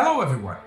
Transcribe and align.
Hello, 0.00 0.20
everyone. 0.20 0.58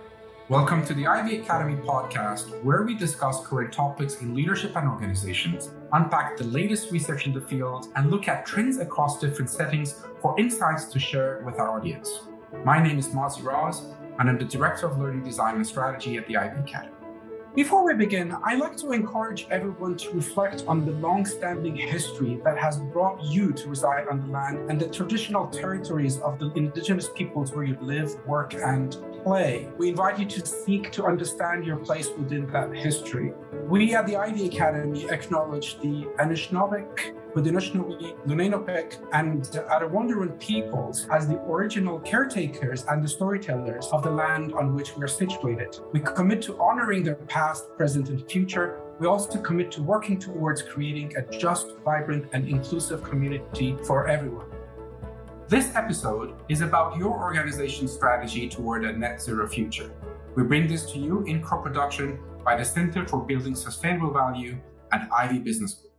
Welcome 0.50 0.86
to 0.86 0.94
the 0.94 1.08
Ivey 1.08 1.38
Academy 1.38 1.78
podcast, 1.78 2.62
where 2.66 2.83
we 2.83 2.96
discuss 2.96 3.47
current 3.47 3.71
topics 3.71 4.20
in 4.20 4.36
leadership 4.36 4.76
and 4.76 4.89
organizations, 4.89 5.70
unpack 5.94 6.36
the 6.36 6.44
latest 6.44 6.92
research 6.92 7.28
in 7.28 7.33
the 7.33 7.39
field, 7.39 7.88
and 7.96 8.12
look 8.12 8.28
at 8.28 8.46
trends 8.46 8.79
across 8.79 9.21
different 9.21 9.49
settings 9.49 10.04
for 10.21 10.38
insights 10.38 10.83
to 10.88 10.99
share 10.99 11.44
with 11.46 11.59
our 11.59 11.78
audience. 11.78 12.23
My 12.65 12.83
name 12.83 12.99
is 12.99 13.08
Mazi 13.08 13.42
Raz, 13.42 13.83
and 14.20 14.29
I'm 14.29 14.38
the 14.38 14.44
Director 14.44 14.88
of 14.88 14.99
Learning 14.99 15.24
Design 15.24 15.56
and 15.56 15.66
Strategy 15.66 16.18
at 16.18 16.27
the 16.27 16.36
Ivey 16.36 16.59
Academy. 16.59 16.91
Before 17.54 17.84
we 17.84 17.94
begin, 17.94 18.32
I'd 18.45 18.59
like 18.59 18.77
to 18.77 18.94
encourage 18.94 19.45
everyone 19.52 19.98
to 19.98 20.12
reflect 20.12 20.63
on 20.70 20.86
the 20.86 20.94
long 20.94 21.26
standing 21.26 21.76
history 21.76 22.40
that 22.45 22.58
has 22.58 22.80
brought 22.80 23.22
you 23.26 23.52
to 23.52 23.68
reside 23.68 24.08
on 24.08 24.22
the 24.22 24.27
land 24.27 24.70
and 24.72 24.80
the 24.80 24.88
traditional 24.88 25.48
territories 25.48 26.18
of 26.20 26.40
the 26.40 26.50
indigenous 26.54 27.09
peoples 27.09 27.52
where 27.52 27.66
you 27.66 27.77
live, 27.82 28.16
work, 28.26 28.54
and 28.54 28.95
play. 29.23 29.70
We 29.77 29.89
invite 29.89 30.20
you 30.20 30.25
to 30.25 30.45
seek 30.45 30.91
to 30.91 31.05
understand 31.05 31.66
your 31.66 31.77
place 31.77 32.09
within 32.17 32.48
that 32.48 32.73
history. 32.75 33.34
We 33.67 33.95
at 33.95 34.05
the 34.07 34.17
Ivey 34.17 34.47
Academy 34.47 35.09
acknowledge 35.09 35.80
the 35.80 36.07
Anishinaabeg, 36.20 37.16
Haudenosaunee, 37.34 38.17
Lunenopeg, 38.25 38.97
and 39.13 39.44
Attawandaron 39.44 40.39
peoples 40.39 41.07
as 41.11 41.27
the 41.27 41.39
original 41.44 41.99
caretakers 41.99 42.84
and 42.89 43.03
the 43.03 43.07
storytellers 43.07 43.88
of 43.88 44.03
the 44.03 44.11
land 44.11 44.53
on 44.53 44.75
which 44.75 44.95
we 44.95 45.03
are 45.03 45.07
situated. 45.07 45.80
We 45.94 46.02
commit 46.02 46.41
to 46.44 46.59
honoring 46.59 47.03
their 47.03 47.16
past, 47.16 47.75
present, 47.77 48.09
and 48.09 48.30
future. 48.30 48.81
We 48.99 49.08
also 49.08 49.41
commit 49.41 49.72
to 49.72 49.81
working 49.81 50.19
towards 50.19 50.61
creating 50.61 51.16
a 51.16 51.22
just, 51.38 51.77
vibrant, 51.85 52.25
and 52.33 52.47
inclusive 52.47 53.02
community 53.03 53.77
for 53.85 54.08
everyone. 54.08 54.45
This 55.51 55.75
episode 55.75 56.35
is 56.47 56.61
about 56.61 56.95
your 56.95 57.11
organization's 57.11 57.91
strategy 57.91 58.47
toward 58.47 58.85
a 58.85 58.93
net 58.93 59.21
zero 59.21 59.45
future. 59.49 59.91
We 60.33 60.43
bring 60.43 60.65
this 60.65 60.89
to 60.93 60.97
you 60.97 61.23
in 61.23 61.43
co 61.43 61.58
production 61.58 62.19
by 62.45 62.55
the 62.55 62.63
Center 62.63 63.05
for 63.05 63.25
Building 63.25 63.53
Sustainable 63.53 64.13
Value 64.13 64.58
at 64.93 65.09
Ivey 65.11 65.39
Business 65.39 65.73
School. 65.73 65.91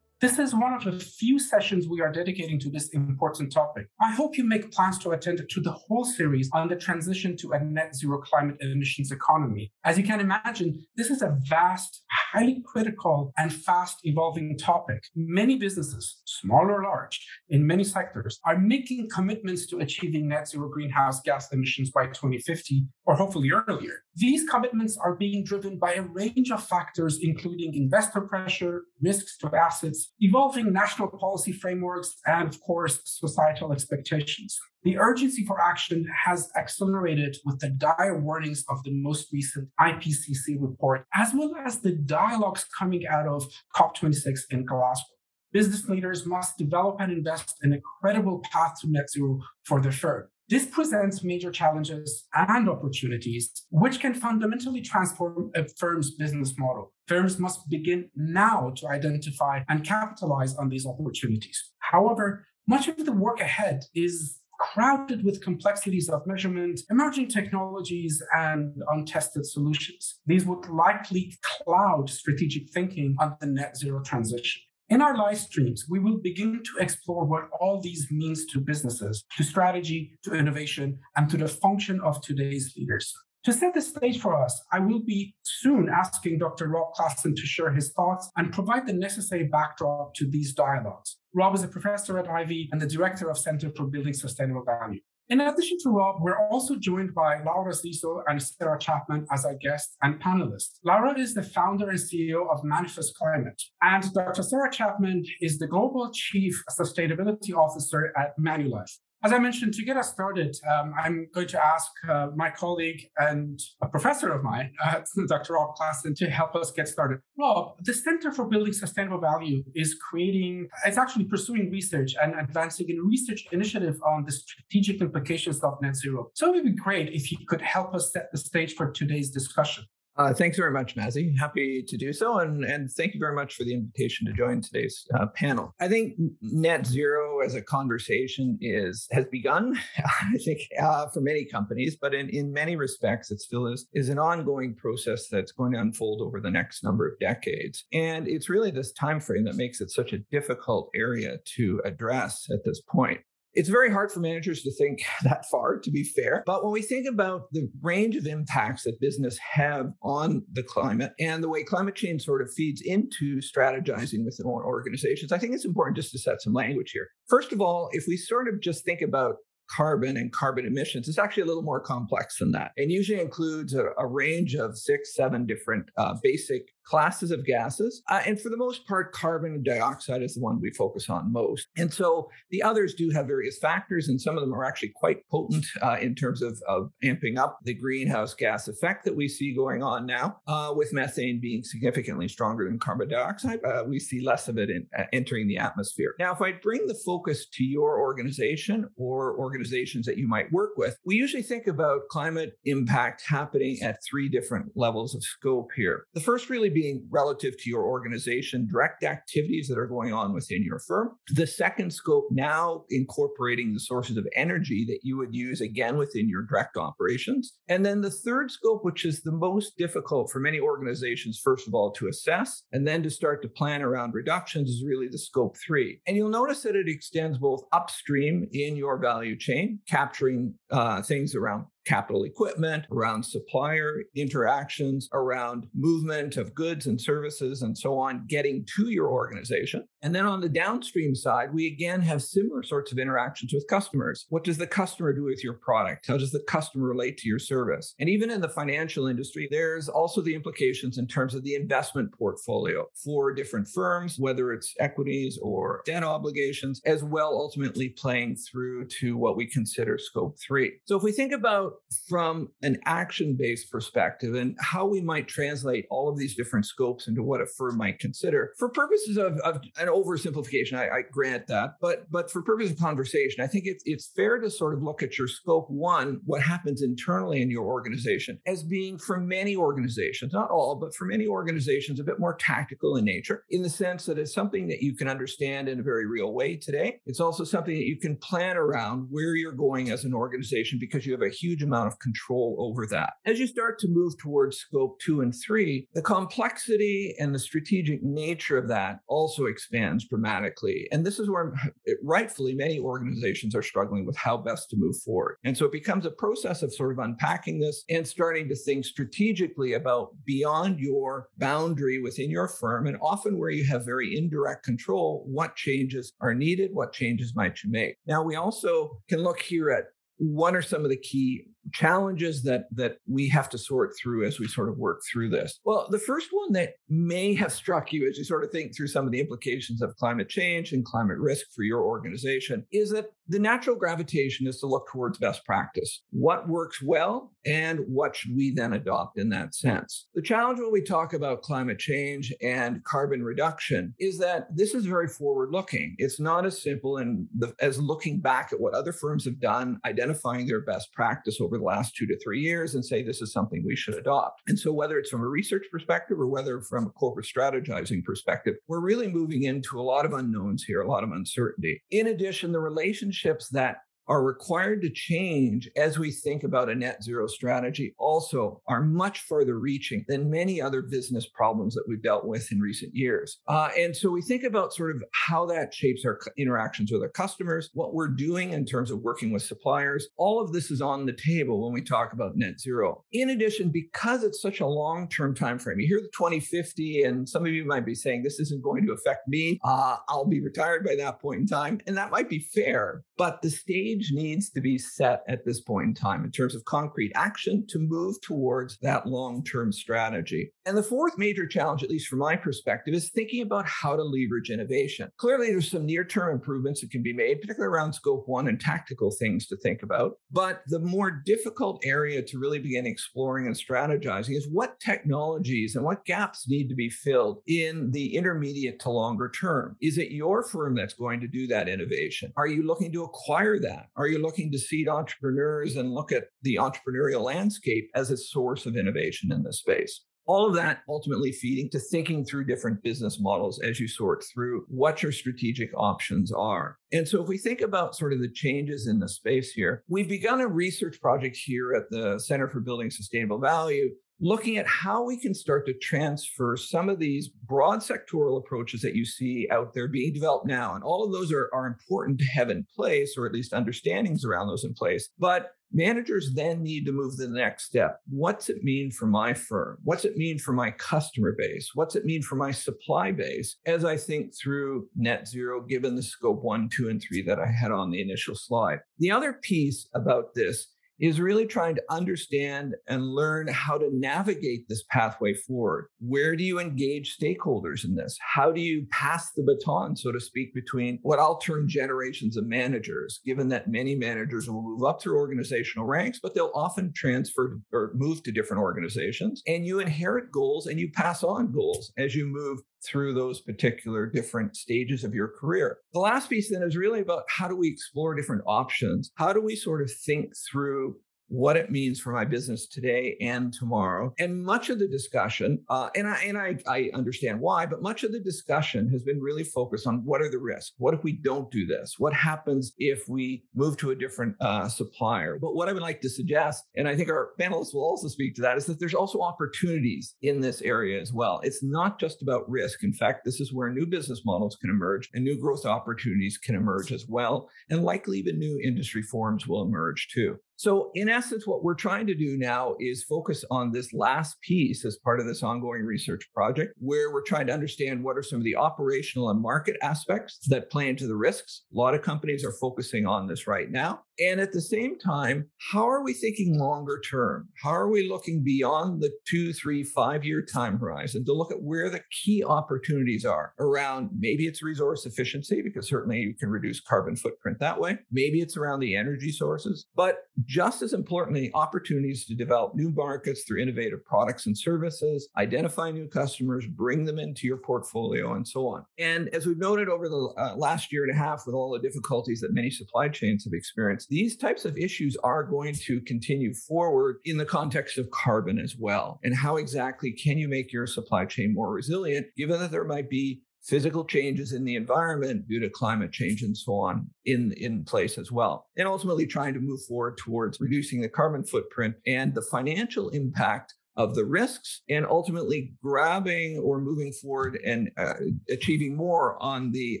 This 0.24 0.38
is 0.38 0.54
one 0.54 0.72
of 0.72 0.84
the 0.84 0.98
few 0.98 1.38
sessions 1.38 1.86
we 1.86 2.00
are 2.00 2.10
dedicating 2.10 2.58
to 2.60 2.70
this 2.70 2.88
important 2.94 3.52
topic. 3.52 3.88
I 4.00 4.10
hope 4.12 4.38
you 4.38 4.44
make 4.44 4.72
plans 4.72 4.96
to 5.00 5.10
attend 5.10 5.46
to 5.46 5.60
the 5.60 5.72
whole 5.72 6.06
series 6.06 6.48
on 6.54 6.66
the 6.66 6.76
transition 6.76 7.36
to 7.36 7.52
a 7.52 7.60
net 7.62 7.94
zero 7.94 8.22
climate 8.22 8.56
emissions 8.60 9.12
economy. 9.12 9.70
As 9.84 9.98
you 9.98 10.02
can 10.04 10.20
imagine, 10.20 10.82
this 10.96 11.10
is 11.10 11.20
a 11.20 11.36
vast, 11.46 12.04
highly 12.32 12.62
critical, 12.64 13.34
and 13.36 13.52
fast 13.52 13.98
evolving 14.04 14.56
topic. 14.56 15.02
Many 15.14 15.56
businesses, 15.56 16.22
small 16.24 16.70
or 16.70 16.82
large, 16.84 17.22
in 17.50 17.66
many 17.66 17.84
sectors, 17.84 18.40
are 18.46 18.56
making 18.56 19.10
commitments 19.14 19.66
to 19.66 19.80
achieving 19.80 20.28
net 20.28 20.48
zero 20.48 20.70
greenhouse 20.70 21.20
gas 21.20 21.52
emissions 21.52 21.90
by 21.90 22.06
2050 22.06 22.86
or 23.04 23.14
hopefully 23.14 23.50
earlier. 23.52 24.04
These 24.16 24.48
commitments 24.48 24.96
are 24.96 25.16
being 25.16 25.44
driven 25.44 25.78
by 25.78 25.94
a 25.94 26.02
range 26.02 26.50
of 26.50 26.64
factors, 26.64 27.18
including 27.20 27.74
investor 27.74 28.22
pressure, 28.22 28.84
risks 29.02 29.36
to 29.38 29.54
assets, 29.54 30.12
evolving 30.20 30.72
national 30.72 31.08
policy 31.08 31.52
frameworks, 31.52 32.16
and 32.26 32.48
of 32.48 32.60
course, 32.60 33.00
societal 33.04 33.72
expectations. 33.72 34.58
The 34.82 34.98
urgency 34.98 35.44
for 35.44 35.60
action 35.60 36.06
has 36.24 36.50
accelerated 36.56 37.36
with 37.44 37.60
the 37.60 37.70
dire 37.70 38.18
warnings 38.18 38.64
of 38.68 38.82
the 38.84 38.92
most 38.92 39.32
recent 39.32 39.68
IPCC 39.80 40.56
report, 40.58 41.06
as 41.14 41.32
well 41.34 41.54
as 41.64 41.80
the 41.80 41.92
dialogues 41.92 42.66
coming 42.78 43.06
out 43.06 43.26
of 43.26 43.46
COP26 43.74 44.40
in 44.50 44.64
Glasgow. 44.64 45.14
Business 45.52 45.88
leaders 45.88 46.26
must 46.26 46.58
develop 46.58 46.96
and 47.00 47.12
invest 47.12 47.54
in 47.62 47.72
a 47.72 47.80
credible 47.80 48.42
path 48.50 48.80
to 48.80 48.90
net 48.90 49.08
zero 49.08 49.40
for 49.64 49.80
their 49.80 49.92
firm. 49.92 50.28
This 50.50 50.66
presents 50.66 51.24
major 51.24 51.50
challenges 51.50 52.26
and 52.34 52.68
opportunities, 52.68 53.50
which 53.70 53.98
can 53.98 54.12
fundamentally 54.12 54.82
transform 54.82 55.50
a 55.56 55.66
firm's 55.78 56.10
business 56.16 56.52
model. 56.58 56.92
Firms 57.08 57.38
must 57.38 57.70
begin 57.70 58.10
now 58.14 58.74
to 58.76 58.88
identify 58.88 59.62
and 59.70 59.82
capitalize 59.82 60.54
on 60.56 60.68
these 60.68 60.86
opportunities. 60.86 61.72
However, 61.78 62.46
much 62.68 62.88
of 62.88 63.06
the 63.06 63.12
work 63.12 63.40
ahead 63.40 63.84
is 63.94 64.40
crowded 64.60 65.24
with 65.24 65.42
complexities 65.42 66.10
of 66.10 66.26
measurement, 66.26 66.80
emerging 66.90 67.28
technologies, 67.28 68.22
and 68.34 68.82
untested 68.88 69.46
solutions. 69.46 70.20
These 70.26 70.44
would 70.44 70.68
likely 70.68 71.38
cloud 71.42 72.10
strategic 72.10 72.70
thinking 72.70 73.16
on 73.18 73.36
the 73.40 73.46
net 73.46 73.78
zero 73.78 74.02
transition. 74.02 74.60
In 74.90 75.00
our 75.00 75.16
live 75.16 75.38
streams, 75.38 75.86
we 75.88 75.98
will 75.98 76.18
begin 76.18 76.62
to 76.62 76.82
explore 76.82 77.24
what 77.24 77.48
all 77.58 77.80
these 77.80 78.06
means 78.10 78.44
to 78.46 78.60
businesses, 78.60 79.24
to 79.34 79.42
strategy, 79.42 80.18
to 80.24 80.34
innovation, 80.34 80.98
and 81.16 81.28
to 81.30 81.38
the 81.38 81.48
function 81.48 82.02
of 82.02 82.20
today's 82.20 82.74
leaders. 82.76 83.14
To 83.44 83.52
set 83.54 83.72
the 83.72 83.80
stage 83.80 84.20
for 84.20 84.34
us, 84.42 84.62
I 84.72 84.80
will 84.80 85.00
be 85.00 85.34
soon 85.42 85.88
asking 85.88 86.38
Dr. 86.38 86.68
Rob 86.68 86.92
Klassen 86.94 87.34
to 87.34 87.46
share 87.46 87.72
his 87.72 87.92
thoughts 87.92 88.30
and 88.36 88.52
provide 88.52 88.86
the 88.86 88.92
necessary 88.92 89.44
backdrop 89.44 90.14
to 90.16 90.30
these 90.30 90.52
dialogues. 90.52 91.16
Rob 91.34 91.54
is 91.54 91.64
a 91.64 91.68
professor 91.68 92.18
at 92.18 92.28
Ivey 92.28 92.68
and 92.70 92.80
the 92.80 92.86
director 92.86 93.30
of 93.30 93.38
Center 93.38 93.70
for 93.74 93.86
Building 93.86 94.12
Sustainable 94.12 94.64
Value. 94.64 95.00
In 95.30 95.40
addition 95.40 95.78
to 95.82 95.88
Rob, 95.88 96.16
we're 96.20 96.38
also 96.50 96.76
joined 96.76 97.14
by 97.14 97.42
Laura 97.42 97.72
Zizzo 97.72 98.22
and 98.26 98.42
Sarah 98.42 98.78
Chapman 98.78 99.26
as 99.32 99.46
our 99.46 99.54
guests 99.54 99.96
and 100.02 100.20
panelists. 100.20 100.80
Laura 100.84 101.18
is 101.18 101.32
the 101.32 101.42
founder 101.42 101.88
and 101.88 101.98
CEO 101.98 102.46
of 102.50 102.62
Manifest 102.62 103.16
Climate, 103.16 103.60
and 103.80 104.04
Dr. 104.12 104.42
Sarah 104.42 104.70
Chapman 104.70 105.24
is 105.40 105.58
the 105.58 105.66
Global 105.66 106.10
Chief 106.12 106.62
Sustainability 106.78 107.56
Officer 107.56 108.12
at 108.18 108.38
Manulife. 108.38 108.98
As 109.24 109.32
I 109.32 109.38
mentioned, 109.38 109.72
to 109.72 109.82
get 109.82 109.96
us 109.96 110.10
started, 110.12 110.54
um, 110.70 110.92
I'm 111.02 111.28
going 111.34 111.46
to 111.48 111.64
ask 111.64 111.90
uh, 112.06 112.28
my 112.36 112.50
colleague 112.50 113.08
and 113.16 113.58
a 113.80 113.88
professor 113.88 114.30
of 114.30 114.42
mine, 114.42 114.72
uh, 114.84 115.00
Dr. 115.26 115.54
Rob 115.54 115.74
Klassen, 115.76 116.14
to 116.16 116.28
help 116.28 116.54
us 116.54 116.70
get 116.72 116.88
started. 116.88 117.20
Rob, 117.38 117.76
the 117.82 117.94
Center 117.94 118.30
for 118.32 118.44
Building 118.44 118.74
Sustainable 118.74 119.18
Value 119.18 119.64
is 119.74 119.94
creating, 119.94 120.68
it's 120.84 120.98
actually 120.98 121.24
pursuing 121.24 121.70
research 121.70 122.14
and 122.22 122.38
advancing 122.38 122.86
a 122.90 123.00
research 123.02 123.46
initiative 123.50 123.98
on 124.06 124.26
the 124.26 124.32
strategic 124.32 125.00
implications 125.00 125.64
of 125.64 125.80
net 125.80 125.96
zero. 125.96 126.30
So 126.34 126.48
it 126.48 126.56
would 126.56 126.64
be 126.64 126.72
great 126.72 127.08
if 127.14 127.32
you 127.32 127.38
could 127.48 127.62
help 127.62 127.94
us 127.94 128.12
set 128.12 128.30
the 128.30 128.36
stage 128.36 128.74
for 128.74 128.90
today's 128.90 129.30
discussion. 129.30 129.84
Uh, 130.16 130.32
thanks 130.32 130.56
very 130.56 130.70
much, 130.70 130.94
Mazi. 130.94 131.36
Happy 131.38 131.82
to 131.86 131.96
do 131.96 132.12
so. 132.12 132.38
And, 132.38 132.64
and 132.64 132.90
thank 132.90 133.14
you 133.14 133.20
very 133.20 133.34
much 133.34 133.54
for 133.54 133.64
the 133.64 133.74
invitation 133.74 134.26
to 134.26 134.32
join 134.32 134.60
today's 134.60 135.04
uh, 135.18 135.26
panel. 135.34 135.74
I 135.80 135.88
think 135.88 136.14
net 136.40 136.86
zero 136.86 137.40
as 137.40 137.54
a 137.54 137.62
conversation 137.62 138.56
is 138.60 139.08
has 139.10 139.24
begun, 139.26 139.76
I 139.98 140.38
think, 140.44 140.60
uh, 140.80 141.08
for 141.08 141.20
many 141.20 141.44
companies, 141.44 141.96
but 142.00 142.14
in, 142.14 142.28
in 142.28 142.52
many 142.52 142.76
respects, 142.76 143.32
it 143.32 143.40
still 143.40 143.66
is, 143.66 143.86
is 143.92 144.08
an 144.08 144.18
ongoing 144.18 144.76
process 144.76 145.28
that's 145.28 145.52
going 145.52 145.72
to 145.72 145.80
unfold 145.80 146.22
over 146.22 146.40
the 146.40 146.50
next 146.50 146.84
number 146.84 147.08
of 147.08 147.18
decades. 147.18 147.84
And 147.92 148.28
it's 148.28 148.48
really 148.48 148.70
this 148.70 148.92
time 148.92 149.20
frame 149.20 149.44
that 149.44 149.56
makes 149.56 149.80
it 149.80 149.90
such 149.90 150.12
a 150.12 150.18
difficult 150.30 150.90
area 150.94 151.38
to 151.56 151.82
address 151.84 152.46
at 152.52 152.64
this 152.64 152.80
point. 152.88 153.20
It's 153.54 153.68
very 153.68 153.90
hard 153.90 154.10
for 154.10 154.20
managers 154.20 154.62
to 154.62 154.72
think 154.72 155.02
that 155.24 155.44
far, 155.50 155.78
to 155.78 155.90
be 155.90 156.04
fair. 156.04 156.42
But 156.46 156.64
when 156.64 156.72
we 156.72 156.82
think 156.82 157.06
about 157.08 157.52
the 157.52 157.68
range 157.82 158.16
of 158.16 158.26
impacts 158.26 158.84
that 158.84 159.00
business 159.00 159.38
have 159.38 159.92
on 160.02 160.44
the 160.52 160.62
climate 160.62 161.12
and 161.18 161.42
the 161.42 161.48
way 161.48 161.62
climate 161.62 161.94
change 161.94 162.24
sort 162.24 162.42
of 162.42 162.52
feeds 162.52 162.80
into 162.80 163.40
strategizing 163.40 164.24
within 164.24 164.46
organizations, 164.46 165.32
I 165.32 165.38
think 165.38 165.54
it's 165.54 165.64
important 165.64 165.96
just 165.96 166.12
to 166.12 166.18
set 166.18 166.42
some 166.42 166.52
language 166.52 166.90
here. 166.92 167.08
First 167.28 167.52
of 167.52 167.60
all, 167.60 167.88
if 167.92 168.06
we 168.06 168.16
sort 168.16 168.48
of 168.48 168.60
just 168.60 168.84
think 168.84 169.00
about 169.00 169.36
carbon 169.70 170.16
and 170.16 170.32
carbon 170.32 170.66
emissions. 170.66 171.08
It's 171.08 171.18
actually 171.18 171.44
a 171.44 171.46
little 171.46 171.62
more 171.62 171.80
complex 171.80 172.38
than 172.38 172.52
that 172.52 172.72
and 172.76 172.90
usually 172.90 173.20
includes 173.20 173.74
a, 173.74 173.86
a 173.98 174.06
range 174.06 174.54
of 174.54 174.76
six, 174.76 175.14
seven 175.14 175.46
different 175.46 175.86
uh, 175.96 176.14
basic 176.22 176.68
classes 176.84 177.30
of 177.30 177.44
gases. 177.44 178.02
Uh, 178.08 178.22
and 178.26 178.40
for 178.40 178.48
the 178.48 178.56
most 178.56 178.86
part, 178.86 179.12
carbon 179.12 179.62
dioxide 179.62 180.22
is 180.22 180.34
the 180.34 180.40
one 180.40 180.60
we 180.60 180.70
focus 180.70 181.08
on 181.08 181.32
most. 181.32 181.68
And 181.76 181.92
so 181.92 182.30
the 182.50 182.62
others 182.62 182.94
do 182.94 183.10
have 183.10 183.26
various 183.26 183.58
factors, 183.58 184.08
and 184.08 184.20
some 184.20 184.36
of 184.36 184.42
them 184.42 184.54
are 184.54 184.64
actually 184.64 184.92
quite 184.94 185.28
potent 185.28 185.66
uh, 185.82 185.96
in 186.00 186.14
terms 186.14 186.42
of, 186.42 186.60
of, 186.68 186.90
amping 187.02 187.38
up 187.38 187.58
the 187.64 187.74
greenhouse 187.74 188.34
gas 188.34 188.68
effect 188.68 189.04
that 189.04 189.16
we 189.16 189.28
see 189.28 189.54
going 189.54 189.82
on 189.82 190.06
now. 190.06 190.40
Uh, 190.46 190.72
with 190.74 190.92
methane 190.92 191.40
being 191.40 191.62
significantly 191.62 192.28
stronger 192.28 192.64
than 192.64 192.78
carbon 192.78 193.08
dioxide, 193.08 193.58
uh, 193.64 193.82
we 193.86 193.98
see 193.98 194.20
less 194.20 194.48
of 194.48 194.58
it 194.58 194.70
in, 194.70 194.86
uh, 194.98 195.04
entering 195.12 195.48
the 195.48 195.56
atmosphere. 195.56 196.14
Now, 196.18 196.32
if 196.32 196.40
I 196.40 196.52
bring 196.52 196.86
the 196.86 196.94
focus 196.94 197.46
to 197.54 197.64
your 197.64 197.98
organization 198.00 198.88
or 198.96 199.36
organizations 199.38 200.06
that 200.06 200.18
you 200.18 200.28
might 200.28 200.52
work 200.52 200.72
with, 200.76 200.96
we 201.04 201.16
usually 201.16 201.42
think 201.42 201.66
about 201.66 202.08
climate 202.10 202.58
impact 202.64 203.22
happening 203.26 203.78
at 203.82 204.02
three 204.04 204.28
different 204.28 204.72
levels 204.74 205.14
of 205.14 205.22
scope 205.22 205.70
here. 205.74 206.06
The 206.14 206.20
first 206.20 206.50
really 206.50 206.70
being 206.74 207.06
relative 207.10 207.56
to 207.58 207.70
your 207.70 207.84
organization, 207.84 208.68
direct 208.70 209.04
activities 209.04 209.68
that 209.68 209.78
are 209.78 209.86
going 209.86 210.12
on 210.12 210.34
within 210.34 210.62
your 210.62 210.80
firm. 210.80 211.16
The 211.30 211.46
second 211.46 211.92
scope 211.92 212.26
now 212.30 212.84
incorporating 212.90 213.72
the 213.72 213.80
sources 213.80 214.16
of 214.16 214.26
energy 214.34 214.84
that 214.88 215.00
you 215.02 215.16
would 215.16 215.34
use 215.34 215.60
again 215.60 215.96
within 215.96 216.28
your 216.28 216.42
direct 216.42 216.76
operations. 216.76 217.54
And 217.68 217.86
then 217.86 218.00
the 218.00 218.10
third 218.10 218.50
scope, 218.50 218.84
which 218.84 219.04
is 219.04 219.22
the 219.22 219.32
most 219.32 219.78
difficult 219.78 220.30
for 220.30 220.40
many 220.40 220.60
organizations, 220.60 221.40
first 221.42 221.68
of 221.68 221.74
all, 221.74 221.92
to 221.92 222.08
assess 222.08 222.64
and 222.72 222.86
then 222.86 223.02
to 223.02 223.10
start 223.10 223.42
to 223.42 223.48
plan 223.48 223.82
around 223.82 224.14
reductions, 224.14 224.68
is 224.68 224.84
really 224.84 225.08
the 225.08 225.18
scope 225.18 225.56
three. 225.64 226.00
And 226.06 226.16
you'll 226.16 226.28
notice 226.28 226.62
that 226.62 226.76
it 226.76 226.88
extends 226.88 227.38
both 227.38 227.62
upstream 227.72 228.48
in 228.52 228.76
your 228.76 228.98
value 228.98 229.36
chain, 229.38 229.78
capturing 229.88 230.54
uh, 230.70 231.02
things 231.02 231.34
around 231.34 231.66
capital 231.84 232.24
equipment, 232.24 232.86
around 232.90 233.22
supplier 233.22 234.04
interactions, 234.14 235.08
around 235.12 235.66
movement 235.74 236.36
of 236.36 236.54
goods 236.54 236.86
and 236.86 237.00
services 237.00 237.62
and 237.62 237.76
so 237.76 237.98
on, 237.98 238.24
getting 238.28 238.66
to 238.76 238.88
your 238.88 239.08
organization. 239.08 239.86
And 240.04 240.14
then 240.14 240.26
on 240.26 240.42
the 240.42 240.50
downstream 240.50 241.14
side, 241.14 241.54
we 241.54 241.66
again 241.66 242.02
have 242.02 242.22
similar 242.22 242.62
sorts 242.62 242.92
of 242.92 242.98
interactions 242.98 243.54
with 243.54 243.66
customers. 243.68 244.26
What 244.28 244.44
does 244.44 244.58
the 244.58 244.66
customer 244.66 245.14
do 245.14 245.24
with 245.24 245.42
your 245.42 245.54
product? 245.54 246.06
How 246.06 246.18
does 246.18 246.30
the 246.30 246.44
customer 246.46 246.86
relate 246.86 247.16
to 247.18 247.28
your 247.28 247.38
service? 247.38 247.94
And 247.98 248.10
even 248.10 248.30
in 248.30 248.42
the 248.42 248.48
financial 248.50 249.06
industry, 249.06 249.48
there's 249.50 249.88
also 249.88 250.20
the 250.20 250.34
implications 250.34 250.98
in 250.98 251.06
terms 251.06 251.34
of 251.34 251.42
the 251.42 251.54
investment 251.54 252.12
portfolio 252.12 252.86
for 253.02 253.32
different 253.32 253.66
firms, 253.66 254.18
whether 254.18 254.52
it's 254.52 254.74
equities 254.78 255.38
or 255.40 255.80
debt 255.86 256.04
obligations, 256.04 256.82
as 256.84 257.02
well 257.02 257.30
ultimately 257.30 257.88
playing 257.88 258.36
through 258.36 258.86
to 259.00 259.16
what 259.16 259.38
we 259.38 259.46
consider 259.46 259.96
scope 259.96 260.36
three. 260.38 260.74
So 260.84 260.98
if 260.98 261.02
we 261.02 261.12
think 261.12 261.32
about 261.32 261.76
from 262.10 262.50
an 262.60 262.76
action 262.84 263.36
based 263.38 263.70
perspective 263.72 264.34
and 264.34 264.54
how 264.60 264.84
we 264.84 265.00
might 265.00 265.28
translate 265.28 265.86
all 265.88 266.10
of 266.10 266.18
these 266.18 266.36
different 266.36 266.66
scopes 266.66 267.08
into 267.08 267.22
what 267.22 267.40
a 267.40 267.46
firm 267.46 267.78
might 267.78 268.00
consider 268.00 268.52
for 268.58 268.68
purposes 268.68 269.16
of, 269.16 269.38
of 269.38 269.62
an 269.78 269.88
oversimplification, 269.94 270.74
I, 270.74 270.98
I, 270.98 271.02
grant 271.10 271.46
that, 271.48 271.76
but 271.80 272.10
but 272.10 272.30
for 272.30 272.42
purposes 272.42 272.72
of 272.72 272.78
conversation, 272.78 273.42
I 273.42 273.46
think 273.46 273.64
it's 273.66 273.82
it's 273.86 274.10
fair 274.14 274.38
to 274.38 274.50
sort 274.50 274.74
of 274.74 274.82
look 274.82 275.02
at 275.02 275.18
your 275.18 275.28
scope 275.28 275.70
one, 275.70 276.20
what 276.24 276.42
happens 276.42 276.82
internally 276.82 277.42
in 277.42 277.50
your 277.50 277.64
organization, 277.64 278.38
as 278.46 278.62
being 278.62 278.98
for 278.98 279.18
many 279.18 279.56
organizations, 279.56 280.32
not 280.32 280.50
all, 280.50 280.76
but 280.76 280.94
for 280.94 281.04
many 281.04 281.26
organizations, 281.26 282.00
a 282.00 282.04
bit 282.04 282.18
more 282.18 282.36
tactical 282.38 282.96
in 282.96 283.04
nature, 283.04 283.44
in 283.50 283.62
the 283.62 283.70
sense 283.70 284.06
that 284.06 284.18
it's 284.18 284.34
something 284.34 284.66
that 284.68 284.82
you 284.82 284.94
can 284.94 285.08
understand 285.08 285.68
in 285.68 285.80
a 285.80 285.82
very 285.82 286.06
real 286.06 286.32
way 286.32 286.56
today. 286.56 287.00
It's 287.06 287.20
also 287.20 287.44
something 287.44 287.74
that 287.74 287.86
you 287.86 287.98
can 287.98 288.16
plan 288.16 288.56
around 288.56 289.08
where 289.10 289.34
you're 289.34 289.52
going 289.52 289.90
as 289.90 290.04
an 290.04 290.14
organization 290.14 290.78
because 290.78 291.06
you 291.06 291.12
have 291.12 291.22
a 291.22 291.28
huge 291.28 291.62
amount 291.62 291.88
of 291.88 291.98
control 291.98 292.56
over 292.58 292.86
that. 292.88 293.14
As 293.26 293.38
you 293.38 293.46
start 293.46 293.78
to 293.80 293.88
move 293.88 294.18
towards 294.18 294.56
scope 294.56 294.98
two 295.00 295.20
and 295.20 295.34
three, 295.34 295.88
the 295.94 296.02
complexity 296.02 297.14
and 297.18 297.34
the 297.34 297.38
strategic 297.38 298.02
nature 298.02 298.58
of 298.58 298.68
that 298.68 299.00
also 299.06 299.44
expands 299.44 299.83
dramatically. 300.08 300.88
And 300.92 301.04
this 301.04 301.18
is 301.18 301.28
where 301.28 301.52
rightfully 302.02 302.54
many 302.54 302.78
organizations 302.78 303.54
are 303.54 303.62
struggling 303.62 304.06
with 304.06 304.16
how 304.16 304.36
best 304.36 304.70
to 304.70 304.76
move 304.76 304.96
forward. 305.04 305.36
And 305.44 305.56
so 305.56 305.66
it 305.66 305.72
becomes 305.72 306.06
a 306.06 306.10
process 306.10 306.62
of 306.62 306.72
sort 306.72 306.92
of 306.92 306.98
unpacking 306.98 307.60
this 307.60 307.84
and 307.88 308.06
starting 308.06 308.48
to 308.48 308.56
think 308.56 308.84
strategically 308.84 309.74
about 309.74 310.10
beyond 310.24 310.78
your 310.78 311.28
boundary 311.38 312.00
within 312.00 312.30
your 312.30 312.48
firm 312.48 312.86
and 312.86 312.96
often 313.02 313.38
where 313.38 313.50
you 313.50 313.64
have 313.64 313.84
very 313.84 314.16
indirect 314.16 314.64
control, 314.64 315.24
what 315.26 315.56
changes 315.56 316.12
are 316.20 316.34
needed, 316.34 316.70
what 316.72 316.92
changes 316.92 317.34
might 317.34 317.62
you 317.62 317.70
make. 317.70 317.96
Now, 318.06 318.22
we 318.22 318.36
also 318.36 319.00
can 319.08 319.22
look 319.22 319.40
here 319.40 319.70
at 319.70 319.84
what 320.18 320.54
are 320.54 320.62
some 320.62 320.84
of 320.84 320.90
the 320.90 320.96
key 320.96 321.46
challenges 321.72 322.42
that 322.42 322.64
that 322.72 322.98
we 323.06 323.28
have 323.28 323.48
to 323.50 323.58
sort 323.58 323.92
through 324.00 324.24
as 324.26 324.38
we 324.38 324.46
sort 324.46 324.68
of 324.68 324.78
work 324.78 325.00
through 325.10 325.30
this. 325.30 325.58
Well 325.64 325.86
the 325.90 325.98
first 325.98 326.28
one 326.30 326.52
that 326.52 326.74
may 326.88 327.34
have 327.34 327.52
struck 327.52 327.92
you 327.92 328.08
as 328.08 328.18
you 328.18 328.24
sort 328.24 328.44
of 328.44 328.50
think 328.50 328.76
through 328.76 328.88
some 328.88 329.06
of 329.06 329.12
the 329.12 329.20
implications 329.20 329.82
of 329.82 329.96
climate 329.96 330.28
change 330.28 330.72
and 330.72 330.84
climate 330.84 331.18
risk 331.18 331.46
for 331.54 331.62
your 331.62 331.82
organization 331.82 332.66
is 332.72 332.90
that 332.90 333.06
the 333.28 333.38
natural 333.38 333.76
gravitation 333.76 334.46
is 334.46 334.60
to 334.60 334.66
look 334.66 334.86
towards 334.90 335.18
best 335.18 335.44
practice. 335.46 336.02
What 336.10 336.48
works 336.48 336.82
well 336.82 337.32
and 337.46 337.80
what 337.86 338.14
should 338.14 338.36
we 338.36 338.52
then 338.54 338.74
adopt 338.74 339.18
in 339.18 339.30
that 339.30 339.54
sense? 339.54 340.06
The 340.14 340.22
challenge 340.22 340.60
when 340.60 340.72
we 340.72 340.82
talk 340.82 341.14
about 341.14 341.42
climate 341.42 341.78
change 341.78 342.32
and 342.42 342.84
carbon 342.84 343.22
reduction 343.22 343.94
is 343.98 344.18
that 344.18 344.54
this 344.54 344.74
is 344.74 344.84
very 344.86 345.08
forward 345.08 345.50
looking 345.50 345.94
it's 345.98 346.20
not 346.20 346.46
as 346.46 346.62
simple 346.62 346.98
and 346.98 347.26
as 347.60 347.80
looking 347.80 348.20
back 348.20 348.50
at 348.52 348.60
what 348.60 348.74
other 348.74 348.92
firms 348.92 349.24
have 349.24 349.40
done 349.40 349.78
identifying 349.84 350.46
their 350.46 350.60
best 350.60 350.92
practice 350.92 351.40
over 351.40 351.53
over 351.54 351.58
the 351.58 351.64
last 351.64 351.94
two 351.94 352.06
to 352.06 352.18
three 352.18 352.40
years 352.40 352.74
and 352.74 352.84
say 352.84 353.02
this 353.02 353.22
is 353.22 353.32
something 353.32 353.62
we 353.64 353.76
should 353.76 353.94
adopt. 353.94 354.42
And 354.48 354.58
so, 354.58 354.72
whether 354.72 354.98
it's 354.98 355.10
from 355.10 355.22
a 355.22 355.28
research 355.28 355.66
perspective 355.70 356.18
or 356.18 356.26
whether 356.26 356.60
from 356.60 356.86
a 356.86 356.90
corporate 356.90 357.26
strategizing 357.26 358.02
perspective, 358.02 358.56
we're 358.66 358.80
really 358.80 359.08
moving 359.08 359.44
into 359.44 359.78
a 359.78 359.82
lot 359.82 360.04
of 360.04 360.12
unknowns 360.12 360.64
here, 360.64 360.80
a 360.80 360.88
lot 360.88 361.04
of 361.04 361.12
uncertainty. 361.12 361.82
In 361.90 362.08
addition, 362.08 362.52
the 362.52 362.60
relationships 362.60 363.48
that 363.50 363.78
are 364.06 364.22
required 364.22 364.82
to 364.82 364.90
change 364.90 365.70
as 365.76 365.98
we 365.98 366.10
think 366.10 366.44
about 366.44 366.68
a 366.68 366.74
net 366.74 367.02
zero 367.02 367.26
strategy 367.26 367.94
also 367.98 368.60
are 368.68 368.82
much 368.82 369.20
further 369.20 369.58
reaching 369.58 370.04
than 370.08 370.30
many 370.30 370.60
other 370.60 370.82
business 370.82 371.26
problems 371.26 371.74
that 371.74 371.84
we've 371.88 372.02
dealt 372.02 372.26
with 372.26 372.50
in 372.52 372.60
recent 372.60 372.94
years. 372.94 373.38
Uh, 373.48 373.70
and 373.78 373.96
so 373.96 374.10
we 374.10 374.22
think 374.22 374.42
about 374.42 374.72
sort 374.72 374.94
of 374.94 375.02
how 375.12 375.46
that 375.46 375.72
shapes 375.72 376.04
our 376.04 376.18
interactions 376.36 376.92
with 376.92 377.02
our 377.02 377.08
customers, 377.08 377.70
what 377.74 377.94
we're 377.94 378.08
doing 378.08 378.52
in 378.52 378.64
terms 378.64 378.90
of 378.90 379.00
working 379.00 379.32
with 379.32 379.42
suppliers. 379.42 380.08
All 380.16 380.40
of 380.40 380.52
this 380.52 380.70
is 380.70 380.80
on 380.80 381.06
the 381.06 381.12
table 381.12 381.64
when 381.64 381.72
we 381.72 381.82
talk 381.82 382.12
about 382.12 382.36
net 382.36 382.60
zero. 382.60 383.04
In 383.12 383.30
addition, 383.30 383.70
because 383.70 384.22
it's 384.22 384.40
such 384.40 384.60
a 384.60 384.66
long-term 384.66 385.34
time 385.34 385.58
frame, 385.58 385.80
you 385.80 385.86
hear 385.86 386.00
the 386.00 386.10
2050, 386.16 387.02
and 387.02 387.28
some 387.28 387.46
of 387.46 387.52
you 387.52 387.64
might 387.64 387.86
be 387.86 387.94
saying 387.94 388.22
this 388.22 388.40
isn't 388.40 388.62
going 388.62 388.86
to 388.86 388.92
affect 388.92 389.28
me. 389.28 389.58
Uh, 389.64 389.96
I'll 390.08 390.26
be 390.26 390.40
retired 390.40 390.84
by 390.84 390.96
that 390.96 391.20
point 391.20 391.40
in 391.40 391.46
time, 391.46 391.80
and 391.86 391.96
that 391.96 392.10
might 392.10 392.28
be 392.28 392.38
fair. 392.38 393.04
But 393.16 393.42
the 393.42 393.50
stage 393.50 393.93
needs 394.12 394.50
to 394.50 394.60
be 394.60 394.78
set 394.78 395.22
at 395.28 395.44
this 395.44 395.60
point 395.60 395.88
in 395.88 395.94
time 395.94 396.24
in 396.24 396.30
terms 396.30 396.54
of 396.54 396.64
concrete 396.64 397.12
action 397.14 397.66
to 397.68 397.78
move 397.78 398.20
towards 398.22 398.78
that 398.78 399.06
long 399.06 399.44
term 399.44 399.72
strategy. 399.72 400.52
And 400.66 400.76
the 400.76 400.82
fourth 400.82 401.18
major 401.18 401.46
challenge, 401.46 401.82
at 401.82 401.90
least 401.90 402.08
from 402.08 402.20
my 402.20 402.36
perspective, 402.36 402.94
is 402.94 403.10
thinking 403.10 403.42
about 403.42 403.66
how 403.66 403.96
to 403.96 404.02
leverage 404.02 404.50
innovation. 404.50 405.10
Clearly, 405.18 405.50
there's 405.50 405.70
some 405.70 405.84
near 405.84 406.04
term 406.04 406.32
improvements 406.34 406.80
that 406.80 406.90
can 406.90 407.02
be 407.02 407.12
made, 407.12 407.40
particularly 407.40 407.72
around 407.72 407.92
scope 407.92 408.24
one 408.26 408.48
and 408.48 408.58
tactical 408.58 409.10
things 409.10 409.46
to 409.48 409.56
think 409.56 409.82
about. 409.82 410.18
But 410.30 410.62
the 410.68 410.78
more 410.78 411.10
difficult 411.10 411.82
area 411.84 412.22
to 412.22 412.38
really 412.38 412.58
begin 412.58 412.86
exploring 412.86 413.46
and 413.46 413.54
strategizing 413.54 414.36
is 414.36 414.48
what 414.50 414.80
technologies 414.80 415.76
and 415.76 415.84
what 415.84 416.04
gaps 416.06 416.48
need 416.48 416.68
to 416.68 416.74
be 416.74 416.88
filled 416.88 417.42
in 417.46 417.90
the 417.90 418.16
intermediate 418.16 418.80
to 418.80 418.90
longer 418.90 419.30
term. 419.30 419.76
Is 419.82 419.98
it 419.98 420.12
your 420.12 420.42
firm 420.42 420.74
that's 420.74 420.94
going 420.94 421.20
to 421.20 421.28
do 421.28 421.46
that 421.48 421.68
innovation? 421.68 422.32
Are 422.36 422.46
you 422.46 422.62
looking 422.62 422.90
to 422.92 423.04
acquire 423.04 423.58
that? 423.60 423.88
Are 423.96 424.06
you 424.06 424.18
looking 424.18 424.50
to 424.52 424.58
seed 424.58 424.88
entrepreneurs 424.88 425.76
and 425.76 425.92
look 425.92 426.10
at 426.10 426.28
the 426.42 426.56
entrepreneurial 426.56 427.22
landscape 427.22 427.90
as 427.94 428.10
a 428.10 428.16
source 428.16 428.64
of 428.64 428.76
innovation 428.76 429.30
in 429.30 429.42
this 429.42 429.58
space? 429.58 430.00
All 430.26 430.46
of 430.46 430.54
that 430.54 430.80
ultimately 430.88 431.32
feeding 431.32 431.68
to 431.70 431.78
thinking 431.78 432.24
through 432.24 432.46
different 432.46 432.82
business 432.82 433.20
models 433.20 433.60
as 433.60 433.78
you 433.78 433.86
sort 433.86 434.24
through 434.32 434.64
what 434.68 435.02
your 435.02 435.12
strategic 435.12 435.70
options 435.76 436.32
are. 436.32 436.78
And 436.92 437.06
so, 437.06 437.22
if 437.22 437.28
we 437.28 437.38
think 437.38 437.60
about 437.60 437.94
sort 437.94 438.12
of 438.12 438.20
the 438.20 438.30
changes 438.30 438.86
in 438.86 438.98
the 438.98 439.08
space 439.08 439.52
here, 439.52 439.82
we've 439.88 440.08
begun 440.08 440.40
a 440.40 440.46
research 440.46 441.00
project 441.00 441.36
here 441.36 441.74
at 441.74 441.90
the 441.90 442.18
Center 442.18 442.48
for 442.48 442.60
Building 442.60 442.90
Sustainable 442.90 443.38
Value 443.38 443.90
looking 444.20 444.56
at 444.56 444.66
how 444.66 445.04
we 445.04 445.18
can 445.18 445.34
start 445.34 445.66
to 445.66 445.74
transfer 445.74 446.56
some 446.56 446.88
of 446.88 446.98
these 446.98 447.28
broad 447.28 447.80
sectoral 447.80 448.38
approaches 448.38 448.80
that 448.80 448.94
you 448.94 449.04
see 449.04 449.48
out 449.50 449.74
there 449.74 449.88
being 449.88 450.12
developed 450.12 450.46
now. 450.46 450.74
And 450.74 450.84
all 450.84 451.04
of 451.04 451.12
those 451.12 451.32
are, 451.32 451.50
are 451.52 451.66
important 451.66 452.18
to 452.20 452.26
have 452.26 452.50
in 452.50 452.66
place, 452.74 453.16
or 453.18 453.26
at 453.26 453.32
least 453.32 453.52
understandings 453.52 454.24
around 454.24 454.48
those 454.48 454.64
in 454.64 454.74
place. 454.74 455.08
But 455.18 455.52
managers 455.72 456.32
then 456.34 456.62
need 456.62 456.86
to 456.86 456.92
move 456.92 457.16
to 457.16 457.26
the 457.26 457.28
next 457.28 457.64
step. 457.64 457.98
What's 458.08 458.48
it 458.48 458.62
mean 458.62 458.90
for 458.92 459.06
my 459.06 459.34
firm? 459.34 459.78
What's 459.82 460.04
it 460.04 460.16
mean 460.16 460.38
for 460.38 460.52
my 460.52 460.70
customer 460.70 461.34
base? 461.36 461.70
What's 461.74 461.96
it 461.96 462.04
mean 462.04 462.22
for 462.22 462.36
my 462.36 462.52
supply 462.52 463.10
base 463.10 463.56
as 463.66 463.84
I 463.84 463.96
think 463.96 464.32
through 464.40 464.88
net 464.96 465.26
zero, 465.26 465.60
given 465.60 465.96
the 465.96 466.02
scope 466.02 466.42
one, 466.42 466.68
two, 466.68 466.88
and 466.88 467.02
three 467.02 467.22
that 467.22 467.40
I 467.40 467.46
had 467.46 467.72
on 467.72 467.90
the 467.90 468.00
initial 468.00 468.36
slide? 468.36 468.78
The 468.98 469.10
other 469.10 469.32
piece 469.32 469.88
about 469.94 470.34
this 470.34 470.68
is 471.00 471.20
really 471.20 471.46
trying 471.46 471.74
to 471.74 471.82
understand 471.90 472.74
and 472.86 473.06
learn 473.06 473.48
how 473.48 473.76
to 473.78 473.88
navigate 473.92 474.68
this 474.68 474.84
pathway 474.90 475.34
forward. 475.34 475.88
Where 476.00 476.36
do 476.36 476.44
you 476.44 476.60
engage 476.60 477.16
stakeholders 477.18 477.84
in 477.84 477.94
this? 477.94 478.16
How 478.20 478.52
do 478.52 478.60
you 478.60 478.86
pass 478.90 479.32
the 479.32 479.42
baton, 479.42 479.96
so 479.96 480.12
to 480.12 480.20
speak, 480.20 480.54
between 480.54 480.98
what 481.02 481.18
I'll 481.18 481.38
term 481.38 481.68
generations 481.68 482.36
of 482.36 482.46
managers, 482.46 483.20
given 483.24 483.48
that 483.48 483.68
many 483.68 483.94
managers 483.94 484.48
will 484.48 484.62
move 484.62 484.84
up 484.84 485.02
through 485.02 485.16
organizational 485.16 485.86
ranks, 485.86 486.20
but 486.22 486.34
they'll 486.34 486.52
often 486.54 486.92
transfer 486.94 487.60
or 487.72 487.92
move 487.94 488.22
to 488.22 488.32
different 488.32 488.62
organizations. 488.62 489.42
And 489.46 489.66
you 489.66 489.80
inherit 489.80 490.30
goals 490.30 490.66
and 490.66 490.78
you 490.78 490.90
pass 490.92 491.22
on 491.22 491.52
goals 491.52 491.92
as 491.98 492.14
you 492.14 492.26
move 492.26 492.60
through 492.86 493.14
those 493.14 493.40
particular 493.40 494.06
different 494.06 494.56
stages 494.56 495.04
of 495.04 495.14
your 495.14 495.28
career. 495.28 495.78
The 495.92 496.00
last 496.00 496.28
piece 496.28 496.50
then 496.50 496.62
is 496.62 496.76
really 496.76 497.00
about 497.00 497.24
how 497.28 497.48
do 497.48 497.56
we 497.56 497.68
explore 497.68 498.14
different 498.14 498.42
options? 498.46 499.10
How 499.16 499.32
do 499.32 499.40
we 499.40 499.56
sort 499.56 499.82
of 499.82 499.90
think 499.90 500.32
through 500.50 500.96
what 501.34 501.56
it 501.56 501.70
means 501.70 501.98
for 502.00 502.12
my 502.12 502.24
business 502.24 502.66
today 502.66 503.16
and 503.20 503.52
tomorrow. 503.52 504.14
And 504.18 504.44
much 504.44 504.70
of 504.70 504.78
the 504.78 504.86
discussion, 504.86 505.58
uh, 505.68 505.90
and 505.96 506.06
I 506.06 506.22
and 506.22 506.38
I, 506.38 506.56
I 506.66 506.90
understand 506.94 507.40
why, 507.40 507.66
but 507.66 507.82
much 507.82 508.04
of 508.04 508.12
the 508.12 508.20
discussion 508.20 508.88
has 508.90 509.02
been 509.02 509.20
really 509.20 509.42
focused 509.42 509.86
on 509.86 510.04
what 510.04 510.22
are 510.22 510.30
the 510.30 510.38
risks? 510.38 510.72
What 510.78 510.94
if 510.94 511.02
we 511.02 511.12
don't 511.12 511.50
do 511.50 511.66
this? 511.66 511.96
What 511.98 512.14
happens 512.14 512.72
if 512.78 513.08
we 513.08 513.44
move 513.54 513.76
to 513.78 513.90
a 513.90 513.96
different 513.96 514.36
uh, 514.40 514.68
supplier? 514.68 515.38
But 515.40 515.54
what 515.54 515.68
I 515.68 515.72
would 515.72 515.82
like 515.82 516.00
to 516.02 516.08
suggest, 516.08 516.64
and 516.76 516.86
I 516.86 516.94
think 516.94 517.08
our 517.08 517.30
panelists 517.40 517.74
will 517.74 517.84
also 517.84 518.08
speak 518.08 518.36
to 518.36 518.42
that, 518.42 518.56
is 518.56 518.66
that 518.66 518.78
there's 518.78 518.94
also 518.94 519.20
opportunities 519.20 520.14
in 520.22 520.40
this 520.40 520.62
area 520.62 521.00
as 521.00 521.12
well. 521.12 521.40
It's 521.42 521.64
not 521.64 521.98
just 521.98 522.22
about 522.22 522.48
risk. 522.48 522.84
In 522.84 522.92
fact, 522.92 523.24
this 523.24 523.40
is 523.40 523.52
where 523.52 523.70
new 523.70 523.86
business 523.86 524.22
models 524.24 524.56
can 524.60 524.70
emerge 524.70 525.10
and 525.14 525.24
new 525.24 525.40
growth 525.40 525.66
opportunities 525.66 526.38
can 526.38 526.54
emerge 526.54 526.92
as 526.92 527.06
well, 527.08 527.48
and 527.70 527.82
likely 527.82 528.18
even 528.18 528.38
new 528.38 528.60
industry 528.62 529.02
forms 529.02 529.48
will 529.48 529.62
emerge 529.62 530.08
too. 530.14 530.38
So, 530.56 530.90
in 530.94 531.08
essence, 531.08 531.46
what 531.46 531.64
we're 531.64 531.74
trying 531.74 532.06
to 532.06 532.14
do 532.14 532.36
now 532.38 532.76
is 532.78 533.02
focus 533.02 533.44
on 533.50 533.72
this 533.72 533.92
last 533.92 534.40
piece 534.40 534.84
as 534.84 534.96
part 534.96 535.18
of 535.18 535.26
this 535.26 535.42
ongoing 535.42 535.82
research 535.82 536.28
project, 536.32 536.74
where 536.78 537.12
we're 537.12 537.24
trying 537.24 537.48
to 537.48 537.52
understand 537.52 538.04
what 538.04 538.16
are 538.16 538.22
some 538.22 538.38
of 538.38 538.44
the 538.44 538.56
operational 538.56 539.30
and 539.30 539.42
market 539.42 539.76
aspects 539.82 540.38
that 540.48 540.70
play 540.70 540.88
into 540.88 541.08
the 541.08 541.16
risks. 541.16 541.62
A 541.72 541.76
lot 541.76 541.94
of 541.94 542.02
companies 542.02 542.44
are 542.44 542.52
focusing 542.52 543.04
on 543.04 543.26
this 543.26 543.46
right 543.46 543.70
now. 543.70 544.02
And 544.18 544.40
at 544.40 544.52
the 544.52 544.60
same 544.60 544.98
time, 544.98 545.48
how 545.72 545.88
are 545.88 546.02
we 546.02 546.12
thinking 546.12 546.58
longer 546.58 547.00
term? 547.00 547.48
How 547.62 547.70
are 547.70 547.88
we 547.88 548.08
looking 548.08 548.44
beyond 548.44 549.02
the 549.02 549.10
two, 549.26 549.52
three, 549.52 549.82
five 549.82 550.24
year 550.24 550.42
time 550.42 550.78
horizon 550.78 551.24
to 551.24 551.32
look 551.32 551.50
at 551.50 551.62
where 551.62 551.90
the 551.90 552.00
key 552.10 552.44
opportunities 552.44 553.24
are 553.24 553.54
around 553.58 554.10
maybe 554.16 554.46
it's 554.46 554.62
resource 554.62 555.06
efficiency, 555.06 555.62
because 555.62 555.88
certainly 555.88 556.20
you 556.20 556.34
can 556.34 556.48
reduce 556.48 556.80
carbon 556.80 557.16
footprint 557.16 557.58
that 557.58 557.80
way. 557.80 557.98
Maybe 558.12 558.40
it's 558.40 558.56
around 558.56 558.80
the 558.80 558.94
energy 558.94 559.32
sources, 559.32 559.86
but 559.96 560.28
just 560.44 560.82
as 560.82 560.92
importantly, 560.92 561.50
opportunities 561.54 562.24
to 562.26 562.34
develop 562.34 562.74
new 562.74 562.90
markets 562.90 563.44
through 563.44 563.62
innovative 563.62 564.04
products 564.04 564.46
and 564.46 564.56
services, 564.56 565.28
identify 565.36 565.90
new 565.90 566.08
customers, 566.08 566.66
bring 566.66 567.04
them 567.04 567.18
into 567.18 567.46
your 567.46 567.58
portfolio, 567.58 568.34
and 568.34 568.46
so 568.46 568.66
on. 568.68 568.84
And 568.98 569.28
as 569.30 569.46
we've 569.46 569.58
noted 569.58 569.88
over 569.88 570.08
the 570.08 570.32
uh, 570.36 570.54
last 570.56 570.92
year 570.92 571.04
and 571.04 571.12
a 571.12 571.16
half, 571.16 571.44
with 571.46 571.54
all 571.54 571.70
the 571.70 571.78
difficulties 571.78 572.40
that 572.40 572.52
many 572.52 572.70
supply 572.70 573.08
chains 573.08 573.44
have 573.44 573.52
experienced, 573.52 574.03
these 574.08 574.36
types 574.36 574.64
of 574.64 574.76
issues 574.76 575.16
are 575.22 575.42
going 575.42 575.74
to 575.74 576.00
continue 576.02 576.54
forward 576.54 577.16
in 577.24 577.36
the 577.36 577.44
context 577.44 577.98
of 577.98 578.10
carbon 578.10 578.58
as 578.58 578.76
well. 578.78 579.20
And 579.22 579.34
how 579.34 579.56
exactly 579.56 580.12
can 580.12 580.38
you 580.38 580.48
make 580.48 580.72
your 580.72 580.86
supply 580.86 581.24
chain 581.24 581.54
more 581.54 581.72
resilient, 581.72 582.26
given 582.36 582.60
that 582.60 582.70
there 582.70 582.84
might 582.84 583.10
be 583.10 583.42
physical 583.64 584.04
changes 584.04 584.52
in 584.52 584.64
the 584.64 584.76
environment 584.76 585.48
due 585.48 585.58
to 585.58 585.70
climate 585.70 586.12
change 586.12 586.42
and 586.42 586.56
so 586.56 586.74
on 586.74 587.08
in, 587.24 587.52
in 587.56 587.82
place 587.84 588.18
as 588.18 588.30
well. 588.30 588.66
And 588.76 588.86
ultimately 588.86 589.26
trying 589.26 589.54
to 589.54 589.60
move 589.60 589.82
forward 589.88 590.18
towards 590.18 590.60
reducing 590.60 591.00
the 591.00 591.08
carbon 591.08 591.44
footprint 591.44 591.94
and 592.06 592.34
the 592.34 592.42
financial 592.42 593.08
impact 593.08 593.74
of 593.96 594.14
the 594.14 594.24
risks 594.24 594.82
and 594.88 595.06
ultimately 595.06 595.72
grabbing 595.82 596.58
or 596.58 596.80
moving 596.80 597.12
forward 597.12 597.58
and 597.64 597.90
uh, 597.96 598.14
achieving 598.50 598.96
more 598.96 599.40
on 599.42 599.70
the 599.72 600.00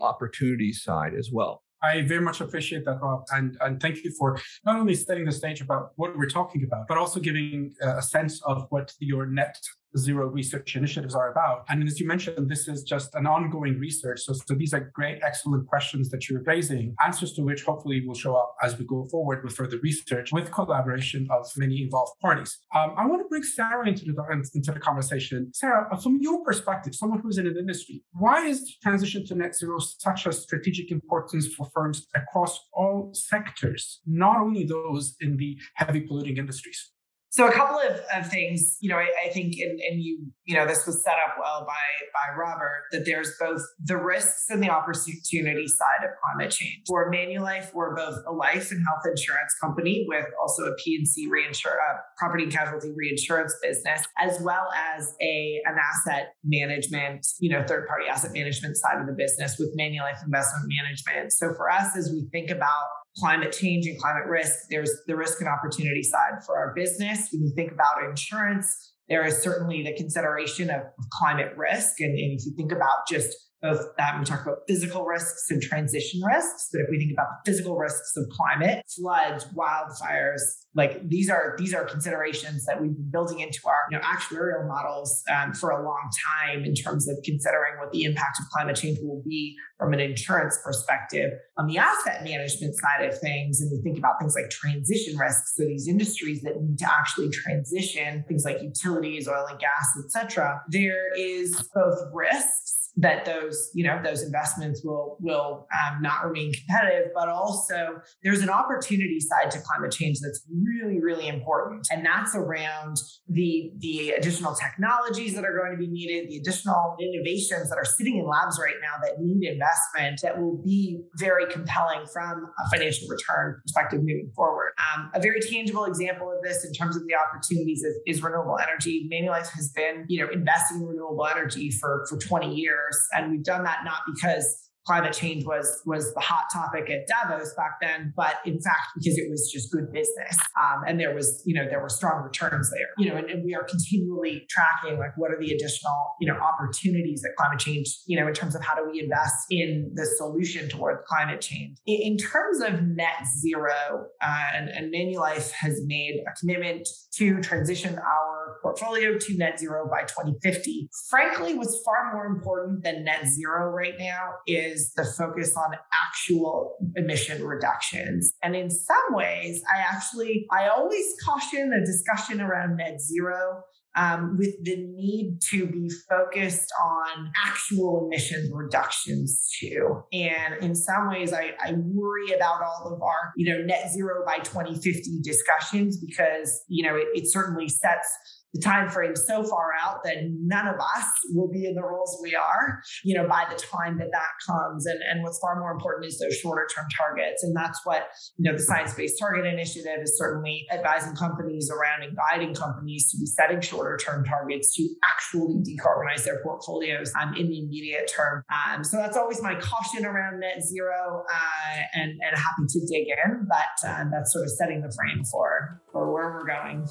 opportunity 0.00 0.72
side 0.72 1.14
as 1.14 1.30
well. 1.32 1.62
I 1.82 2.02
very 2.02 2.20
much 2.20 2.40
appreciate 2.40 2.84
that, 2.84 3.00
Rob, 3.02 3.24
and 3.32 3.56
and 3.60 3.80
thank 3.80 4.04
you 4.04 4.12
for 4.18 4.38
not 4.64 4.76
only 4.76 4.94
setting 4.94 5.24
the 5.24 5.32
stage 5.32 5.60
about 5.60 5.92
what 5.96 6.16
we're 6.16 6.28
talking 6.28 6.62
about, 6.64 6.86
but 6.86 6.96
also 6.96 7.18
giving 7.18 7.74
uh, 7.84 7.96
a 7.96 8.02
sense 8.02 8.40
of 8.42 8.66
what 8.70 8.92
your 9.00 9.26
net 9.26 9.58
zero 9.96 10.26
research 10.26 10.76
initiatives 10.76 11.14
are 11.14 11.30
about. 11.30 11.64
And 11.68 11.86
as 11.86 12.00
you 12.00 12.06
mentioned, 12.06 12.48
this 12.48 12.68
is 12.68 12.82
just 12.82 13.14
an 13.14 13.26
ongoing 13.26 13.78
research. 13.78 14.20
So, 14.20 14.32
so 14.32 14.54
these 14.54 14.74
are 14.74 14.90
great, 14.94 15.20
excellent 15.22 15.66
questions 15.66 16.08
that 16.10 16.28
you're 16.28 16.42
raising, 16.42 16.94
answers 17.04 17.32
to 17.34 17.42
which 17.42 17.62
hopefully 17.64 18.06
will 18.06 18.14
show 18.14 18.34
up 18.36 18.56
as 18.62 18.78
we 18.78 18.84
go 18.84 19.04
forward 19.06 19.44
with 19.44 19.54
further 19.54 19.78
research 19.82 20.32
with 20.32 20.50
collaboration 20.50 21.28
of 21.30 21.50
many 21.56 21.82
involved 21.82 22.12
parties. 22.20 22.58
Um, 22.74 22.94
I 22.96 23.06
want 23.06 23.22
to 23.22 23.28
bring 23.28 23.42
Sarah 23.42 23.86
into 23.86 24.04
the, 24.04 24.50
into 24.54 24.72
the 24.72 24.80
conversation. 24.80 25.50
Sarah, 25.54 25.96
from 26.02 26.18
your 26.20 26.44
perspective, 26.44 26.94
someone 26.94 27.20
who's 27.20 27.38
in 27.38 27.46
an 27.46 27.56
industry, 27.56 28.02
why 28.12 28.46
is 28.46 28.64
the 28.64 28.72
transition 28.82 29.26
to 29.26 29.34
net 29.34 29.56
zero 29.56 29.78
such 29.78 30.26
a 30.26 30.32
strategic 30.32 30.90
importance 30.90 31.48
for 31.54 31.68
firms 31.74 32.06
across 32.14 32.68
all 32.72 33.10
sectors, 33.12 34.00
not 34.06 34.38
only 34.38 34.64
those 34.64 35.16
in 35.20 35.36
the 35.36 35.58
heavy 35.74 36.00
polluting 36.00 36.36
industries? 36.36 36.92
So 37.32 37.48
a 37.48 37.52
couple 37.52 37.78
of, 37.78 37.98
of 38.14 38.30
things, 38.30 38.76
you 38.82 38.90
know, 38.90 38.98
I, 38.98 39.08
I 39.26 39.30
think, 39.32 39.54
and, 39.58 39.80
and, 39.80 40.02
you, 40.02 40.26
you 40.44 40.54
know, 40.54 40.66
this 40.66 40.84
was 40.86 41.02
set 41.02 41.14
up 41.14 41.36
well 41.40 41.64
by 41.66 41.72
by 42.12 42.38
Robert 42.38 42.82
that 42.92 43.06
there's 43.06 43.32
both 43.40 43.62
the 43.82 43.96
risks 43.96 44.50
and 44.50 44.62
the 44.62 44.68
opportunity 44.68 45.66
side 45.66 46.04
of 46.04 46.10
climate 46.20 46.52
change. 46.52 46.82
For 46.86 47.10
Manulife, 47.10 47.72
we're 47.72 47.96
both 47.96 48.18
a 48.28 48.32
life 48.32 48.70
and 48.70 48.84
health 48.86 49.04
insurance 49.06 49.54
company 49.62 50.04
with 50.06 50.26
also 50.42 50.64
a 50.64 50.74
P&C 50.74 51.26
reinsurance, 51.30 51.78
uh, 51.90 51.96
property 52.18 52.44
and 52.44 52.52
casualty 52.52 52.92
reinsurance 52.94 53.56
business, 53.62 54.02
as 54.18 54.38
well 54.42 54.68
as 54.76 55.14
a 55.22 55.62
an 55.64 55.76
asset 55.78 56.34
management, 56.44 57.26
you 57.40 57.48
know, 57.48 57.64
third 57.66 57.88
party 57.88 58.08
asset 58.10 58.32
management 58.34 58.76
side 58.76 59.00
of 59.00 59.06
the 59.06 59.14
business 59.14 59.56
with 59.58 59.74
Manulife 59.78 60.22
Investment 60.22 60.70
Management. 60.82 61.32
So 61.32 61.54
for 61.54 61.70
us, 61.70 61.96
as 61.96 62.10
we 62.12 62.28
think 62.30 62.50
about 62.50 62.88
climate 63.18 63.52
change 63.52 63.86
and 63.86 63.98
climate 64.00 64.26
risk, 64.26 64.54
there's 64.70 64.90
the 65.06 65.16
risk 65.16 65.40
and 65.40 65.48
opportunity 65.48 66.02
side 66.02 66.44
for 66.46 66.56
our 66.56 66.74
business. 66.74 67.21
When 67.32 67.42
you 67.42 67.52
think 67.54 67.72
about 67.72 68.02
insurance, 68.08 68.94
there 69.08 69.24
is 69.24 69.42
certainly 69.42 69.82
the 69.82 69.94
consideration 69.96 70.70
of, 70.70 70.80
of 70.80 71.10
climate 71.12 71.52
risk. 71.56 72.00
And, 72.00 72.18
and, 72.18 72.38
if 72.38 72.46
you 72.46 72.52
think 72.56 72.72
about 72.72 73.06
just 73.08 73.36
both 73.62 73.80
that, 73.96 74.18
we 74.18 74.24
talk 74.24 74.42
about 74.42 74.58
physical 74.66 75.04
risks 75.04 75.50
and 75.50 75.62
transition 75.62 76.20
risks. 76.26 76.68
But 76.72 76.80
if 76.82 76.88
we 76.90 76.98
think 76.98 77.12
about 77.12 77.28
the 77.28 77.50
physical 77.50 77.76
risks 77.76 78.16
of 78.16 78.28
climate, 78.30 78.84
floods, 78.94 79.46
wildfires, 79.56 80.40
like 80.74 81.08
these 81.08 81.30
are 81.30 81.54
these 81.58 81.72
are 81.72 81.84
considerations 81.84 82.64
that 82.66 82.80
we've 82.80 82.94
been 82.94 83.10
building 83.10 83.40
into 83.40 83.60
our 83.66 83.86
you 83.90 83.98
know, 83.98 84.02
actuarial 84.02 84.66
models 84.66 85.22
um, 85.30 85.52
for 85.52 85.70
a 85.70 85.84
long 85.84 86.10
time 86.40 86.64
in 86.64 86.74
terms 86.74 87.08
of 87.08 87.16
considering 87.24 87.78
what 87.78 87.92
the 87.92 88.04
impact 88.04 88.38
of 88.40 88.46
climate 88.50 88.76
change 88.76 88.98
will 89.02 89.22
be 89.26 89.56
from 89.78 89.92
an 89.92 90.00
insurance 90.00 90.58
perspective. 90.64 91.30
On 91.58 91.66
the 91.66 91.78
asset 91.78 92.24
management 92.24 92.74
side 92.74 93.06
of 93.06 93.18
things, 93.18 93.60
and 93.60 93.70
we 93.70 93.82
think 93.82 93.98
about 93.98 94.18
things 94.18 94.34
like 94.34 94.50
transition 94.50 95.16
risks, 95.16 95.54
so 95.56 95.64
these 95.64 95.86
industries 95.86 96.42
that 96.42 96.60
need 96.60 96.78
to 96.78 96.90
actually 96.90 97.30
transition, 97.30 98.24
things 98.26 98.44
like 98.44 98.60
utilities, 98.62 99.28
oil 99.28 99.46
and 99.48 99.58
gas, 99.58 99.86
et 100.02 100.10
cetera, 100.10 100.62
there 100.68 101.14
is 101.16 101.68
both 101.74 101.98
risks 102.12 102.81
that 102.96 103.24
those 103.24 103.70
you 103.74 103.84
know 103.84 104.00
those 104.02 104.22
investments 104.22 104.82
will 104.84 105.16
will 105.20 105.66
um, 105.82 106.02
not 106.02 106.24
remain 106.24 106.52
competitive 106.52 107.10
but 107.14 107.28
also 107.28 108.00
there's 108.22 108.42
an 108.42 108.50
opportunity 108.50 109.18
side 109.18 109.50
to 109.50 109.58
climate 109.60 109.92
change 109.92 110.18
that's 110.20 110.42
really 110.50 111.00
really 111.00 111.28
important. 111.28 111.86
And 111.90 112.04
that's 112.04 112.34
around 112.34 112.96
the 113.28 113.72
the 113.78 114.10
additional 114.10 114.54
technologies 114.54 115.34
that 115.34 115.44
are 115.44 115.56
going 115.56 115.72
to 115.72 115.78
be 115.78 115.88
needed 115.88 116.30
the 116.30 116.36
additional 116.36 116.96
innovations 117.00 117.68
that 117.70 117.76
are 117.76 117.84
sitting 117.84 118.18
in 118.18 118.26
labs 118.26 118.58
right 118.60 118.76
now 118.80 118.98
that 119.02 119.20
need 119.20 119.48
investment 119.48 120.20
that 120.22 120.40
will 120.40 120.62
be 120.62 121.00
very 121.16 121.50
compelling 121.52 122.06
from 122.12 122.50
a 122.64 122.70
financial 122.70 123.08
return 123.08 123.60
perspective 123.62 124.00
moving 124.00 124.30
forward. 124.34 124.72
Um, 124.94 125.10
a 125.14 125.20
very 125.20 125.40
tangible 125.40 125.84
example 125.84 126.30
of 126.30 126.42
this 126.42 126.64
in 126.64 126.72
terms 126.72 126.96
of 126.96 127.02
the 127.06 127.14
opportunities 127.14 127.82
is, 127.82 127.96
is 128.06 128.22
renewable 128.22 128.58
energy. 128.58 129.08
Manulife 129.12 129.50
has 129.50 129.70
been 129.74 130.04
you 130.08 130.24
know 130.24 130.30
investing 130.32 130.78
in 130.78 130.86
renewable 130.86 131.26
energy 131.26 131.70
for 131.70 132.06
for 132.08 132.18
20 132.18 132.54
years 132.54 132.81
years. 132.82 133.06
And 133.12 133.30
we've 133.30 133.44
done 133.44 133.64
that 133.64 133.84
not 133.84 134.00
because 134.12 134.62
climate 134.86 135.12
change 135.12 135.44
was 135.44 135.80
was 135.86 136.12
the 136.14 136.20
hot 136.20 136.44
topic 136.52 136.90
at 136.90 137.06
Davos 137.06 137.54
back 137.54 137.78
then, 137.80 138.12
but 138.16 138.36
in 138.44 138.60
fact 138.60 138.88
because 138.96 139.16
it 139.16 139.30
was 139.30 139.50
just 139.52 139.70
good 139.70 139.92
business, 139.92 140.38
um, 140.60 140.82
and 140.86 140.98
there 140.98 141.14
was 141.14 141.42
you 141.46 141.54
know 141.54 141.68
there 141.68 141.80
were 141.80 141.88
strong 141.88 142.22
returns 142.22 142.70
there. 142.70 142.88
You 142.98 143.10
know, 143.10 143.16
and, 143.16 143.30
and, 143.30 143.44
we 143.44 143.54
are 143.54 143.64
continually 143.64 144.46
tracking 144.48 144.98
like 144.98 145.16
what 145.16 145.30
are 145.30 145.38
the 145.38 145.52
additional 145.52 145.94
you 146.20 146.28
know 146.28 146.38
opportunities 146.38 147.22
that 147.22 147.32
climate 147.36 147.58
change 147.58 147.96
you 148.06 148.18
know 148.18 148.26
in 148.26 148.34
terms 148.34 148.54
of 148.54 148.62
how 148.62 148.74
do 148.74 148.88
we 148.90 149.00
invest 149.00 149.34
in 149.50 149.90
the 149.94 150.06
solution 150.16 150.68
towards 150.68 151.00
climate 151.06 151.40
change. 151.40 151.78
In, 151.86 152.12
in 152.12 152.16
terms 152.16 152.60
of 152.60 152.82
net 152.82 153.26
zero, 153.40 154.06
uh, 154.20 154.44
and, 154.54 154.68
and 154.68 154.92
Manulife 154.92 155.50
has 155.52 155.80
made 155.86 156.22
a 156.26 156.38
commitment 156.38 156.88
to 157.14 157.40
transition 157.40 157.98
our 157.98 158.31
portfolio 158.62 159.18
to 159.18 159.36
net 159.36 159.58
zero 159.58 159.88
by 159.90 160.02
2050. 160.02 160.88
Frankly, 161.10 161.54
what's 161.54 161.80
far 161.84 162.12
more 162.12 162.26
important 162.26 162.82
than 162.84 163.04
net 163.04 163.26
zero 163.26 163.70
right 163.70 163.94
now 163.98 164.30
is 164.46 164.92
the 164.94 165.04
focus 165.04 165.56
on 165.56 165.76
actual 166.06 166.76
emission 166.96 167.44
reductions. 167.44 168.34
And 168.42 168.54
in 168.54 168.70
some 168.70 168.96
ways, 169.10 169.62
I 169.72 169.80
actually, 169.80 170.46
I 170.50 170.68
always 170.68 171.04
caution 171.24 171.72
a 171.72 171.84
discussion 171.84 172.40
around 172.40 172.76
net 172.76 173.00
zero 173.00 173.62
um, 173.94 174.36
with 174.38 174.54
the 174.64 174.76
need 174.76 175.38
to 175.50 175.66
be 175.66 175.90
focused 176.08 176.72
on 176.82 177.30
actual 177.44 178.06
emissions 178.06 178.50
reductions 178.52 179.50
too. 179.60 180.02
And 180.12 180.62
in 180.62 180.74
some 180.74 181.08
ways, 181.10 181.32
I, 181.32 181.52
I, 181.62 181.74
worry 181.76 182.32
about 182.32 182.62
all 182.62 182.92
of 182.94 183.02
our, 183.02 183.32
you 183.36 183.52
know, 183.52 183.62
net 183.62 183.90
zero 183.92 184.24
by 184.24 184.38
2050 184.38 185.20
discussions 185.22 185.98
because, 185.98 186.64
you 186.68 186.86
know, 186.86 186.96
it, 186.96 187.08
it 187.14 187.30
certainly 187.30 187.68
sets 187.68 188.08
the 188.54 188.60
time 188.60 188.88
frame 188.88 189.16
so 189.16 189.42
far 189.42 189.70
out 189.82 190.02
that 190.04 190.16
none 190.40 190.68
of 190.68 190.76
us 190.76 191.06
will 191.32 191.50
be 191.50 191.66
in 191.66 191.74
the 191.74 191.82
roles 191.82 192.18
we 192.22 192.34
are 192.34 192.82
you 193.04 193.14
know 193.14 193.26
by 193.26 193.44
the 193.50 193.56
time 193.56 193.98
that 193.98 194.10
that 194.12 194.32
comes. 194.46 194.86
And 194.86 195.00
and 195.10 195.22
what's 195.22 195.38
far 195.38 195.58
more 195.58 195.72
important 195.72 196.06
is 196.06 196.18
those 196.18 196.36
shorter 196.36 196.66
term 196.74 196.86
targets. 196.96 197.42
And 197.42 197.56
that's 197.56 197.80
what 197.84 198.08
you 198.36 198.50
know 198.50 198.56
the 198.56 198.62
science 198.62 198.94
based 198.94 199.18
target 199.18 199.46
initiative 199.46 199.98
is 200.02 200.16
certainly 200.16 200.66
advising 200.72 201.14
companies 201.14 201.70
around 201.70 202.02
and 202.02 202.16
guiding 202.16 202.54
companies 202.54 203.10
to 203.10 203.18
be 203.18 203.26
setting 203.26 203.60
shorter 203.60 203.96
term 203.96 204.24
targets 204.24 204.74
to 204.76 204.88
actually 205.04 205.62
decarbonize 205.64 206.24
their 206.24 206.42
portfolios 206.42 207.12
um, 207.20 207.34
in 207.34 207.48
the 207.48 207.58
immediate 207.60 208.10
term. 208.14 208.44
Um, 208.52 208.84
so 208.84 208.96
that's 208.96 209.16
always 209.16 209.42
my 209.42 209.54
caution 209.58 210.04
around 210.04 210.40
net 210.40 210.62
zero 210.62 211.24
uh, 211.32 211.80
and 211.94 212.12
and 212.12 212.36
happy 212.36 212.66
to 212.68 212.80
dig 212.86 213.08
in 213.08 213.46
but 213.48 213.88
uh, 213.88 214.04
that's 214.10 214.32
sort 214.32 214.44
of 214.44 214.50
setting 214.50 214.82
the 214.82 214.92
frame 214.92 215.24
for 215.30 215.80
for 215.92 216.12
where 216.12 216.32
we're 216.32 216.46
going 216.46 216.86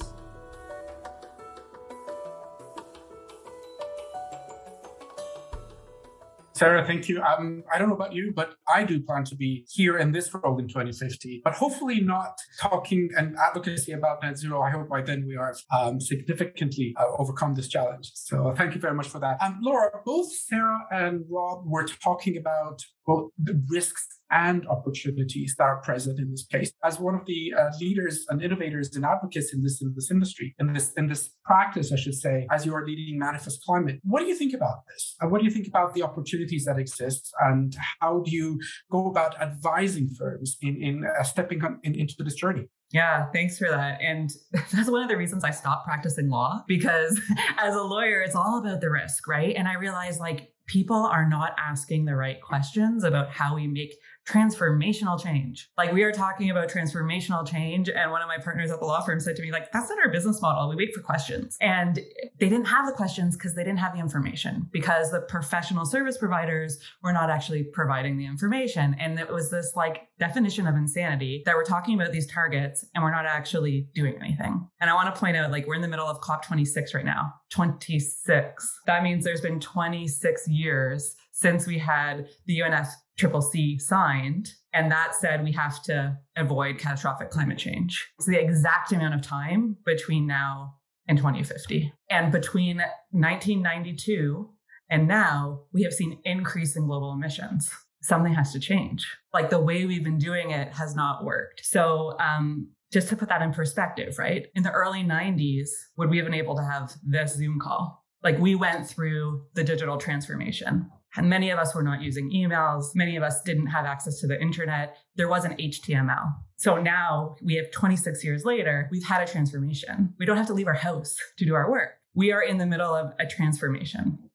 Sarah, 6.61 6.85
thank 6.85 7.09
you. 7.09 7.19
Um, 7.23 7.63
I 7.73 7.79
don't 7.79 7.89
know 7.89 7.95
about 7.95 8.13
you, 8.13 8.33
but 8.35 8.53
I 8.71 8.83
do 8.83 9.01
plan 9.01 9.23
to 9.23 9.35
be 9.35 9.65
here 9.67 9.97
in 9.97 10.11
this 10.11 10.31
role 10.31 10.59
in 10.59 10.67
2050, 10.67 11.41
but 11.43 11.55
hopefully 11.55 12.01
not 12.01 12.37
talking 12.59 13.09
and 13.17 13.35
advocacy 13.35 13.93
about 13.93 14.21
net 14.21 14.37
zero. 14.37 14.61
I 14.61 14.69
hope 14.69 14.87
by 14.87 15.01
then 15.01 15.25
we 15.25 15.35
are 15.35 15.55
um, 15.71 15.99
significantly 15.99 16.93
uh, 16.99 17.05
overcome 17.17 17.55
this 17.55 17.67
challenge. 17.67 18.11
So 18.13 18.53
thank 18.55 18.75
you 18.75 18.79
very 18.79 18.93
much 18.93 19.07
for 19.07 19.17
that. 19.17 19.41
Um, 19.41 19.57
Laura, 19.63 19.89
both 20.05 20.31
Sarah 20.31 20.85
and 20.91 21.25
Rob 21.31 21.65
were 21.65 21.85
talking 21.85 22.37
about 22.37 22.83
both 23.07 23.31
the 23.41 23.59
risks 23.67 24.19
and 24.31 24.67
opportunities 24.67 25.55
that 25.57 25.63
are 25.65 25.81
present 25.81 26.19
in 26.19 26.31
this 26.31 26.45
case. 26.45 26.71
As 26.83 26.99
one 26.99 27.15
of 27.15 27.25
the 27.25 27.53
uh, 27.57 27.69
leaders 27.79 28.25
and 28.29 28.41
innovators 28.41 28.95
and 28.95 29.05
advocates 29.05 29.53
in 29.53 29.61
this 29.61 29.81
in 29.81 29.93
this 29.95 30.09
industry, 30.09 30.55
in 30.59 30.73
this 30.73 30.93
in 30.93 31.07
this 31.07 31.31
practice, 31.45 31.91
I 31.91 31.97
should 31.97 32.15
say, 32.15 32.47
as 32.51 32.65
you 32.65 32.73
are 32.73 32.85
leading 32.85 33.19
Manifest 33.19 33.63
Climate, 33.65 33.99
what 34.03 34.21
do 34.21 34.25
you 34.25 34.35
think 34.35 34.53
about 34.53 34.85
this? 34.87 35.15
And 35.19 35.31
what 35.31 35.39
do 35.39 35.45
you 35.45 35.51
think 35.51 35.67
about 35.67 35.93
the 35.93 36.03
opportunities 36.03 36.65
that 36.65 36.79
exist, 36.79 37.33
and 37.41 37.75
how 37.99 38.21
do 38.25 38.31
you 38.31 38.59
go 38.91 39.07
about 39.07 39.39
advising 39.41 40.09
firms 40.09 40.57
in 40.61 40.81
in 40.81 41.03
uh, 41.05 41.23
stepping 41.23 41.63
on, 41.63 41.79
in, 41.83 41.93
into 41.95 42.23
this 42.23 42.35
journey? 42.35 42.67
Yeah, 42.93 43.27
thanks 43.31 43.57
for 43.57 43.69
that. 43.69 43.99
And 44.01 44.29
that's 44.51 44.89
one 44.89 45.03
of 45.03 45.09
the 45.09 45.17
reasons 45.17 45.43
I 45.43 45.51
stopped 45.51 45.85
practicing 45.85 46.29
law 46.29 46.63
because 46.67 47.19
as 47.57 47.75
a 47.75 47.81
lawyer, 47.81 48.21
it's 48.21 48.35
all 48.35 48.59
about 48.59 48.81
the 48.81 48.89
risk, 48.89 49.27
right? 49.27 49.55
And 49.55 49.67
I 49.67 49.75
realized 49.75 50.19
like 50.19 50.49
people 50.67 50.97
are 50.97 51.27
not 51.27 51.53
asking 51.57 52.05
the 52.05 52.15
right 52.15 52.41
questions 52.41 53.03
about 53.03 53.29
how 53.29 53.55
we 53.55 53.67
make 53.67 53.93
transformational 54.29 55.21
change. 55.21 55.69
Like 55.77 55.91
we 55.91 56.03
are 56.03 56.11
talking 56.11 56.49
about 56.49 56.69
transformational 56.69 57.47
change. 57.47 57.89
And 57.89 58.11
one 58.11 58.21
of 58.21 58.27
my 58.27 58.37
partners 58.37 58.71
at 58.71 58.79
the 58.79 58.85
law 58.85 59.01
firm 59.01 59.19
said 59.19 59.35
to 59.35 59.41
me, 59.41 59.51
like, 59.51 59.71
that's 59.71 59.89
not 59.89 59.99
our 59.99 60.11
business 60.11 60.41
model. 60.41 60.69
We 60.69 60.75
wait 60.75 60.93
for 60.93 61.01
questions. 61.01 61.57
And 61.59 61.95
they 62.39 62.49
didn't 62.49 62.65
have 62.65 62.85
the 62.85 62.93
questions 62.93 63.35
because 63.35 63.55
they 63.55 63.63
didn't 63.63 63.79
have 63.79 63.93
the 63.93 63.99
information 63.99 64.67
because 64.71 65.11
the 65.11 65.21
professional 65.21 65.85
service 65.85 66.17
providers 66.17 66.77
were 67.03 67.13
not 67.13 67.29
actually 67.29 67.63
providing 67.63 68.17
the 68.17 68.25
information. 68.25 68.95
And 68.99 69.19
it 69.19 69.31
was 69.31 69.49
this 69.49 69.73
like 69.75 70.07
definition 70.19 70.67
of 70.67 70.75
insanity 70.75 71.41
that 71.45 71.55
we're 71.55 71.63
talking 71.63 71.99
about 71.99 72.11
these 72.11 72.27
targets 72.27 72.85
and 72.93 73.03
we're 73.03 73.11
not 73.11 73.25
actually 73.25 73.87
doing 73.95 74.15
anything. 74.21 74.67
And 74.79 74.89
I 74.89 74.93
want 74.93 75.13
to 75.13 75.19
point 75.19 75.37
out, 75.37 75.51
like, 75.51 75.67
we're 75.67 75.75
in 75.75 75.81
the 75.81 75.87
middle 75.87 76.07
of 76.07 76.21
COP26 76.21 76.93
right 76.93 77.05
now. 77.05 77.33
26. 77.51 78.79
That 78.85 79.03
means 79.03 79.23
there's 79.23 79.41
been 79.41 79.59
26 79.59 80.47
years 80.47 81.15
since 81.41 81.65
we 81.65 81.79
had 81.79 82.27
the 82.45 82.59
UNFCCC 82.59 83.81
signed. 83.81 84.53
And 84.73 84.91
that 84.91 85.15
said, 85.15 85.43
we 85.43 85.51
have 85.53 85.81
to 85.83 86.17
avoid 86.37 86.77
catastrophic 86.77 87.31
climate 87.31 87.57
change. 87.57 88.07
It's 88.19 88.27
the 88.27 88.39
exact 88.39 88.91
amount 88.91 89.15
of 89.15 89.21
time 89.21 89.77
between 89.83 90.27
now 90.27 90.75
and 91.07 91.17
2050. 91.17 91.91
And 92.09 92.31
between 92.31 92.77
1992 93.09 94.49
and 94.89 95.07
now, 95.07 95.61
we 95.73 95.81
have 95.81 95.93
seen 95.93 96.19
increase 96.25 96.75
in 96.75 96.85
global 96.85 97.11
emissions. 97.11 97.71
Something 98.03 98.33
has 98.35 98.53
to 98.53 98.59
change. 98.59 99.05
Like 99.33 99.49
the 99.49 99.59
way 99.59 99.85
we've 99.85 100.03
been 100.03 100.19
doing 100.19 100.51
it 100.51 100.73
has 100.73 100.95
not 100.95 101.25
worked. 101.25 101.65
So, 101.65 102.17
um, 102.19 102.69
just 102.93 103.07
to 103.07 103.15
put 103.15 103.29
that 103.29 103.41
in 103.41 103.53
perspective, 103.53 104.19
right? 104.19 104.47
In 104.53 104.63
the 104.63 104.71
early 104.71 105.01
90s, 105.01 105.69
would 105.95 106.09
we 106.09 106.17
have 106.17 106.25
been 106.25 106.35
able 106.35 106.57
to 106.57 106.63
have 106.63 106.93
this 107.03 107.35
Zoom 107.35 107.57
call? 107.57 108.03
Like 108.21 108.37
we 108.37 108.53
went 108.53 108.85
through 108.85 109.45
the 109.53 109.63
digital 109.63 109.97
transformation. 109.97 110.91
And 111.15 111.29
many 111.29 111.49
of 111.49 111.59
us 111.59 111.75
were 111.75 111.83
not 111.83 112.01
using 112.01 112.31
emails. 112.31 112.95
Many 112.95 113.15
of 113.17 113.23
us 113.23 113.41
didn't 113.41 113.67
have 113.67 113.85
access 113.85 114.19
to 114.19 114.27
the 114.27 114.41
internet. 114.41 114.97
There 115.15 115.27
wasn't 115.27 115.59
HTML. 115.59 116.33
So 116.55 116.77
now 116.77 117.35
we 117.43 117.55
have 117.55 117.71
26 117.71 118.23
years 118.23 118.45
later, 118.45 118.87
we've 118.91 119.03
had 119.03 119.27
a 119.27 119.31
transformation. 119.31 120.13
We 120.19 120.25
don't 120.25 120.37
have 120.37 120.47
to 120.47 120.53
leave 120.53 120.67
our 120.67 120.73
house 120.73 121.15
to 121.37 121.45
do 121.45 121.55
our 121.55 121.69
work. 121.69 121.91
We 122.13 122.31
are 122.31 122.41
in 122.41 122.57
the 122.57 122.65
middle 122.65 122.93
of 122.93 123.13
a 123.19 123.25
transformation 123.25 124.30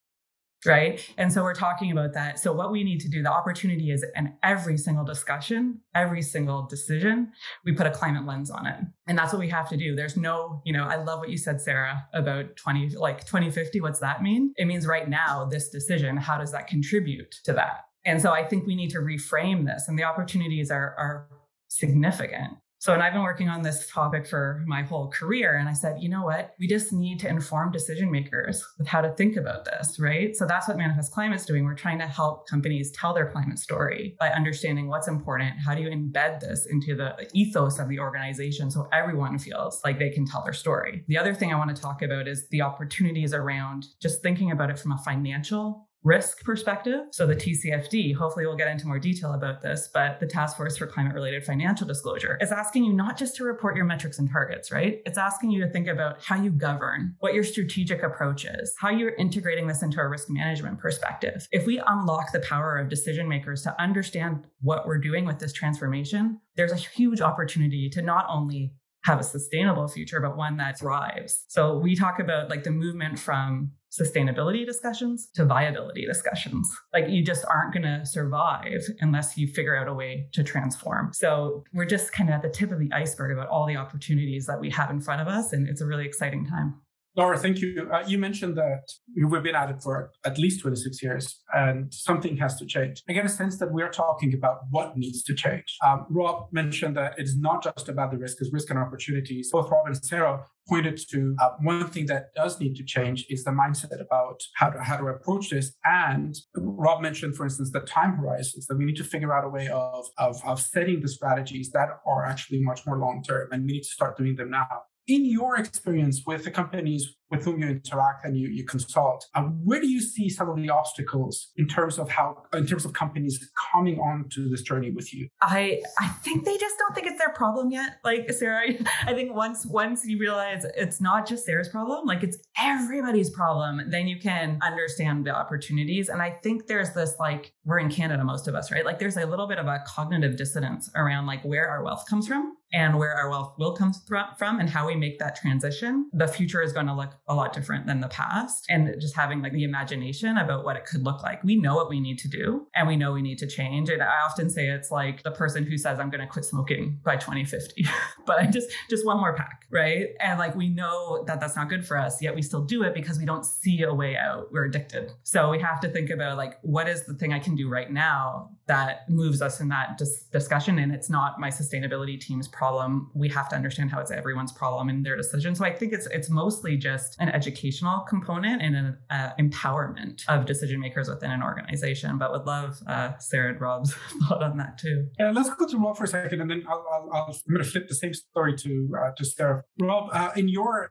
right? 0.67 1.15
And 1.17 1.33
so 1.33 1.43
we're 1.43 1.55
talking 1.55 1.93
about 1.93 2.13
that. 2.15 2.39
So 2.39 2.53
what 2.53 2.73
we 2.73 2.85
need 2.85 3.01
to 3.01 3.09
do, 3.09 3.23
the 3.23 3.31
opportunity 3.31 3.91
is 3.91 4.05
in 4.15 4.35
every 4.43 4.77
single 4.77 5.05
discussion, 5.05 5.81
every 5.95 6.23
single 6.23 6.67
decision, 6.67 7.33
we 7.65 7.73
put 7.73 7.87
a 7.87 7.91
climate 7.91 8.27
lens 8.27 8.51
on 8.51 8.67
it. 8.67 8.81
And 9.07 9.17
that's 9.17 9.33
what 9.33 9.41
we 9.41 9.49
have 9.49 9.69
to 9.71 9.77
do. 9.77 9.95
There's 9.95 10.17
no, 10.17 10.63
you 10.65 10.73
know, 10.73 10.85
I 10.85 10.97
love 10.97 11.21
what 11.21 11.31
you 11.31 11.39
said, 11.39 11.61
Sarah, 11.61 12.07
about 12.13 12.57
20, 12.57 12.91
like 12.97 13.25
2050. 13.25 13.81
What's 13.81 14.01
that 14.01 14.23
mean? 14.23 14.53
It 14.57 14.67
means 14.67 14.87
right 14.87 15.09
now, 15.09 15.45
this 15.45 15.69
decision, 15.69 16.17
how 16.17 16.39
does 16.39 16.53
that 16.53 16.67
contribute 16.67 17.35
to 17.45 17.53
that? 17.55 17.85
And 18.05 18.23
so 18.23 18.33
I 18.33 18.45
think 18.45 18.67
we 18.67 18.77
need 18.77 18.91
to 18.91 18.99
reframe 18.99 19.67
this 19.67 19.89
and 19.89 19.99
the 19.99 20.05
opportunities 20.05 20.71
are, 20.71 20.95
are 20.97 21.29
significant. 21.69 22.55
So, 22.87 22.93
and 22.93 23.03
I've 23.03 23.15
been 23.15 23.25
working 23.25 23.49
on 23.49 23.63
this 23.63 23.91
topic 23.91 24.29
for 24.29 24.63
my 24.65 24.85
whole 24.85 25.11
career. 25.11 25.57
And 25.57 25.69
I 25.69 25.73
said, 25.73 25.97
you 26.01 26.09
know 26.09 26.23
what? 26.23 26.55
We 26.61 26.69
just 26.69 26.93
need 26.93 27.19
to 27.19 27.29
inform 27.29 27.73
decision 27.73 28.13
makers 28.13 28.65
with 28.79 28.87
how 28.87 29.01
to 29.01 29.11
think 29.15 29.35
about 29.35 29.65
this, 29.65 29.99
right? 29.99 30.37
So 30.37 30.47
that's 30.47 30.69
what 30.69 30.77
Manifest 30.77 31.11
Climate 31.11 31.41
is 31.41 31.47
doing. 31.47 31.65
We're 31.65 31.75
trying 31.75 31.99
to 31.99 32.07
help 32.07 32.49
companies 32.49 32.93
tell 32.93 33.13
their 33.13 33.29
climate 33.29 33.59
story 33.59 34.15
by 34.21 34.29
understanding 34.29 34.87
what's 34.87 35.09
important. 35.09 35.55
How 35.67 35.75
do 35.75 35.83
you 35.83 35.91
embed 35.91 36.39
this 36.39 36.69
into 36.71 36.95
the 36.95 37.29
ethos 37.35 37.81
of 37.81 37.89
the 37.89 37.99
organization 37.99 38.71
so 38.71 38.89
everyone 38.93 39.37
feels 39.41 39.81
like 39.85 39.99
they 39.99 40.11
can 40.11 40.25
tell 40.25 40.45
their 40.45 40.53
story? 40.53 41.03
The 41.09 41.19
other 41.19 41.35
thing 41.35 41.53
I 41.53 41.59
want 41.59 41.75
to 41.75 41.83
talk 41.83 42.03
about 42.03 42.29
is 42.29 42.47
the 42.53 42.63
opportunities 42.63 43.35
around 43.35 43.87
just 44.01 44.23
thinking 44.23 44.53
about 44.53 44.71
it 44.71 44.79
from 44.79 44.93
a 44.93 44.99
financial 44.99 45.86
risk 46.07 46.45
perspective. 46.45 47.01
So 47.11 47.27
the 47.27 47.35
TCFD, 47.35 48.15
hopefully 48.15 48.47
we'll 48.47 48.57
get 48.57 48.69
into 48.69 48.87
more 48.87 49.01
detail 49.01 49.33
about 49.33 49.61
this, 49.61 49.91
but 49.93 50.21
the 50.21 50.27
Task 50.27 50.57
Force 50.57 50.77
for 50.77 50.87
Climate 50.87 51.15
Related 51.15 51.45
Financial 51.45 51.85
Disclosure 51.85 52.39
is 52.41 52.53
asking 52.53 52.85
you 52.85 52.93
not 52.93 53.19
just 53.19 53.35
to 53.37 53.45
report 53.45 53.75
your 53.75 53.87
metrics 53.87 54.21
and 54.21 54.31
targets, 54.31 54.71
right? 54.71 55.03
It's 55.05 55.19
asking 55.19 55.51
you 55.51 55.61
to 55.65 55.69
think 55.69 55.89
about 55.89 56.23
how 56.23 56.41
you 56.41 56.51
govern, 56.51 57.17
what 57.19 57.35
your 57.35 57.43
strategic 57.43 58.05
approach 58.05 58.45
is, 58.45 58.73
how 58.79 58.91
you're 58.91 59.17
integrating 59.17 59.67
this 59.67 59.83
into 59.83 60.01
a 60.01 60.07
risk 60.07 60.31
management 60.31 60.79
perspective. 60.79 61.49
If 61.51 61.67
we 61.67 61.83
unlock 61.85 62.31
the 62.31 62.41
power 62.41 62.79
of 62.79 62.89
decision 62.89 63.29
makers 63.29 63.63
to 63.63 63.83
understand 63.83 64.47
what 64.61 64.87
we're 64.87 64.99
doing 64.99 65.25
with 65.25 65.41
this 65.41 65.53
transformation, 65.53 66.41
there's 66.55 66.73
a 66.73 66.77
huge 66.77 67.21
opportunity 67.21 67.91
to 67.91 68.01
not 68.01 68.27
only 68.29 68.75
have 69.07 69.21
a 69.21 69.23
sustainable 69.23 69.87
future, 69.89 70.21
but 70.21 70.37
one 70.37 70.57
that 70.57 70.79
thrives. 70.79 71.45
So 71.49 71.79
we 71.79 71.95
talk 71.95 72.19
about 72.19 72.51
like 72.51 72.65
the 72.65 72.73
movement 72.73 73.19
from 73.19 73.71
sustainability 73.99 74.67
discussions 74.67 75.29
to 75.35 75.45
viability 75.45 76.05
discussions. 76.05 76.69
Like 76.93 77.09
you 77.09 77.25
just 77.25 77.45
aren't 77.49 77.73
going 77.73 77.85
to 77.85 78.05
survive 78.05 78.83
unless 79.01 79.39
you 79.39 79.47
figure 79.47 79.77
out 79.77 79.89
a 79.89 79.95
way 79.95 80.27
to 80.33 80.43
transform. 80.43 81.13
So 81.15 81.65
we're 81.73 81.87
just 81.87 82.13
kind 82.13 82.29
of 82.29 82.35
at 82.35 82.43
the 82.43 82.51
tip 82.51 82.73
of 82.73 82.79
the 82.79 82.91
iceberg 82.93 83.33
about 83.33 83.49
all 83.49 83.67
the 83.67 83.77
opportunities 83.77 84.47
that 84.47 84.61
we 84.61 84.71
have 84.71 84.91
in 84.91 85.01
front 85.01 85.23
of 85.23 85.29
us. 85.29 85.53
And 85.53 85.69
it's 85.69 85.81
a 85.81 85.87
really 85.87 86.05
exciting 86.05 86.47
time. 86.47 86.75
Laura, 87.17 87.39
thank 87.39 87.63
you. 87.63 87.89
Uh, 87.91 88.05
you 88.07 88.19
mentioned 88.19 88.59
that 88.59 88.83
we've 89.17 89.43
been 89.43 89.55
at 89.55 89.71
it 89.71 89.83
for 89.83 90.13
at 90.27 90.37
least 90.37 90.61
26 90.61 91.03
years 91.03 91.43
and 91.55 91.93
something 91.93 92.37
has 92.37 92.57
to 92.57 92.67
change. 92.67 93.03
I 93.09 93.15
get 93.15 93.25
a 93.25 93.29
sense 93.31 93.59
that 93.59 93.73
we're 93.73 93.89
talking 93.89 94.35
about 94.35 94.59
what 94.71 94.99
needs 94.99 95.23
to 95.23 95.35
change. 95.35 95.79
Um, 95.83 96.05
Rob 96.11 96.49
mentioned 96.53 96.95
that 96.99 97.15
it's 97.17 97.35
not 97.35 97.63
just 97.63 97.89
about 97.89 98.11
the 98.11 98.19
risk, 98.19 98.37
because 98.37 98.53
risk 98.53 98.69
and 98.69 98.79
opportunities. 98.79 99.51
Both 99.51 99.71
Rob 99.71 99.87
and 99.87 99.97
Sarah 99.97 100.45
pointed 100.69 101.01
to 101.11 101.35
uh, 101.41 101.51
one 101.63 101.87
thing 101.89 102.05
that 102.07 102.35
does 102.35 102.61
need 102.61 102.77
to 102.77 102.85
change 102.85 103.25
is 103.31 103.45
the 103.45 103.51
mindset 103.51 103.99
about 103.99 104.43
how 104.57 104.69
to, 104.69 104.83
how 104.83 104.99
to 104.99 105.07
approach 105.07 105.49
this. 105.49 105.73
And 105.87 106.37
Rob 106.55 107.01
mentioned, 107.01 107.35
for 107.35 107.45
instance, 107.45 107.71
the 107.71 107.81
time 107.81 108.17
horizons 108.17 108.67
that 108.67 108.77
we 108.77 108.85
need 108.85 108.97
to 108.97 109.05
figure 109.05 109.33
out 109.33 109.45
a 109.45 109.49
way 109.49 109.69
of, 109.69 110.05
of, 110.19 110.37
of 110.45 110.61
setting 110.61 111.01
the 111.01 111.09
strategies 111.09 111.71
that 111.71 111.89
are 112.07 112.27
actually 112.27 112.63
much 112.63 112.87
more 112.87 112.99
long 112.99 113.23
term 113.23 113.49
and 113.53 113.65
we 113.65 113.73
need 113.73 113.85
to 113.85 113.89
start 113.89 114.19
doing 114.19 114.37
them 114.37 114.51
now 114.51 114.67
in 115.09 115.25
your 115.25 115.57
experience 115.57 116.23
with 116.27 116.45
the 116.45 116.51
companies 116.51 117.15
with 117.31 117.45
whom 117.45 117.61
you 117.61 117.69
interact 117.69 118.25
and 118.25 118.37
you, 118.37 118.49
you 118.49 118.65
consult, 118.65 119.27
uh, 119.35 119.43
where 119.43 119.81
do 119.81 119.89
you 119.89 120.01
see 120.01 120.29
some 120.29 120.49
of 120.49 120.57
the 120.57 120.71
obstacles 120.71 121.49
in 121.57 121.67
terms 121.67 121.99
of 121.99 122.09
how, 122.09 122.43
in 122.53 122.67
terms 122.67 122.85
of 122.85 122.93
companies 122.93 123.51
coming 123.73 123.99
on 123.99 124.29
to 124.31 124.49
this 124.49 124.63
journey 124.63 124.91
with 124.91 125.13
you? 125.13 125.29
I 125.43 125.83
I 126.01 126.09
think 126.09 126.45
they 126.45 126.57
just 126.57 126.79
don't 126.79 126.95
think 126.95 127.07
it's 127.07 127.19
their 127.19 127.33
problem 127.33 127.71
yet. 127.71 127.97
Like 128.05 128.31
Sarah, 128.33 128.69
I 129.07 129.15
think 129.15 129.35
once 129.35 129.67
once 129.67 130.05
you 130.07 130.19
realize 130.19 130.65
it's 130.77 131.01
not 131.01 131.27
just 131.27 131.45
Sarah's 131.45 131.69
problem, 131.69 132.07
like 132.07 132.23
it's 132.23 132.39
everybody's 132.61 133.31
problem, 133.31 133.83
then 133.91 134.07
you 134.07 134.19
can 134.19 134.59
understand 134.63 135.27
the 135.27 135.35
opportunities. 135.35 136.09
And 136.09 136.23
I 136.23 136.31
think 136.31 136.67
there's 136.67 136.93
this 136.93 137.17
like 137.19 137.53
we're 137.65 137.79
in 137.79 137.91
Canada, 137.91 138.23
most 138.25 138.49
of 138.49 138.55
us, 138.55 138.71
right? 138.71 138.85
Like 138.85 138.99
there's 138.99 139.17
a 139.17 139.27
little 139.27 139.47
bit 139.49 139.59
of 139.59 139.67
a 139.67 139.83
cognitive 139.87 140.37
dissonance 140.37 140.91
around 140.95 141.27
like 141.27 141.45
where 141.45 141.69
our 141.69 141.83
wealth 141.83 142.05
comes 142.09 142.29
from 142.29 142.57
and 142.73 142.99
where 142.99 143.15
our 143.15 143.31
wealth 143.31 143.55
will 143.59 143.75
come 143.75 143.93
from 144.39 144.61
and 144.61 144.69
how 144.69 144.87
we 144.87 144.97
make 144.97 145.19
that 145.19 145.37
transition. 145.37 146.11
The 146.13 146.29
future 146.29 146.63
is 146.63 146.73
going 146.73 146.87
to 146.87 146.95
look 146.95 147.16
a 147.29 147.35
lot 147.35 147.53
different 147.53 147.87
than 147.87 148.01
the 148.01 148.09
past 148.09 148.65
and 148.69 148.95
just 149.01 149.17
having 149.17 149.43
like 149.43 149.53
the 149.53 149.65
imagination 149.65 150.37
about 150.39 150.65
what 150.65 150.77
it 150.77 150.85
could 150.87 151.03
look 151.03 151.23
like. 151.23 151.43
We 151.43 151.57
know 151.57 151.75
what 151.75 151.89
we 151.89 151.99
need 151.99 152.19
to 152.21 152.29
do 152.29 152.69
and 152.75 152.87
we 152.87 152.97
know 152.97 153.13
we 153.13 153.23
need 153.23 153.39
to 153.39 153.49
change. 153.49 153.89
And 153.89 154.01
I 154.01 154.21
often 154.25 154.49
say 154.49 154.69
it's 154.69 154.93
like 154.93 155.25
the 155.25 155.33
person 155.33 155.65
who 155.65 155.77
says 155.77 155.99
I'm 155.99 156.09
going 156.09 156.21
to 156.21 156.27
quit 156.27 156.45
smoking 156.45 157.01
by 157.05 157.17
2050, 157.17 157.85
but 158.27 158.39
I 158.39 158.47
just 158.47 158.69
just 158.89 159.05
one 159.05 159.19
more 159.19 159.35
pack, 159.35 159.67
right? 159.71 160.09
And 160.21 160.39
like 160.39 160.55
we 160.55 160.69
know 160.69 161.25
that 161.27 161.41
that's 161.41 161.57
not 161.57 161.69
good 161.69 161.85
for 161.85 161.99
us, 161.99 162.23
yet 162.23 162.35
we 162.35 162.43
still 162.43 162.65
do 162.65 162.85
it 162.85 162.95
because 162.95 163.19
we 163.19 163.25
don't 163.25 163.45
see 163.45 163.83
a 163.83 163.93
way 163.93 164.17
out. 164.17 164.53
We're 164.53 164.67
addicted. 164.67 165.13
So 165.25 165.51
we 165.51 165.61
have 165.61 165.81
to 165.81 165.89
think 165.89 166.11
about 166.11 166.37
like 166.37 166.59
what 166.63 166.89
is 166.89 167.07
the 167.07 167.15
thing 167.15 167.33
I 167.33 167.41
can 167.41 167.57
do 167.57 167.69
right 167.69 167.91
now 167.91 168.51
that 168.67 169.09
moves 169.09 169.41
us 169.43 169.61
in 169.61 169.69
that 169.69 169.97
dis- 169.99 170.25
discussion. 170.33 170.79
And 170.79 170.93
it's 170.93 171.09
not 171.09 171.39
my 171.39 171.49
sustainability 171.49 172.21
team's 172.21 172.49
problem. 172.49 173.11
We 173.15 173.29
have 173.29 173.49
to 173.51 173.57
understand 173.57 173.91
how 173.91 174.01
it's 174.01 174.11
everyone's 174.11 174.53
problem 174.53 174.89
and 174.89 175.07
their 175.07 175.17
decision. 175.17 175.55
So 175.55 175.65
I 175.65 175.73
think 175.73 175.93
it's 175.93 176.07
it's 176.07 176.29
mostly 176.31 176.77
just 176.77 177.17
an 177.21 177.29
educational 177.29 178.01
component 178.01 178.63
and 178.63 178.77
an 178.77 178.99
uh, 179.11 179.31
empowerment 179.39 180.23
of 180.29 180.47
decision 180.47 180.81
makers 180.81 181.09
within 181.09 181.31
an 181.31 181.43
organization. 181.43 182.19
But 182.19 182.33
would 182.33 182.47
love 182.47 182.79
uh, 182.87 183.17
Sarah 183.19 183.51
and 183.51 183.61
Rob's 183.61 183.95
thought 184.29 184.43
on 184.43 184.57
that 184.57 184.79
too. 184.79 185.09
Yeah, 185.19 185.31
let's 185.31 185.51
go 185.55 185.67
to 185.67 185.79
Rob 185.79 185.97
for 185.97 186.05
a 186.05 186.09
second, 186.09 186.41
and 186.41 186.51
then 186.51 186.65
I'll, 186.69 186.85
i 187.13 187.19
am 187.19 187.35
going 187.49 187.65
to 187.65 187.71
flip 187.71 187.89
the 187.89 187.95
same 187.95 188.15
story 188.15 188.57
to 188.59 188.89
uh, 189.01 189.11
to 189.17 189.25
Sarah. 189.25 189.63
Rob, 189.81 190.11
uh, 190.13 190.31
in 190.37 190.49
your 190.49 190.91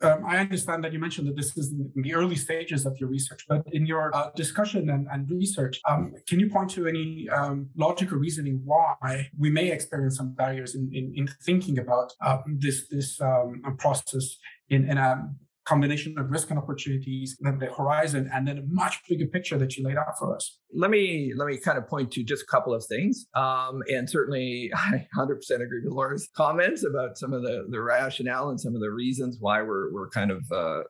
um, 0.00 0.24
I 0.26 0.38
understand 0.38 0.84
that 0.84 0.92
you 0.92 0.98
mentioned 0.98 1.26
that 1.28 1.36
this 1.36 1.56
is 1.56 1.72
in 1.72 2.02
the 2.02 2.14
early 2.14 2.36
stages 2.36 2.86
of 2.86 2.96
your 3.00 3.08
research, 3.08 3.44
but 3.48 3.62
in 3.72 3.84
your 3.86 4.14
uh, 4.14 4.30
discussion 4.36 4.90
and, 4.90 5.08
and 5.10 5.28
research, 5.30 5.80
um, 5.88 6.12
can 6.28 6.38
you 6.38 6.48
point 6.48 6.70
to 6.70 6.86
any 6.86 7.28
um, 7.30 7.68
logical 7.76 8.18
reasoning 8.18 8.60
why 8.64 9.28
we 9.36 9.50
may 9.50 9.70
experience 9.70 10.16
some 10.16 10.32
barriers 10.32 10.74
in, 10.74 10.90
in, 10.92 11.12
in 11.16 11.28
thinking 11.42 11.78
about 11.78 12.12
uh, 12.20 12.38
this 12.46 12.88
this 12.88 13.20
um, 13.20 13.62
process 13.78 14.36
in, 14.68 14.88
in 14.88 14.98
a 14.98 15.28
combination 15.68 16.18
of 16.18 16.30
risk 16.30 16.50
and 16.50 16.58
opportunities, 16.58 17.36
then 17.40 17.58
the 17.58 17.66
horizon, 17.66 18.30
and 18.32 18.48
then 18.48 18.58
a 18.58 18.62
much 18.68 19.00
bigger 19.08 19.26
picture 19.26 19.58
that 19.58 19.76
you 19.76 19.84
laid 19.84 19.98
out 19.98 20.18
for 20.18 20.34
us. 20.34 20.58
Let 20.74 20.90
me 20.90 21.32
let 21.36 21.46
me 21.46 21.58
kind 21.58 21.76
of 21.76 21.86
point 21.86 22.10
to 22.12 22.24
just 22.24 22.44
a 22.44 22.46
couple 22.46 22.72
of 22.74 22.84
things, 22.86 23.26
um, 23.34 23.82
and 23.88 24.08
certainly 24.08 24.70
I 24.74 25.06
100% 25.16 25.34
agree 25.60 25.82
with 25.84 25.92
Laura's 25.92 26.28
comments 26.34 26.84
about 26.84 27.18
some 27.18 27.32
of 27.32 27.42
the 27.42 27.66
the 27.68 27.80
rationale 27.80 28.50
and 28.50 28.60
some 28.60 28.74
of 28.74 28.80
the 28.80 28.90
reasons 28.90 29.36
why 29.40 29.62
we're 29.62 29.92
we're 29.92 30.08
kind 30.08 30.30
of 30.30 30.42
uh, 30.50 30.80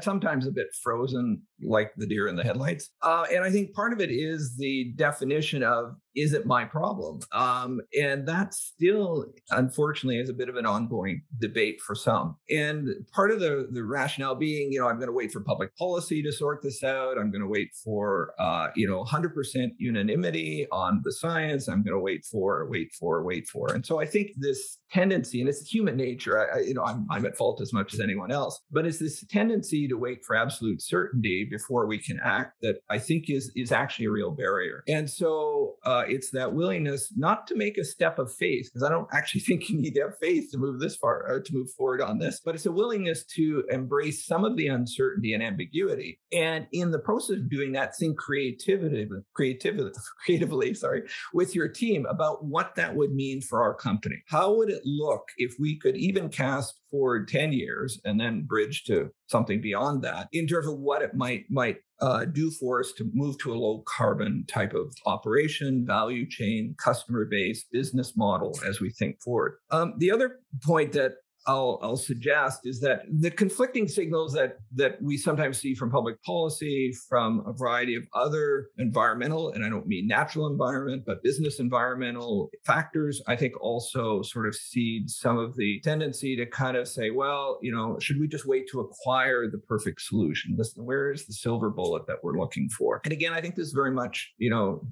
sometimes 0.00 0.46
a 0.46 0.52
bit 0.52 0.68
frozen, 0.82 1.42
like 1.62 1.92
the 1.96 2.06
deer 2.06 2.28
in 2.28 2.36
the 2.36 2.42
headlights. 2.42 2.90
Uh, 3.02 3.26
and 3.32 3.44
I 3.44 3.50
think 3.50 3.74
part 3.74 3.92
of 3.92 4.00
it 4.00 4.10
is 4.10 4.56
the 4.56 4.92
definition 4.96 5.62
of 5.62 5.96
is 6.16 6.32
it 6.32 6.44
my 6.44 6.64
problem? 6.64 7.20
Um, 7.32 7.80
and 7.98 8.26
that 8.26 8.52
still, 8.52 9.26
unfortunately, 9.50 10.18
is 10.18 10.28
a 10.28 10.34
bit 10.34 10.48
of 10.48 10.56
an 10.56 10.66
ongoing 10.66 11.22
debate 11.38 11.80
for 11.80 11.94
some. 11.94 12.36
And 12.50 12.88
part 13.12 13.30
of 13.30 13.38
the, 13.38 13.68
the 13.70 13.84
rationale 13.84 14.34
being, 14.34 14.72
you 14.72 14.80
know, 14.80 14.88
I'm 14.88 14.96
going 14.96 15.08
to 15.08 15.12
wait 15.12 15.30
for 15.30 15.40
public 15.40 15.76
policy 15.76 16.22
to 16.22 16.32
sort 16.32 16.62
this 16.62 16.82
out. 16.82 17.16
I'm 17.16 17.30
going 17.30 17.42
to 17.42 17.48
wait 17.48 17.70
for, 17.84 18.34
uh, 18.40 18.68
you 18.74 18.88
know, 18.88 19.04
100% 19.04 19.70
unanimity 19.78 20.66
on 20.72 21.00
the 21.04 21.12
science. 21.12 21.68
I'm 21.68 21.82
going 21.84 21.96
to 21.96 22.00
wait 22.00 22.24
for, 22.24 22.68
wait 22.68 22.92
for, 22.98 23.22
wait 23.22 23.46
for. 23.46 23.72
And 23.72 23.86
so 23.86 24.00
I 24.00 24.06
think 24.06 24.32
this 24.36 24.78
tendency, 24.90 25.40
and 25.40 25.48
it's 25.48 25.68
human 25.68 25.96
nature, 25.96 26.52
I, 26.52 26.60
you 26.60 26.74
know, 26.74 26.84
I'm, 26.84 27.06
I'm 27.10 27.26
at 27.26 27.36
fault 27.36 27.60
as 27.60 27.72
much 27.72 27.94
as 27.94 28.00
anyone 28.00 28.32
else, 28.32 28.60
but 28.70 28.86
it's 28.86 28.98
this 28.98 29.24
tendency 29.26 29.86
to 29.88 29.96
wait 29.96 30.24
for 30.24 30.34
absolute 30.34 30.82
certainty 30.82 31.46
before 31.48 31.86
we 31.86 31.98
can 31.98 32.18
act 32.22 32.60
that 32.62 32.82
I 32.88 32.98
think 32.98 33.28
is, 33.28 33.52
is 33.54 33.70
actually 33.70 34.06
a 34.06 34.10
real 34.10 34.30
barrier. 34.32 34.82
And 34.88 35.08
so, 35.08 35.76
uh, 35.84 36.00
uh, 36.00 36.04
it's 36.08 36.30
that 36.30 36.54
willingness 36.54 37.12
not 37.16 37.46
to 37.48 37.54
make 37.54 37.76
a 37.76 37.84
step 37.84 38.18
of 38.18 38.32
faith, 38.32 38.68
because 38.68 38.82
I 38.82 38.88
don't 38.88 39.08
actually 39.12 39.40
think 39.46 39.68
you 39.68 39.80
need 39.80 39.94
to 39.94 40.02
have 40.02 40.18
faith 40.18 40.50
to 40.52 40.58
move 40.58 40.80
this 40.80 40.96
far 40.96 41.26
or 41.28 41.40
to 41.40 41.54
move 41.54 41.70
forward 41.76 42.00
on 42.00 42.18
this, 42.18 42.40
but 42.44 42.54
it's 42.54 42.66
a 42.66 42.72
willingness 42.72 43.24
to 43.36 43.64
embrace 43.70 44.24
some 44.24 44.44
of 44.44 44.56
the 44.56 44.68
uncertainty 44.68 45.34
and 45.34 45.42
ambiguity. 45.42 46.20
And 46.32 46.66
in 46.72 46.90
the 46.90 46.98
process 46.98 47.36
of 47.36 47.50
doing 47.50 47.72
that, 47.72 47.96
think 47.96 48.16
creativity, 48.18 49.08
creativity, 49.34 49.90
creatively, 50.24 50.74
sorry, 50.74 51.02
with 51.34 51.54
your 51.54 51.68
team 51.68 52.06
about 52.06 52.44
what 52.44 52.74
that 52.76 52.96
would 52.96 53.12
mean 53.12 53.40
for 53.42 53.62
our 53.62 53.74
company. 53.74 54.22
How 54.28 54.54
would 54.54 54.70
it 54.70 54.79
look 54.84 55.22
if 55.36 55.54
we 55.58 55.78
could 55.78 55.96
even 55.96 56.28
cast 56.28 56.80
forward 56.90 57.28
10 57.28 57.52
years 57.52 58.00
and 58.04 58.20
then 58.20 58.42
bridge 58.42 58.84
to 58.84 59.10
something 59.26 59.60
beyond 59.60 60.02
that 60.02 60.28
in 60.32 60.46
terms 60.46 60.66
of 60.66 60.78
what 60.78 61.02
it 61.02 61.14
might 61.14 61.44
might 61.50 61.76
uh, 62.00 62.24
do 62.24 62.50
for 62.50 62.80
us 62.80 62.92
to 62.96 63.10
move 63.12 63.36
to 63.38 63.52
a 63.52 63.56
low 63.58 63.82
carbon 63.86 64.44
type 64.48 64.72
of 64.72 64.94
operation, 65.06 65.84
value 65.86 66.26
chain, 66.28 66.74
customer 66.82 67.26
base, 67.30 67.66
business 67.70 68.16
model 68.16 68.58
as 68.66 68.80
we 68.80 68.90
think 68.90 69.20
forward. 69.22 69.56
Um, 69.70 69.94
the 69.98 70.10
other 70.10 70.36
point 70.64 70.92
that 70.92 71.12
I'll, 71.46 71.78
I'll 71.82 71.96
suggest 71.96 72.60
is 72.64 72.80
that 72.80 73.02
the 73.10 73.30
conflicting 73.30 73.88
signals 73.88 74.32
that 74.34 74.58
that 74.74 75.00
we 75.02 75.16
sometimes 75.16 75.58
see 75.58 75.74
from 75.74 75.90
public 75.90 76.22
policy, 76.22 76.92
from 77.08 77.42
a 77.46 77.52
variety 77.52 77.94
of 77.94 78.06
other 78.14 78.68
environmental, 78.78 79.50
and 79.50 79.64
I 79.64 79.70
don't 79.70 79.86
mean 79.86 80.06
natural 80.06 80.46
environment, 80.46 81.04
but 81.06 81.22
business 81.22 81.58
environmental 81.58 82.50
factors, 82.66 83.22
I 83.26 83.36
think 83.36 83.60
also 83.60 84.22
sort 84.22 84.48
of 84.48 84.54
seed 84.54 85.08
some 85.08 85.38
of 85.38 85.56
the 85.56 85.80
tendency 85.80 86.36
to 86.36 86.46
kind 86.46 86.76
of 86.76 86.86
say, 86.86 87.10
well, 87.10 87.58
you 87.62 87.72
know, 87.72 87.98
should 88.00 88.20
we 88.20 88.28
just 88.28 88.46
wait 88.46 88.68
to 88.70 88.80
acquire 88.80 89.48
the 89.50 89.58
perfect 89.58 90.02
solution? 90.02 90.58
Where 90.76 91.10
is 91.10 91.26
the 91.26 91.32
silver 91.32 91.70
bullet 91.70 92.06
that 92.06 92.22
we're 92.22 92.38
looking 92.38 92.68
for? 92.68 93.00
And 93.04 93.12
again, 93.12 93.32
I 93.32 93.40
think 93.40 93.54
this 93.54 93.68
is 93.68 93.72
very 93.72 93.92
much, 93.92 94.32
you 94.36 94.50
know, 94.50 94.82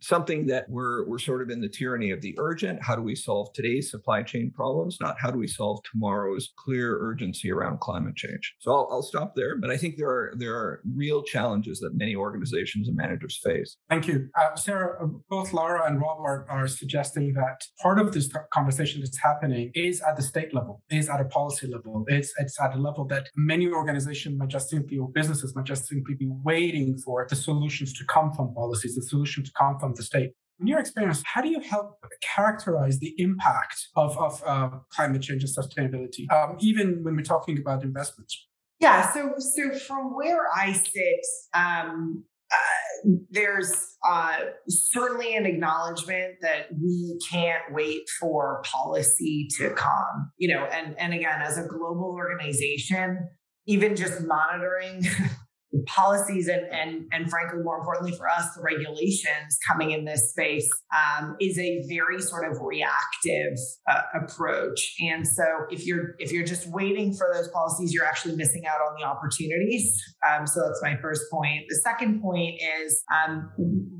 something 0.00 0.46
that 0.46 0.68
we're 0.68 1.06
we're 1.06 1.18
sort 1.18 1.42
of 1.42 1.50
in 1.50 1.60
the 1.60 1.68
tyranny 1.68 2.10
of 2.10 2.20
the 2.20 2.34
urgent. 2.38 2.82
How 2.82 2.96
do 2.96 3.02
we 3.02 3.14
solve 3.14 3.52
today's 3.52 3.90
supply 3.90 4.22
chain 4.22 4.50
problems? 4.50 4.98
Not 5.00 5.16
how 5.18 5.30
do 5.30 5.38
we 5.38 5.46
solve 5.46 5.80
tomorrow's 5.92 6.52
clear 6.56 6.98
urgency 7.00 7.50
around 7.50 7.80
climate 7.80 8.16
change. 8.16 8.54
So 8.60 8.72
I'll, 8.72 8.88
I'll 8.90 9.02
stop 9.02 9.34
there, 9.36 9.56
but 9.56 9.70
I 9.70 9.76
think 9.76 9.96
there 9.96 10.08
are 10.08 10.34
there 10.36 10.54
are 10.54 10.80
real 10.94 11.22
challenges 11.22 11.80
that 11.80 11.94
many 11.94 12.16
organizations 12.16 12.88
and 12.88 12.96
managers 12.96 13.40
face. 13.42 13.76
Thank 13.88 14.08
you, 14.08 14.28
uh, 14.38 14.56
Sarah. 14.56 15.02
Uh, 15.02 15.08
both 15.28 15.52
Laura 15.52 15.86
and 15.86 16.00
Rob 16.00 16.18
are, 16.20 16.46
are 16.48 16.66
suggesting 16.66 17.34
that 17.34 17.60
part 17.80 17.98
of 17.98 18.12
this 18.12 18.30
conversation 18.52 19.00
that's 19.00 19.18
happening 19.18 19.70
is 19.74 20.00
at 20.00 20.16
the 20.16 20.22
state 20.22 20.54
level, 20.54 20.82
is 20.90 21.08
at 21.08 21.20
a 21.20 21.24
policy 21.26 21.66
level. 21.66 22.04
It's 22.08 22.32
it's 22.38 22.60
at 22.60 22.74
a 22.74 22.78
level 22.78 23.04
that 23.06 23.28
many 23.36 23.68
organizations 23.68 24.38
might 24.38 24.48
just 24.48 24.70
simply 24.70 24.98
or 24.98 25.08
businesses 25.08 25.54
might 25.54 25.66
just 25.66 25.86
simply 25.86 26.14
be 26.14 26.28
waiting 26.44 26.98
for 26.98 27.26
the 27.28 27.36
solutions 27.36 27.92
to 27.94 28.04
come 28.06 28.32
from 28.32 28.54
policies, 28.54 28.94
the 28.94 29.02
solution 29.02 29.44
to 29.44 29.52
come 29.58 29.78
from 29.78 29.94
the 29.94 30.02
state. 30.02 30.32
In 30.60 30.66
your 30.66 30.78
experience, 30.78 31.22
how 31.24 31.40
do 31.40 31.48
you 31.48 31.60
help 31.60 31.98
characterize 32.20 32.98
the 33.00 33.14
impact 33.18 33.88
of, 33.96 34.16
of 34.16 34.42
uh, 34.46 34.70
climate 34.90 35.22
change 35.22 35.42
and 35.42 35.52
sustainability, 35.52 36.30
um, 36.32 36.56
even 36.60 37.02
when 37.02 37.16
we're 37.16 37.22
talking 37.22 37.58
about 37.58 37.82
investments? 37.82 38.46
Yeah, 38.82 39.12
so 39.12 39.34
so 39.38 39.78
from 39.78 40.16
where 40.16 40.46
I 40.54 40.72
sit, 40.72 41.24
um, 41.54 42.24
uh, 42.52 43.10
there's 43.30 43.96
uh, 44.04 44.38
certainly 44.68 45.36
an 45.36 45.46
acknowledgement 45.46 46.34
that 46.42 46.66
we 46.72 47.18
can't 47.30 47.62
wait 47.70 48.02
for 48.18 48.60
policy 48.64 49.48
to 49.58 49.70
come. 49.70 50.32
You 50.38 50.54
know, 50.54 50.64
and 50.64 50.98
and 50.98 51.14
again, 51.14 51.42
as 51.42 51.58
a 51.58 51.66
global 51.66 52.14
organization, 52.16 53.28
even 53.66 53.94
just 53.94 54.22
monitoring 54.22 55.06
policies 55.86 56.48
and, 56.48 56.66
and, 56.70 57.06
and 57.12 57.30
frankly, 57.30 57.60
more 57.62 57.78
importantly 57.78 58.12
for 58.16 58.28
us, 58.28 58.46
the 58.54 58.62
regulations 58.62 59.58
coming 59.66 59.92
in 59.92 60.04
this 60.04 60.30
space 60.30 60.68
um, 60.94 61.36
is 61.40 61.58
a 61.58 61.82
very 61.88 62.20
sort 62.20 62.50
of 62.50 62.58
reactive 62.60 63.58
uh, 63.90 64.02
approach. 64.22 64.94
And 65.00 65.26
so 65.26 65.44
if 65.70 65.86
you're 65.86 66.14
if 66.18 66.30
you're 66.32 66.44
just 66.44 66.66
waiting 66.68 67.14
for 67.14 67.30
those 67.34 67.48
policies, 67.48 67.92
you're 67.92 68.04
actually 68.04 68.36
missing 68.36 68.64
out 68.66 68.80
on 68.80 68.96
the 68.98 69.06
opportunities. 69.06 69.98
Um, 70.28 70.46
so 70.46 70.60
that's 70.60 70.82
my 70.82 70.96
first 71.00 71.22
point. 71.30 71.64
The 71.68 71.76
second 71.76 72.20
point 72.20 72.60
is 72.82 73.02
um, 73.12 73.50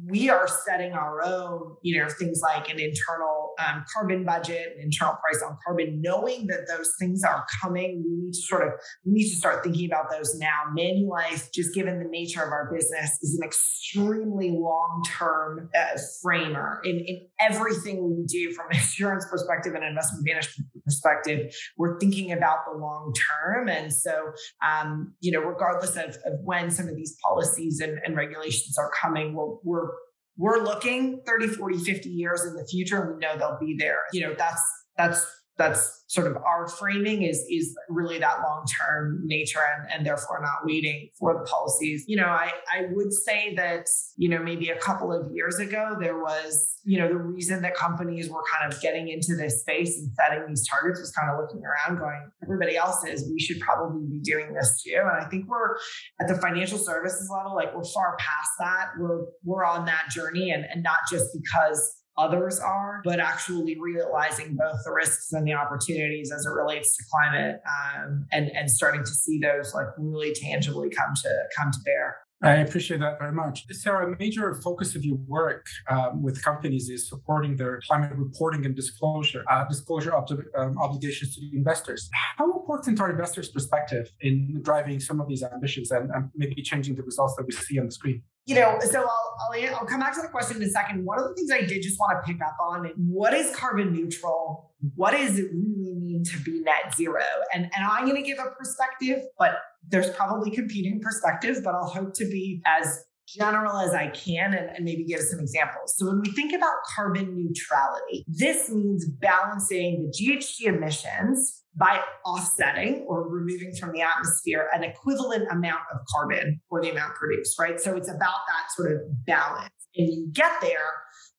we 0.07 0.29
are 0.29 0.47
setting 0.47 0.93
our 0.93 1.25
own, 1.25 1.77
you 1.83 1.99
know, 1.99 2.09
things 2.09 2.41
like 2.43 2.69
an 2.71 2.79
internal 2.79 3.55
um, 3.67 3.85
carbon 3.95 4.25
budget, 4.25 4.75
an 4.77 4.85
internal 4.85 5.15
price 5.15 5.43
on 5.43 5.57
carbon, 5.65 6.01
knowing 6.03 6.47
that 6.49 6.67
those 6.69 6.93
things 7.01 7.23
are 7.25 7.47
coming. 7.63 8.05
We 8.05 8.25
need 8.25 8.33
to 8.33 8.43
sort 8.43 8.67
of 8.67 8.75
we 9.05 9.13
need 9.13 9.31
to 9.31 9.37
start 9.37 9.65
thinking 9.65 9.87
about 9.87 10.11
those 10.11 10.35
now. 10.39 10.61
Manulife, 10.77 11.51
just 11.63 11.75
given 11.75 11.99
the 11.99 12.09
nature 12.09 12.43
of 12.43 12.51
our 12.51 12.71
business, 12.73 13.19
is 13.23 13.39
an 13.41 13.47
extremely 13.47 14.51
long 14.51 15.03
term 15.07 15.71
uh, 15.77 15.99
framer 16.23 16.81
in, 16.85 16.97
in 17.07 17.27
everything 17.41 18.09
we 18.09 18.25
do 18.27 18.53
from 18.53 18.67
an 18.71 18.77
insurance 18.77 19.27
perspective 19.31 19.75
and 19.75 19.85
investment 19.85 20.25
management 20.25 20.69
perspective. 20.85 21.55
We're 21.77 21.99
thinking 21.99 22.33
about 22.33 22.59
the 22.71 22.79
long 22.79 23.13
term, 23.31 23.69
and 23.69 23.93
so 23.93 24.33
um, 24.67 25.15
you 25.21 25.33
know, 25.33 25.41
regardless 25.41 25.97
of, 25.97 26.17
of 26.25 26.41
when 26.45 26.71
some 26.71 26.89
of 26.89 26.97
these 26.97 27.17
policies 27.25 27.81
and, 27.81 27.99
and 28.05 28.17
regulations 28.17 28.77
are 28.79 28.91
coming, 29.01 29.35
we're, 29.35 29.57
we're 29.63 29.91
we're 30.39 30.65
looking 30.65 31.21
30 31.27 31.49
40 31.49 31.79
50 31.79 32.09
years 32.09 32.43
in 32.45 32.55
the 32.55 32.67
future 32.67 33.03
and 33.03 33.15
we 33.15 33.19
know 33.19 33.37
they'll 33.37 33.59
be 33.61 33.77
there 33.79 33.99
you 34.15 34.23
know 34.23 34.35
that's 34.37 34.63
that's 34.97 35.25
that's 35.63 36.03
sort 36.09 36.27
of 36.27 36.37
our 36.45 36.69
framing 36.69 37.23
is 37.23 37.39
is 37.49 37.75
really 37.89 38.19
that 38.19 38.43
long 38.43 38.65
term 38.67 39.23
nature 39.25 39.61
and, 39.79 39.91
and 39.91 40.07
therefore 40.07 40.41
not 40.43 40.65
waiting 40.65 41.09
for 41.19 41.33
the 41.33 41.45
policies. 41.49 42.05
You 42.07 42.17
know 42.17 42.27
i 42.27 42.51
i 42.73 42.87
would 42.91 43.13
say 43.13 43.55
that 43.55 43.87
you 44.17 44.29
know 44.29 44.43
maybe 44.43 44.69
a 44.69 44.77
couple 44.77 45.13
of 45.13 45.31
years 45.33 45.59
ago 45.59 45.97
there 46.01 46.19
was 46.19 46.77
you 46.85 46.99
know 46.99 47.09
the 47.09 47.17
reason 47.17 47.63
that 47.63 47.75
companies 47.75 48.29
were 48.29 48.43
kind 48.53 48.73
of 48.73 48.81
getting 48.81 49.09
into 49.09 49.37
this 49.37 49.61
space 49.61 49.97
and 49.99 50.13
setting 50.15 50.47
these 50.49 50.67
targets 50.69 51.01
was 51.01 51.13
kind 51.13 51.31
of 51.31 51.39
looking 51.41 51.63
around 51.65 51.99
going 51.99 52.31
everybody 52.43 52.77
else 52.77 53.05
is. 53.07 53.31
We 53.33 53.41
should 53.41 53.61
probably 53.61 54.07
be 54.07 54.21
doing 54.21 54.53
this 54.53 54.83
too. 54.83 54.99
And 55.01 55.25
i 55.25 55.29
think 55.29 55.49
we're 55.49 55.77
at 56.21 56.29
the 56.29 56.35
financial 56.35 56.79
services 56.79 57.31
level 57.35 57.55
like 57.55 57.75
we're 57.75 57.85
far 57.85 58.17
past 58.19 58.51
that. 58.59 58.89
We're 58.99 59.25
we're 59.45 59.65
on 59.65 59.87
that 59.87 60.11
journey 60.11 60.51
and 60.51 60.65
and 60.71 60.83
not 60.83 60.99
just 61.11 61.27
because 61.33 62.02
others 62.19 62.61
are, 62.61 63.01
but 63.05 63.21
actually 63.21 63.79
realizing 63.81 64.57
both 64.57 64.81
the 64.85 64.93
risks 64.93 65.33
and 65.33 65.47
the 65.47 65.55
opportunities 65.55 66.33
as 66.33 66.47
it 66.47 66.51
relates 66.51 66.97
to 66.97 67.05
climate, 67.11 67.61
um, 67.67 68.27
and 68.33 68.51
and 68.51 68.71
starting 68.71 69.03
to 69.03 69.11
see 69.11 69.39
those 69.39 69.75
like 69.75 69.87
really 69.99 70.35
tangibly 70.35 70.91
come 70.91 71.15
to 71.23 71.31
come 71.57 71.71
to 71.71 71.79
bear. 71.85 72.17
I 72.43 72.57
appreciate 72.57 72.99
that 73.01 73.19
very 73.21 73.33
much. 73.33 73.67
Sarah, 73.71 74.13
a 74.13 74.17
major 74.19 74.55
focus 74.55 74.97
of 74.97 75.05
your 75.05 75.17
work 75.29 75.67
um, 75.89 76.23
with 76.23 76.43
companies 76.43 76.89
is 76.89 77.09
supporting 77.09 77.57
their 77.57 77.81
climate 77.87 78.11
reporting 78.17 78.67
and 78.67 78.75
disclosure, 78.75 79.45
uh, 79.49 79.65
disclosure 79.69 80.13
ob- 80.15 80.29
um, 80.57 80.77
obligations 80.79 81.37
to 81.37 81.57
investors. 81.57 82.11
How 82.37 82.51
important 82.53 83.01
are 83.01 83.11
investors' 83.11 83.49
perspective 83.49 84.11
in 84.21 84.61
driving 84.63 84.99
some 84.99 85.21
of 85.21 85.29
these 85.29 85.45
ambitions 85.45 85.93
and, 85.93 86.11
and 86.11 86.31
maybe 86.35 86.61
changing 86.63 86.97
the 86.97 87.03
results 87.03 87.37
that 87.37 87.47
we 87.47 87.53
see 87.53 87.79
on 87.79 87.87
the 87.87 87.93
screen? 87.93 88.23
you 88.45 88.57
know, 88.57 88.77
so 88.81 89.01
I'll, 89.01 89.37
I'll, 89.55 89.75
I'll 89.77 89.87
come 89.87 90.01
back 90.01 90.15
to 90.15 90.23
the 90.23 90.29
question 90.29 90.57
in 90.57 90.65
a 90.65 90.71
second. 90.71 91.05
One 91.05 91.19
of 91.19 91.29
the 91.29 91.35
things 91.35 91.51
I 91.53 91.61
did 91.61 91.83
just 91.83 91.99
want 92.01 92.19
to 92.19 92.33
pick 92.33 92.43
up 92.43 92.57
on: 92.61 92.91
what 92.97 93.35
is 93.35 93.55
carbon 93.55 93.93
neutral? 93.93 94.73
What 94.97 95.13
does 95.13 95.39
it 95.39 95.49
really 95.53 95.95
to 96.25 96.39
be 96.43 96.61
net 96.61 96.95
zero? 96.97 97.23
And 97.55 97.65
and 97.65 97.87
I'm 97.89 98.05
going 98.05 98.23
to 98.23 98.29
give 98.29 98.39
a 98.39 98.51
perspective, 98.51 99.23
but 99.39 99.59
there's 99.89 100.11
probably 100.11 100.51
competing 100.51 101.01
perspectives. 101.01 101.61
But 101.61 101.75
I'll 101.75 101.89
hope 101.89 102.15
to 102.15 102.25
be 102.25 102.63
as 102.67 103.05
general 103.27 103.79
as 103.79 103.95
I 103.95 104.09
can 104.09 104.55
and, 104.55 104.69
and, 104.71 104.85
maybe 104.85 105.05
give 105.05 105.21
some 105.21 105.41
examples. 105.41 105.95
So, 105.97 106.07
when 106.07 106.21
we 106.21 106.31
think 106.33 106.53
about 106.53 106.75
carbon 106.95 107.37
neutrality, 107.37 108.25
this 108.27 108.69
means 108.69 109.07
balancing 109.09 110.11
the 110.11 110.37
GHG 110.37 110.67
emissions 110.67 111.63
by 111.75 112.01
offsetting 112.27 113.07
or 113.09 113.27
removing 113.29 113.73
from 113.75 113.93
the 113.93 114.03
atmosphere 114.03 114.69
an 114.75 114.85
equivalent 114.85 115.51
amount 115.51 115.81
of 115.93 116.01
carbon 116.15 116.61
for 116.69 116.83
the 116.83 116.91
amount 116.91 117.15
produced, 117.15 117.59
right? 117.59 117.81
So, 117.81 117.97
it's 117.97 118.09
about 118.09 118.19
that 118.21 118.73
sort 118.77 118.93
of 118.93 119.01
balance. 119.27 119.71
And 119.97 120.09
you 120.09 120.29
get 120.33 120.53
there 120.61 120.91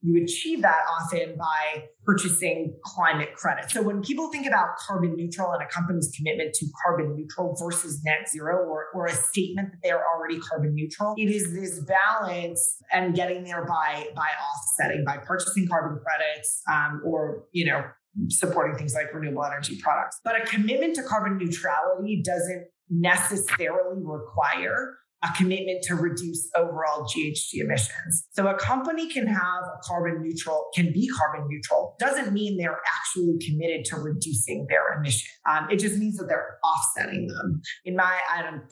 you 0.04 0.22
achieve 0.22 0.62
that 0.62 0.82
often 1.00 1.36
by 1.38 1.86
purchasing 2.06 2.78
climate 2.84 3.34
credits. 3.36 3.74
So 3.74 3.82
when 3.82 4.02
people 4.02 4.30
think 4.30 4.46
about 4.46 4.78
carbon 4.86 5.16
neutral 5.16 5.54
and 5.54 5.64
a 5.64 5.68
company's 5.68 6.12
commitment 6.16 6.54
to 6.56 6.66
carbon 6.86 7.16
neutral 7.16 7.56
versus 7.58 8.02
net 8.04 8.28
zero 8.30 8.58
or, 8.58 8.88
or 8.94 9.06
a 9.06 9.14
statement 9.14 9.72
that 9.72 9.78
they're 9.82 10.04
already 10.06 10.40
carbon 10.40 10.76
neutral, 10.76 11.14
it 11.18 11.32
is 11.32 11.54
this 11.54 11.80
balance 11.86 12.78
and 12.92 13.16
getting 13.16 13.46
there 13.46 13.66
by 13.66 14.08
by 14.14 14.28
offsetting, 14.52 15.06
by 15.06 15.18
purchasing 15.18 15.68
carbon 15.68 15.98
credits 16.04 16.62
um, 16.70 17.02
or, 17.06 17.46
you 17.54 17.66
know, 17.66 17.82
supporting 18.28 18.78
things 18.78 18.94
like 18.94 19.14
renewable 19.14 19.46
energy 19.46 19.80
products. 19.82 20.20
But 20.24 20.42
a 20.42 20.46
commitment 20.46 20.96
to 20.96 21.04
carbon 21.04 21.38
neutrality 21.38 22.22
doesn't 22.26 22.66
necessarily 22.90 24.02
require 24.04 24.98
a 25.24 25.38
commitment 25.38 25.84
to 25.84 25.96
reduce 25.96 26.50
overall 26.56 27.06
GHG 27.06 27.62
emissions. 27.62 28.28
So 28.32 28.48
a 28.48 28.56
company 28.56 29.10
can 29.10 29.28
have 29.28 29.64
a 29.64 29.82
carbon 29.84 30.22
neutral, 30.22 30.70
can 30.74 30.92
be 30.92 31.08
carbon 31.08 31.48
neutral, 31.50 31.96
doesn't 32.00 32.34
mean 32.34 32.58
they're 32.58 32.82
actually 33.00 33.38
committed 33.46 33.86
to 33.86 33.98
reducing 33.98 34.68
their 34.70 34.94
emission. 34.98 35.30
Um, 35.50 35.70
it 35.70 35.80
just 35.80 35.98
means 35.98 36.18
that 36.18 36.26
they're 36.28 36.58
offsetting 36.64 37.28
them. 37.28 37.62
In 37.86 37.96
my 37.96 38.20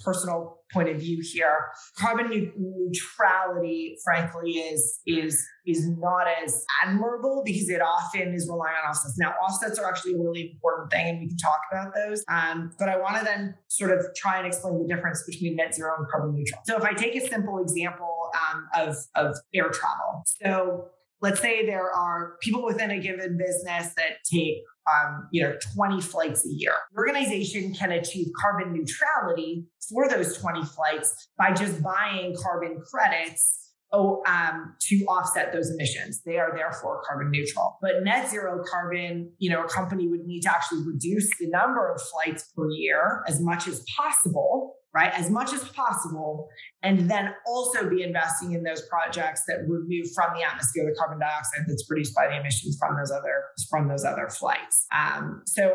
personal 0.03 0.61
point 0.73 0.89
of 0.89 0.97
view 0.97 1.21
here. 1.21 1.67
Carbon 1.97 2.51
neutrality, 2.57 3.97
frankly, 4.03 4.51
is 4.51 4.99
is 5.05 5.43
is 5.65 5.87
not 5.87 6.27
as 6.43 6.65
admirable 6.83 7.43
because 7.45 7.69
it 7.69 7.81
often 7.81 8.33
is 8.33 8.47
relying 8.49 8.75
on 8.83 8.91
offsets. 8.91 9.17
Now, 9.17 9.33
offsets 9.43 9.79
are 9.79 9.87
actually 9.87 10.13
a 10.13 10.17
really 10.17 10.51
important 10.53 10.91
thing, 10.91 11.07
and 11.07 11.19
we 11.19 11.27
can 11.27 11.37
talk 11.37 11.61
about 11.71 11.93
those. 11.93 12.23
Um, 12.27 12.71
but 12.79 12.89
I 12.89 12.97
want 12.97 13.17
to 13.17 13.23
then 13.23 13.55
sort 13.67 13.91
of 13.91 14.05
try 14.15 14.37
and 14.37 14.47
explain 14.47 14.81
the 14.81 14.93
difference 14.93 15.23
between 15.23 15.55
net 15.55 15.75
zero 15.75 15.95
and 15.97 16.07
carbon 16.07 16.35
neutral. 16.35 16.61
So, 16.65 16.77
if 16.77 16.83
I 16.83 16.93
take 16.93 17.15
a 17.15 17.27
simple 17.27 17.61
example 17.61 18.31
um, 18.51 18.67
of 18.75 18.95
of 19.15 19.35
air 19.53 19.69
travel, 19.69 20.23
so 20.25 20.89
let's 21.21 21.39
say 21.39 21.65
there 21.65 21.91
are 21.91 22.33
people 22.41 22.65
within 22.65 22.91
a 22.91 22.99
given 22.99 23.37
business 23.37 23.93
that 23.93 24.23
take 24.25 24.63
um, 24.91 25.27
you 25.31 25.43
know 25.43 25.55
20 25.75 26.01
flights 26.01 26.45
a 26.45 26.49
year 26.49 26.73
the 26.91 26.97
organization 26.97 27.73
can 27.73 27.91
achieve 27.91 28.27
carbon 28.35 28.73
neutrality 28.73 29.65
for 29.89 30.09
those 30.09 30.35
20 30.37 30.65
flights 30.65 31.29
by 31.37 31.53
just 31.53 31.81
buying 31.83 32.35
carbon 32.35 32.81
credits 32.89 33.70
oh, 33.91 34.23
um, 34.27 34.75
to 34.79 34.95
offset 35.05 35.51
those 35.53 35.69
emissions. 35.69 36.21
They 36.25 36.37
are 36.37 36.55
therefore 36.55 37.01
carbon 37.07 37.31
neutral. 37.31 37.77
But 37.81 38.03
net 38.03 38.29
zero 38.29 38.63
carbon, 38.71 39.31
you 39.37 39.49
know, 39.49 39.63
a 39.63 39.67
company 39.67 40.07
would 40.07 40.25
need 40.25 40.41
to 40.41 40.51
actually 40.51 40.83
reduce 40.85 41.29
the 41.39 41.47
number 41.49 41.91
of 41.91 42.01
flights 42.01 42.51
per 42.55 42.69
year 42.69 43.23
as 43.27 43.41
much 43.41 43.67
as 43.67 43.83
possible 43.97 44.75
right? 44.93 45.11
As 45.13 45.29
much 45.29 45.53
as 45.53 45.63
possible. 45.69 46.49
And 46.83 47.09
then 47.09 47.33
also 47.47 47.89
be 47.89 48.03
investing 48.03 48.53
in 48.53 48.63
those 48.63 48.81
projects 48.87 49.43
that 49.47 49.59
remove 49.67 50.07
from 50.13 50.33
the 50.35 50.43
atmosphere 50.43 50.85
the 50.85 50.95
carbon 50.97 51.19
dioxide 51.19 51.61
that's 51.67 51.85
produced 51.85 52.13
by 52.15 52.27
the 52.27 52.39
emissions 52.39 52.77
from 52.79 52.97
those 52.97 53.11
other 53.11 53.43
from 53.69 53.87
those 53.87 54.03
other 54.03 54.27
flights. 54.29 54.85
Um, 54.93 55.43
so 55.45 55.73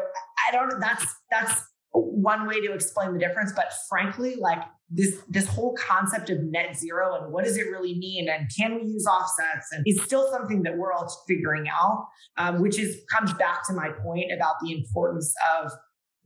I 0.49 0.53
don't 0.53 0.81
that's 0.81 1.07
that's 1.31 1.63
one 2.01 2.47
way 2.47 2.61
to 2.61 2.73
explain 2.73 3.13
the 3.13 3.19
difference. 3.19 3.53
But 3.55 3.73
frankly, 3.89 4.37
like 4.37 4.63
this 4.91 5.17
this 5.29 5.47
whole 5.47 5.75
concept 5.75 6.31
of 6.31 6.39
net 6.45 6.77
zero 6.77 7.17
and 7.17 7.33
what 7.33 7.45
does 7.45 7.57
it 7.57 7.63
really 7.63 7.99
mean 7.99 8.29
and 8.29 8.49
can 8.57 8.77
we 8.77 8.93
use 8.93 9.05
offsets 9.05 9.67
and 9.73 9.83
is 9.85 10.01
still 10.03 10.31
something 10.31 10.63
that 10.63 10.77
we're 10.77 10.93
all 10.93 11.13
figuring 11.27 11.65
out 11.69 12.07
um, 12.39 12.61
which 12.61 12.79
is 12.79 13.01
comes 13.13 13.33
back 13.33 13.67
to 13.67 13.73
my 13.73 13.89
point 14.05 14.27
about 14.33 14.55
the 14.63 14.73
importance 14.73 15.35
of 15.61 15.73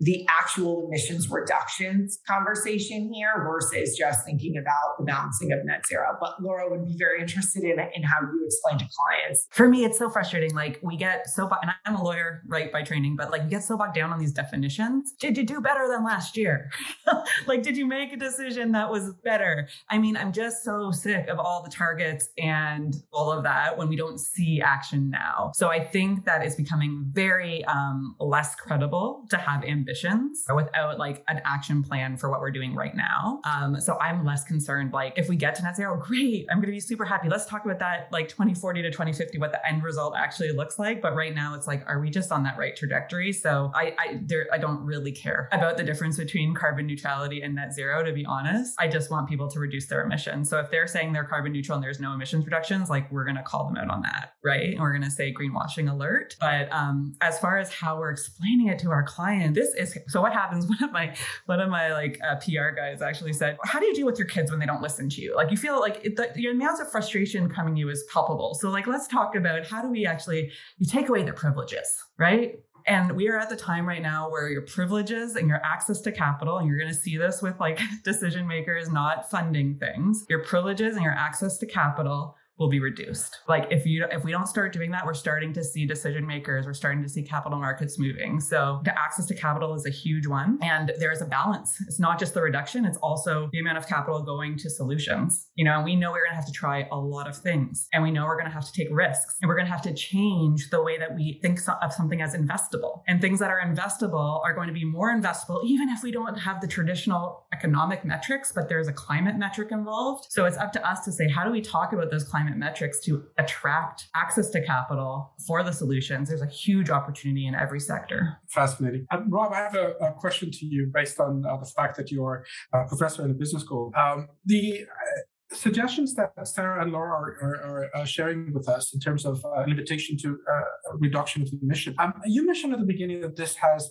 the 0.00 0.26
actual 0.28 0.86
emissions 0.86 1.30
reductions 1.30 2.18
conversation 2.26 3.12
here 3.12 3.44
versus 3.46 3.96
just 3.96 4.24
thinking 4.24 4.56
about 4.56 4.96
the 4.98 5.04
balancing 5.04 5.52
of 5.52 5.58
net 5.64 5.86
zero. 5.86 6.16
But 6.18 6.42
Laura 6.42 6.70
would 6.70 6.86
be 6.86 6.96
very 6.98 7.20
interested 7.20 7.62
in, 7.62 7.78
in 7.78 8.02
how 8.02 8.20
you 8.22 8.42
explain 8.46 8.78
to 8.78 8.86
clients. 8.96 9.46
For 9.50 9.68
me, 9.68 9.84
it's 9.84 9.98
so 9.98 10.08
frustrating. 10.08 10.54
Like 10.54 10.80
we 10.82 10.96
get 10.96 11.28
so, 11.28 11.48
and 11.62 11.70
I'm 11.84 11.96
a 11.96 12.02
lawyer, 12.02 12.42
right, 12.46 12.72
by 12.72 12.82
training, 12.82 13.16
but 13.16 13.30
like 13.30 13.44
we 13.44 13.50
get 13.50 13.62
so 13.62 13.76
bogged 13.76 13.94
down 13.94 14.10
on 14.10 14.18
these 14.18 14.32
definitions. 14.32 15.12
Did 15.20 15.36
you 15.36 15.44
do 15.44 15.60
better 15.60 15.86
than 15.86 16.02
last 16.02 16.36
year? 16.36 16.70
like, 17.46 17.62
did 17.62 17.76
you 17.76 17.86
make 17.86 18.12
a 18.12 18.16
decision 18.16 18.72
that 18.72 18.90
was 18.90 19.12
better? 19.22 19.68
I 19.90 19.98
mean, 19.98 20.16
I'm 20.16 20.32
just 20.32 20.64
so 20.64 20.90
sick 20.92 21.28
of 21.28 21.38
all 21.38 21.62
the 21.62 21.70
targets 21.70 22.30
and 22.38 22.94
all 23.12 23.30
of 23.30 23.44
that 23.44 23.76
when 23.76 23.88
we 23.88 23.96
don't 23.96 24.18
see 24.18 24.62
action 24.62 25.10
now. 25.10 25.52
So 25.54 25.68
I 25.68 25.84
think 25.84 26.24
that 26.24 26.42
it's 26.42 26.54
becoming 26.54 27.04
very 27.12 27.64
um, 27.66 28.16
less 28.18 28.54
credible 28.54 29.26
to 29.28 29.36
have 29.36 29.62
ambition 29.62 29.89
ambitions 29.90 30.44
without 30.55 30.98
like 30.98 31.24
an 31.29 31.40
action 31.44 31.83
plan 31.83 32.16
for 32.16 32.31
what 32.31 32.40
we're 32.40 32.50
doing 32.50 32.74
right 32.74 32.94
now. 32.94 33.40
Um, 33.44 33.81
so 33.81 33.98
I'm 33.98 34.24
less 34.24 34.44
concerned. 34.44 34.92
Like 34.92 35.14
if 35.16 35.29
we 35.29 35.37
get 35.37 35.55
to 35.57 35.62
net 35.62 35.76
zero, 35.76 35.96
great. 35.96 36.46
I'm 36.50 36.59
going 36.59 36.66
to 36.66 36.72
be 36.72 36.81
super 36.81 37.05
happy. 37.05 37.29
Let's 37.29 37.46
talk 37.46 37.64
about 37.64 37.79
that 37.81 38.09
like 38.12 38.29
2040 38.29 38.83
to 38.83 38.90
2050, 38.90 39.38
what 39.38 39.53
the 39.53 39.66
end 39.66 39.83
result 39.83 40.14
actually 40.16 40.53
looks 40.53 40.79
like. 40.79 41.03
But 41.03 41.14
right 41.14 41.35
now 41.35 41.55
it's 41.55 41.66
like, 41.66 41.83
are 41.87 42.00
we 42.00 42.11
just 42.11 42.31
on 42.33 42.44
that 42.44 42.57
right 42.57 42.76
trajectory? 42.76 43.33
So 43.33 43.72
I, 43.74 43.94
I, 43.98 44.20
there, 44.22 44.46
I 44.53 44.59
don't 44.59 44.81
really 44.85 45.12
care 45.12 45.48
about 45.53 45.76
the 45.76 45.85
difference 45.85 46.16
between 46.16 46.55
carbon 46.55 46.87
neutrality 46.87 47.42
and 47.42 47.55
net 47.55 47.72
zero, 47.72 48.03
to 48.03 48.12
be 48.12 48.24
honest. 48.24 48.74
I 48.79 48.88
just 48.88 49.11
want 49.11 49.29
people 49.29 49.48
to 49.50 49.59
reduce 49.59 49.87
their 49.87 50.03
emissions. 50.03 50.48
So 50.48 50.59
if 50.59 50.70
they're 50.70 50.87
saying 50.87 51.12
they're 51.12 51.24
carbon 51.24 51.53
neutral 51.53 51.76
and 51.76 51.85
there's 51.85 52.00
no 52.00 52.12
emissions 52.12 52.44
reductions, 52.44 52.90
like 52.90 53.11
we're 53.11 53.24
going 53.24 53.37
to 53.37 53.42
call 53.42 53.66
them 53.66 53.76
out 53.76 53.90
on 53.90 54.03
that, 54.03 54.35
right? 54.44 54.70
And 54.70 54.81
we're 54.81 54.92
going 54.92 55.05
to 55.05 55.11
say 55.11 55.33
greenwashing 55.33 55.90
alert. 55.90 56.37
But 56.40 56.72
um, 56.72 57.14
as 57.20 57.38
far 57.38 57.59
as 57.59 57.72
how 57.72 57.98
we're 57.98 58.11
explaining 58.11 58.68
it 58.68 58.79
to 58.81 58.90
our 58.90 59.03
client, 59.03 59.55
this 59.55 59.74
is 59.80 59.98
so 60.08 60.20
what 60.20 60.32
happens 60.32 60.66
one 60.80 60.82
of 60.82 60.92
my 60.92 61.14
one 61.46 61.60
of 61.60 61.68
my 61.68 61.92
like 61.92 62.20
uh, 62.26 62.36
pr 62.36 62.74
guys 62.76 63.02
actually 63.02 63.32
said 63.32 63.56
how 63.64 63.80
do 63.80 63.86
you 63.86 63.94
deal 63.94 64.06
with 64.06 64.18
your 64.18 64.28
kids 64.28 64.50
when 64.50 64.60
they 64.60 64.66
don't 64.66 64.82
listen 64.82 65.08
to 65.08 65.20
you? 65.20 65.34
Like 65.34 65.50
you 65.50 65.56
feel 65.56 65.80
like 65.80 66.04
it, 66.04 66.16
the, 66.16 66.30
the 66.34 66.46
amounts 66.46 66.80
of 66.80 66.90
frustration 66.90 67.48
coming 67.48 67.74
to 67.74 67.80
you 67.80 67.88
is 67.88 68.04
palpable. 68.12 68.54
So 68.54 68.70
like 68.70 68.86
let's 68.86 69.08
talk 69.08 69.34
about 69.34 69.66
how 69.66 69.82
do 69.82 69.88
we 69.88 70.06
actually 70.06 70.52
you 70.78 70.86
take 70.86 71.08
away 71.08 71.22
the 71.22 71.32
privileges 71.32 72.04
right? 72.20 72.60
And 72.86 73.16
we 73.16 73.28
are 73.28 73.38
at 73.38 73.48
the 73.48 73.56
time 73.56 73.86
right 73.86 74.02
now 74.02 74.30
where 74.30 74.48
your 74.48 74.62
privileges 74.62 75.36
and 75.36 75.48
your 75.48 75.60
access 75.64 76.00
to 76.02 76.12
capital, 76.12 76.58
and 76.58 76.68
you're 76.68 76.78
going 76.78 76.92
to 76.92 76.94
see 76.94 77.16
this 77.16 77.42
with 77.42 77.58
like 77.60 77.80
decision 78.04 78.46
makers 78.46 78.90
not 78.90 79.30
funding 79.30 79.76
things, 79.78 80.24
your 80.28 80.44
privileges 80.44 80.94
and 80.94 81.04
your 81.04 81.14
access 81.14 81.58
to 81.58 81.66
capital 81.66 82.36
will 82.61 82.68
be 82.68 82.79
reduced. 82.79 83.38
Like 83.49 83.66
if 83.70 83.87
you 83.87 84.07
if 84.12 84.23
we 84.23 84.31
don't 84.31 84.46
start 84.46 84.73
doing 84.73 84.90
that, 84.92 85.05
we're 85.05 85.14
starting 85.14 85.53
to 85.55 85.64
see 85.64 85.87
decision 85.87 86.27
makers, 86.27 86.66
we're 86.66 86.75
starting 86.75 87.03
to 87.03 87.09
see 87.09 87.23
capital 87.23 87.59
markets 87.59 87.99
moving. 87.99 88.38
So 88.38 88.81
the 88.85 88.96
access 88.96 89.27
to 89.27 89.35
capital 89.35 89.75
is 89.75 89.87
a 89.87 89.90
huge 89.90 90.27
one. 90.27 90.59
And 90.62 90.92
there's 90.99 91.23
a 91.23 91.25
balance. 91.25 91.77
It's 91.88 91.99
not 91.99 92.18
just 92.18 92.35
the 92.35 92.42
reduction, 92.42 92.85
it's 92.85 92.99
also 92.99 93.49
the 93.53 93.59
amount 93.59 93.79
of 93.79 93.88
capital 93.88 94.23
going 94.23 94.59
to 94.59 94.70
solutions. 94.70 95.49
You 95.57 95.64
know, 95.64 95.77
and 95.77 95.85
we 95.85 95.96
know 95.96 96.12
we're 96.12 96.25
gonna 96.25 96.37
have 96.37 96.46
to 96.46 96.53
try 96.53 96.87
a 96.92 96.96
lot 96.96 97.27
of 97.27 97.37
things. 97.37 97.88
And 97.92 98.03
we 98.03 98.11
know 98.11 98.27
we're 98.27 98.38
gonna 98.38 98.51
have 98.51 98.66
to 98.66 98.73
take 98.73 98.88
risks. 98.90 99.37
And 99.40 99.49
we're 99.49 99.57
gonna 99.57 99.70
have 99.70 99.83
to 99.83 99.94
change 99.94 100.68
the 100.70 100.83
way 100.83 100.99
that 100.99 101.14
we 101.14 101.40
think 101.42 101.59
of 101.83 101.92
something 101.92 102.20
as 102.20 102.37
investable. 102.37 103.03
And 103.09 103.20
things 103.20 103.40
that 103.40 103.51
are 103.51 103.61
investable 103.61 104.42
are 104.44 104.55
going 104.55 104.68
to 104.68 104.75
be 104.75 104.85
more 104.85 105.11
investable, 105.11 105.64
even 105.64 105.88
if 105.88 106.03
we 106.03 106.12
don't 106.12 106.37
have 106.37 106.61
the 106.61 106.68
traditional 106.68 107.46
economic 107.53 108.05
metrics, 108.05 108.53
but 108.53 108.68
there's 108.68 108.88
a 108.88 108.92
climate 108.92 109.37
metric 109.37 109.68
involved. 109.70 110.27
So 110.31 110.44
it's 110.44 110.57
up 110.57 110.73
to 110.75 110.88
us 110.88 111.05
to 111.05 111.12
say, 111.12 111.29
how 111.29 111.44
do 111.44 111.51
we 111.51 111.61
talk 111.61 111.92
about 111.92 112.11
those 112.11 112.25
climate 112.25 112.49
metrics 112.58 113.00
to 113.00 113.24
attract 113.38 114.08
access 114.14 114.50
to 114.50 114.64
capital 114.64 115.32
for 115.46 115.62
the 115.62 115.72
solutions. 115.72 116.28
There's 116.28 116.42
a 116.42 116.46
huge 116.46 116.90
opportunity 116.90 117.46
in 117.46 117.54
every 117.54 117.80
sector. 117.80 118.36
Fascinating. 118.48 119.06
Um, 119.10 119.30
Rob, 119.30 119.52
I 119.52 119.58
have 119.58 119.74
a, 119.74 119.92
a, 120.00 120.12
question 120.12 120.50
to 120.50 120.66
you 120.66 120.90
based 120.92 121.18
on 121.18 121.44
uh, 121.46 121.56
the 121.56 121.66
fact 121.66 121.96
that 121.96 122.10
you're 122.10 122.44
a 122.72 122.84
professor 122.86 123.24
in 123.24 123.30
a 123.30 123.34
business 123.34 123.62
school. 123.62 123.92
Um, 123.96 124.28
the 124.44 124.82
uh, 124.82 125.20
suggestions 125.52 126.14
that 126.14 126.30
Sarah 126.46 126.82
and 126.82 126.92
Laura 126.92 127.10
are, 127.10 127.36
are, 127.42 127.56
are 127.64 127.90
uh, 127.94 128.04
sharing 128.04 128.52
with 128.52 128.68
us 128.68 128.94
in 128.94 129.00
terms 129.00 129.24
of 129.24 129.44
uh, 129.44 129.64
invitation 129.64 130.16
to 130.18 130.38
uh, 130.50 130.96
reduction 130.98 131.42
of 131.42 131.48
emission. 131.62 131.94
Um, 131.98 132.14
you 132.24 132.46
mentioned 132.46 132.72
at 132.72 132.78
the 132.78 132.86
beginning 132.86 133.20
that 133.22 133.36
this 133.36 133.56
has 133.56 133.90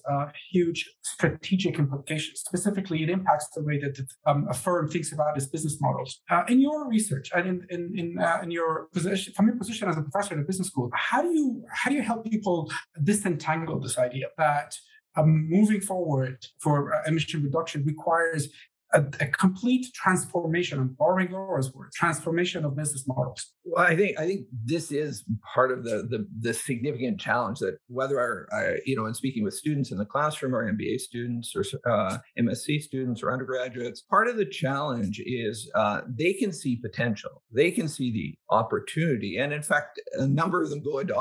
huge 0.52 0.89
strategic 1.02 1.78
implications. 1.78 2.39
Specifically, 2.39 3.04
it 3.04 3.10
impacts 3.10 3.50
the 3.56 3.63
way 3.63 3.80
that 3.80 4.00
um, 4.26 4.48
a 4.50 4.54
firm 4.54 4.89
thinks 4.89 5.12
about 5.12 5.36
its 5.38 5.48
business 5.48 5.78
models. 5.82 6.22
Uh, 6.30 6.43
in 6.48 6.60
your 6.60 6.88
research 6.88 7.30
and 7.36 7.48
in 7.48 7.65
in 7.69 8.00
in, 8.00 8.19
uh, 8.19 8.39
in, 8.43 8.52
your 8.52 8.88
position, 8.93 9.34
from 9.34 9.48
your 9.48 9.58
position 9.58 9.89
as 9.89 9.98
a 9.98 10.02
professor 10.02 10.36
at 10.36 10.39
a 10.39 10.43
business 10.43 10.67
school, 10.67 10.89
how 10.93 11.22
do 11.22 11.30
you 11.30 11.63
how 11.74 11.89
do 11.89 11.95
you 11.95 12.02
help 12.02 12.30
people 12.30 12.72
disentangle 13.04 13.80
this 13.80 13.98
idea 13.98 14.28
that 14.38 14.74
um, 15.15 15.50
moving 15.50 15.82
forward 15.82 16.38
for 16.60 16.93
uh, 16.93 17.02
emission 17.08 17.43
reduction 17.43 17.84
requires 17.86 18.50
a, 18.93 19.04
a, 19.19 19.28
complete 19.28 19.88
transformation. 19.93 20.80
I'm 20.80 20.95
borrowing 20.97 21.32
Laura's 21.32 21.73
word, 21.73 21.91
transformation 21.93 22.65
of 22.65 22.75
business 22.75 23.08
models. 23.08 23.54
Well, 23.63 23.86
I 23.86 23.95
think 23.95 24.19
I 24.19 24.25
think 24.25 24.47
this 24.65 24.91
is 24.91 25.23
part 25.54 25.71
of 25.71 25.84
the 25.84 26.08
the, 26.10 26.28
the 26.39 26.54
significant 26.54 27.19
challenge 27.19 27.60
that 27.60 27.78
whether 27.88 28.19
our, 28.19 28.47
uh, 28.52 28.78
you 28.86 28.95
know, 28.95 29.06
in 29.06 29.13
speaking 29.13 29.43
with 29.43 29.54
students 29.54 29.91
in 29.91 29.97
the 29.97 30.06
classroom 30.06 30.56
or 30.56 30.71
MBA 30.71 30.99
students 30.99 31.56
or 31.56 31.63
uh, 31.89 32.17
MSc 32.39 32.82
students 32.82 33.21
or 33.21 33.32
undergraduates, 33.32 34.02
part 34.02 34.28
of 34.28 34.38
the 34.38 34.45
challenge 34.45 35.21
is 35.23 35.69
uh, 35.75 36.02
they 36.08 36.34
can 36.34 36.52
see 36.52 36.75
potential, 36.78 37.43
they 37.52 37.71
can 37.71 37.88
see 37.88 38.12
the 38.12 38.56
opportunity, 38.56 39.38
and 39.38 39.54
in 39.54 39.62
fact, 39.62 39.99
a 40.13 40.28
number 40.28 40.63
of 40.63 40.69
them 40.69 40.82
go 40.82 40.97
into 40.99 41.13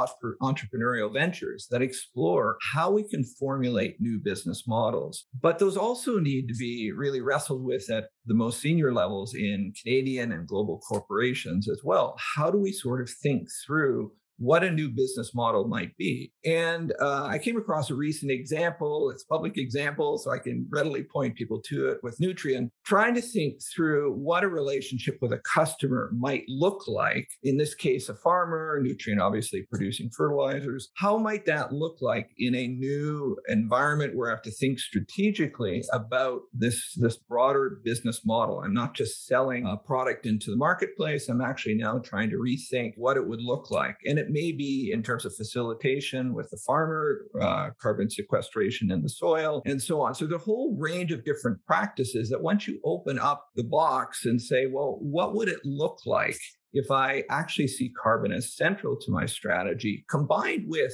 entrepreneurial 0.43 1.13
ventures 1.13 1.67
that 1.71 1.83
explore 1.83 2.57
how 2.73 2.91
we 2.91 3.03
can 3.03 3.25
formulate 3.25 4.01
new 4.01 4.19
business 4.19 4.65
models. 4.67 5.27
But 5.41 5.59
those 5.59 5.77
also 5.77 6.19
need 6.19 6.49
to 6.49 6.55
be 6.55 6.93
really 6.93 7.21
wrestled 7.21 7.58
with 7.65 7.91
at 7.91 8.07
the 8.27 8.35
most 8.35 8.61
senior 8.61 8.93
levels 8.93 9.35
in 9.35 9.73
Canadian 9.81 10.33
and 10.33 10.47
global 10.47 10.79
corporations 10.81 11.69
as 11.69 11.81
well. 11.85 12.17
How 12.37 12.51
do 12.51 12.59
we 12.59 12.73
sort 12.73 13.01
of 13.01 13.11
think 13.23 13.49
through 13.67 14.13
what 14.39 14.65
a 14.65 14.71
new 14.71 14.89
business 14.89 15.35
model 15.35 15.67
might 15.67 15.97
be. 15.97 16.33
And 16.45 16.93
uh, 17.01 17.25
I 17.25 17.39
came 17.39 17.57
across 17.57 17.91
a 17.91 17.95
recent 17.95 18.31
example, 18.31 19.11
it's 19.11 19.25
public 19.25 19.59
example, 19.59 20.19
so 20.19 20.31
I 20.31 20.39
can 20.39 20.67
readily 20.71 21.03
point 21.03 21.37
people 21.37 21.61
to 21.67 21.89
it 21.89 21.99
with 22.03 22.19
Nutrien, 22.21 22.71
trying 22.85 23.15
to 23.15 23.21
think 23.21 23.61
through 23.75 24.15
what 24.15 24.45
a 24.45 24.49
relationship 24.49 25.19
with 25.21 25.33
a 25.33 25.41
customer 25.55 26.11
might 26.17 26.45
look 26.49 26.87
like. 26.87 27.29
In 27.43 27.57
this 27.57 27.75
case, 27.75 28.09
a 28.09 28.15
farmer, 28.15 28.83
Nutrien 28.83 29.21
obviously 29.21 29.67
producing 29.71 30.11
fertilizers. 30.17 30.91
How 30.97 31.19
might 31.19 31.45
that 31.47 31.73
look 31.73 31.99
like 32.01 32.31
in 32.39 32.55
a 32.55 32.69
new 32.69 33.37
environment 33.49 34.17
where 34.17 34.31
I 34.31 34.35
have 34.35 34.43
to 34.43 34.51
think 34.51 34.79
strategically 34.79 35.83
about 35.93 36.43
this, 36.53 36.95
this 36.97 37.17
broader 37.17 37.81
business 37.85 38.23
model? 38.25 38.61
I'm 38.61 38.75
not 38.75 38.95
just 38.95 39.27
selling 39.27 39.67
a 39.67 39.77
product 39.77 40.27
into 40.27 40.51
the 40.51 40.57
marketplace, 40.57 41.29
I'm 41.29 41.41
actually 41.41 41.75
now 41.75 41.99
trying 41.99 42.31
to 42.31 42.37
rethink 42.37 42.93
what 42.97 43.17
it 43.17 43.27
would 43.27 43.43
look 43.43 43.71
like. 43.71 43.97
And 44.07 44.19
it 44.19 44.28
it 44.29 44.33
may 44.33 44.53
be 44.53 44.91
in 44.93 45.03
terms 45.03 45.25
of 45.25 45.35
facilitation 45.35 46.35
with 46.35 46.51
the 46.51 46.59
farmer, 46.67 47.23
uh, 47.41 47.71
carbon 47.81 48.11
sequestration 48.11 48.91
in 48.91 49.03
the 49.03 49.09
soil, 49.09 49.63
and 49.65 49.81
so 49.81 50.01
on. 50.01 50.15
So 50.15 50.27
the 50.27 50.39
whole 50.39 50.77
range 50.79 51.13
of 51.13 51.25
different 51.25 51.65
practices 51.67 52.29
that 52.29 52.43
once 52.43 52.69
you 52.69 52.79
open 52.85 53.19
up 53.19 53.47
the 53.57 53.65
box 53.65 54.27
and 54.27 54.41
say, 54.41 54.67
well, 54.67 54.99
what 55.01 55.35
would 55.35 55.49
it 55.49 55.61
look 55.65 56.01
like 56.05 56.39
if 56.73 56.91
I 56.91 57.25
actually 57.31 57.69
see 57.69 57.91
carbon 57.91 58.31
as 58.31 58.55
central 58.55 58.97
to 58.97 59.11
my 59.11 59.25
strategy, 59.25 60.05
combined 60.11 60.65
with 60.67 60.93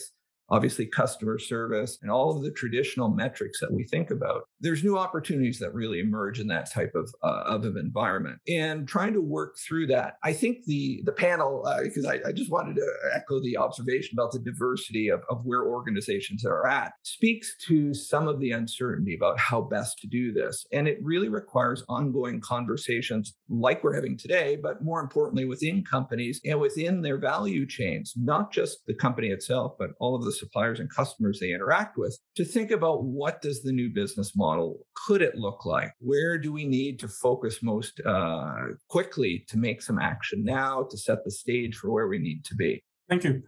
obviously 0.51 0.87
customer 0.87 1.39
service 1.39 1.99
and 2.03 2.11
all 2.11 2.37
of 2.37 2.43
the 2.43 2.51
traditional 2.51 3.09
metrics 3.09 3.61
that 3.61 3.73
we 3.73 3.85
think 3.85 4.11
about 4.11 4.43
there's 4.61 4.85
new 4.85 4.97
opportunities 4.97 5.59
that 5.59 5.75
really 5.75 6.01
emerge 6.01 6.41
in 6.41 6.47
that 6.49 6.71
type 6.71 6.93
of 6.95 7.13
uh, 7.23 7.43
of 7.47 7.65
environment. 7.77 8.39
And 8.49 8.87
trying 8.87 9.13
to 9.15 9.21
work 9.21 9.57
through 9.67 9.87
that 9.89 10.15
i 10.23 10.33
think 10.33 10.65
the 10.67 11.03
the 11.05 11.13
panel 11.13 11.65
because 11.83 12.05
uh, 12.05 12.11
I, 12.11 12.29
I, 12.29 12.33
just 12.33 12.51
wanted 12.51 12.77
to 12.77 12.87
echo 13.15 13.41
the 13.41 13.57
observation 13.57 14.11
about 14.19 14.33
the 14.33 14.39
diversity 14.39 15.09
of, 15.09 15.23
of 15.31 15.45
where 15.45 15.65
organizations 15.65 16.45
are 16.45 16.67
at 16.67 16.93
speaks 17.03 17.55
to 17.67 17.95
some 17.95 18.29
of 18.29 18.41
the 18.41 18.53
uncertainty 18.53 19.15
about 19.15 19.39
how 19.39 19.61
best 19.61 19.99
to 20.01 20.07
do 20.07 20.33
this. 20.33 20.67
And 20.73 20.89
it 20.89 20.99
really 21.03 21.29
requires 21.29 21.85
ongoing 21.89 22.41
conversations 22.41 23.35
like 23.49 23.83
we're 23.83 23.95
having 23.95 24.17
today 24.17 24.57
but 24.57 24.83
more 24.83 25.01
importantly 25.01 25.45
within 25.45 25.85
companies 25.85 26.41
and 26.45 26.61
within 26.61 27.03
their 27.03 27.19
value 27.19 27.67
chains 27.67 28.13
not 28.17 28.53
just 28.53 28.79
the 28.87 28.95
company 28.95 29.29
itself 29.29 29.73
but 29.79 29.91
all 30.01 30.15
of 30.15 30.25
the 30.25 30.33
suppliers 30.39 30.81
and 30.81 30.91
customers 30.91 31.39
they 31.41 31.53
interact 31.53 31.97
with 31.97 32.19
to 32.37 32.45
think 32.45 32.71
about 32.71 33.05
what 33.05 33.41
does 33.43 33.63
the 33.63 33.73
new 33.73 33.91
business 33.93 34.37
model 34.37 34.87
could 35.07 35.23
it 35.23 35.35
look 35.37 35.65
like? 35.65 35.93
Where 35.99 36.39
do 36.39 36.53
we 36.53 36.65
need 36.65 36.99
to 37.01 37.09
focus 37.09 37.63
most 37.63 38.01
uh, 38.05 38.55
quickly 38.89 39.45
to 39.49 39.59
make 39.59 39.83
some 39.83 39.99
action 39.99 40.45
now 40.45 40.87
to 40.91 40.97
set 40.97 41.25
the 41.25 41.31
stage 41.31 41.77
for 41.77 41.91
where 41.91 42.09
we 42.09 42.19
need 42.19 42.45
to 42.47 42.55
be 42.55 42.83
Thank 43.09 43.25
you. 43.25 43.43